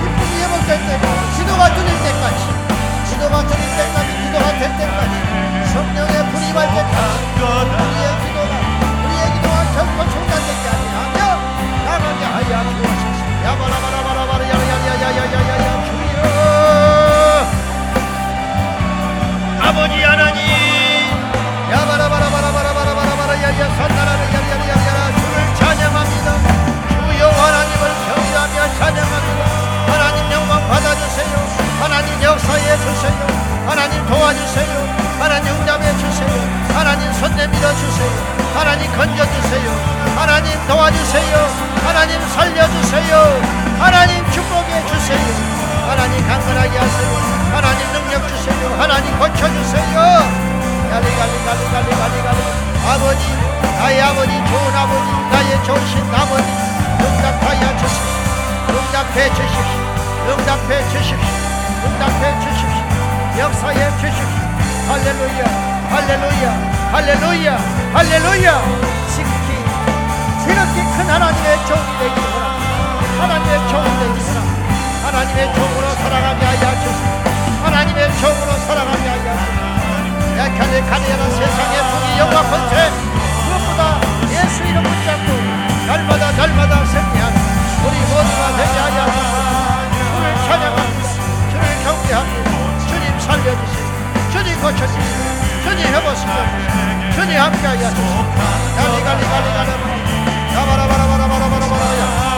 [0.00, 2.38] 기쁨이 회복될 때까지 기도가 뚫릴 때까지
[3.10, 5.37] 기도가 뚫릴 때까지 기도가 될 때까지
[5.78, 8.52] 성령의 불이 발 때까지 우리의 기도가
[9.06, 11.18] 우리의 기도가 결코 중단되지 아니하며
[11.86, 16.18] 나가게 하여 주옵소서 야바라바라바라바라 야야야야야야야 주여.
[19.62, 20.40] 아버지 하나님.
[21.70, 26.28] 야바라바라바라바라바라바라 야야 산나라를 야야야야야 주를 찬양합니다.
[27.06, 29.42] 주여 하나님을 경배하며 찬양합니다.
[29.92, 31.47] 하나님 영광 받아주세요
[31.80, 33.26] 하나님 역사해 주세요.
[33.66, 34.98] 하나님 도와주세요.
[35.18, 36.28] 하나님 응답해 주세요.
[36.74, 38.10] 하나님 손 내 밀어 주세요.
[38.54, 39.70] 하나님 건져주세요.
[40.16, 41.48] 하나님 도와주세요.
[41.84, 43.42] 하나님 살려주세요.
[43.78, 45.18] 하나님 축복해 주세요.
[45.88, 47.08] 하나님 강건하게 하세요.
[47.52, 48.76] 하나님 능력 주세요.
[48.78, 49.94] 하나님 고쳐주세요.
[50.90, 52.40] 갈리갈리갈리갈리갈리갈리.
[52.88, 53.22] 아버지
[53.78, 56.48] 나의 아버지 좋은 아버지 나의 좋으신 아버지.
[57.00, 58.74] 응답하여 주십시오.
[58.74, 60.32] 응답해 주십시오.
[60.32, 61.47] 응답해 주십시오
[61.88, 63.38] 응답해 주십시오.
[63.38, 64.48] 역사해 주십시오.
[64.88, 65.44] 할렐루야
[65.90, 66.44] 할렐루야
[66.92, 67.58] 할렐루야
[67.92, 68.48] 할렐루야.
[69.14, 69.48] 지극히
[70.42, 77.64] 지극히 큰 하나님의 종이 되기 원합니다 하나님의 종이 되기 원합니다 하나님의 종으로 살아가게 하여 주시고
[77.64, 82.74] 하나님의 종으로 살아가게 하여 주시고 약하게 가려는 세상의 부귀 영광 권세
[83.44, 84.00] 무엇보다
[84.32, 85.28] 예수 이름 붙잡고
[85.86, 87.36] 날마다 날마다 승리하는
[87.84, 89.47] 우리 모두가 되게 하여 찬양합니다
[92.08, 93.88] 경배합니다 주님 살려주시고
[94.32, 95.02] 주님 고쳐주시고
[95.64, 96.32] 주님 해보시고
[97.14, 98.08] 주님 함께하여 주시고
[98.76, 99.70] 갈리 갈리 갈리 갈리
[100.54, 102.28] 나바라바라바라바라바라바라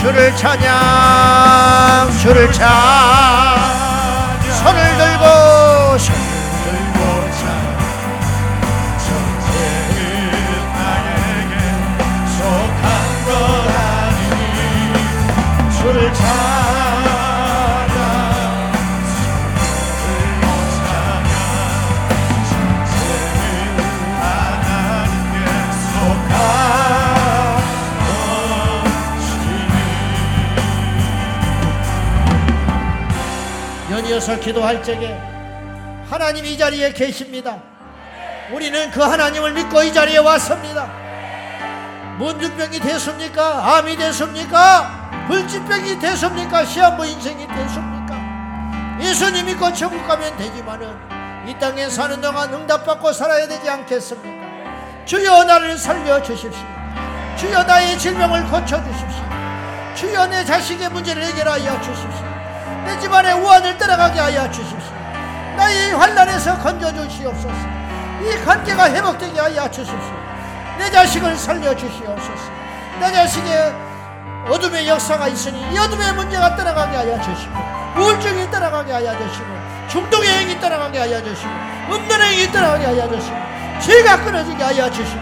[0.00, 3.39] 주를 찬양 주를 찬
[34.20, 35.18] 연이어서 기도할 적에
[36.08, 37.56] 하나님 이 자리에 계십니다.
[38.52, 40.88] 우리는 그 하나님을 믿고 이 자리에 왔습니다.
[42.18, 43.76] 문둥병이 됐습니까?
[43.76, 45.26] 암이 됐습니까?
[45.26, 46.64] 불치병이 됐습니까?
[46.64, 49.00] 시한부 인생이 됐습니까?
[49.00, 54.50] 예수님 믿고 천국 가면 되지만은 이 땅에 사는 동안 응답받고 살아야 되지 않겠습니까?
[55.06, 56.66] 주여 나를 살려주십시오.
[57.38, 59.24] 주여 나의 질병을 고쳐주십시오.
[59.94, 62.39] 주여 내 자식의 문제를 해결하여 주십시오.
[62.90, 64.92] 내 집안의 우환을 떠나가게 하여 주십시오.
[65.56, 67.54] 나의 환란에서 건져 주시옵소서.
[68.20, 70.12] 이 관계가 회복되게 하여 주십시오.
[70.76, 72.50] 내 자식을 살려 주시옵소서.
[72.98, 73.74] 내 자식의
[74.48, 77.52] 어둠의 역사가 있으니 이 어둠의 문제가 떠나가게 하여 주시고
[77.96, 79.46] 우울증이 떠나가게 하여 주시고
[79.88, 81.50] 중독의 행이 떠나가게 하여 주시고
[81.90, 83.36] 없는 행이 떠나가게 하여 주시고
[83.82, 85.20] 죄가 끊어지게 하여 주시고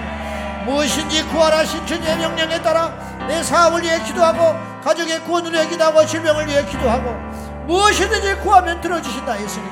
[0.65, 2.95] 무엇인지 구하라신 주님의 명령에 따라
[3.29, 7.28] 내 사업을 위해 기도하고 가족의 구원을 위해 기도하고 질병을 위해 기도하고
[7.69, 9.71] 무엇이든지 구하면 들어주신다 예수님.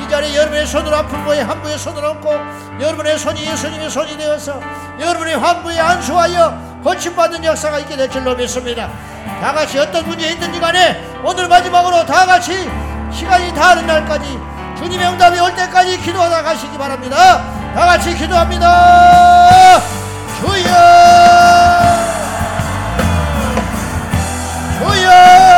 [0.00, 2.32] 이 자리에 여러분의 손으로 아픈 부에 한 부에 손을 얹고
[2.80, 4.58] 여러분의 손이 예수님의 손이 되어서
[4.98, 8.88] 여러분의 환부에 안수하여 거침받은 역사가 있게 될 줄로 믿습니다.
[9.40, 12.68] 다 같이 어떤 문제 있든지 간에 오늘 마지막으로 다 같이
[13.12, 14.38] 시간이 다른 날까지
[14.78, 17.44] 주님의 응답이 올 때까지 기도하다 가시기 바랍니다.
[17.74, 19.80] 다 같이 기도합니다.
[20.40, 20.74] 주여!
[24.78, 25.53] 주여!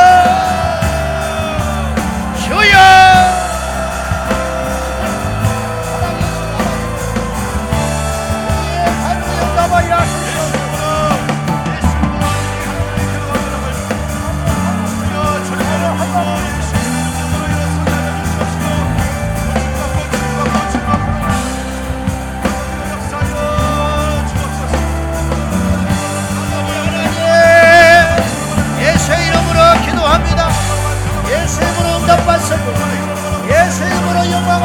[34.57, 34.59] 이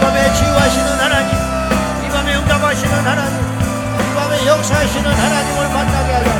[0.00, 1.30] 밤에 치유하시는 하나님
[2.04, 6.31] 이 밤에 응답하시는 하나님 이 밤에 역사하시는 하나님을 만나게 하여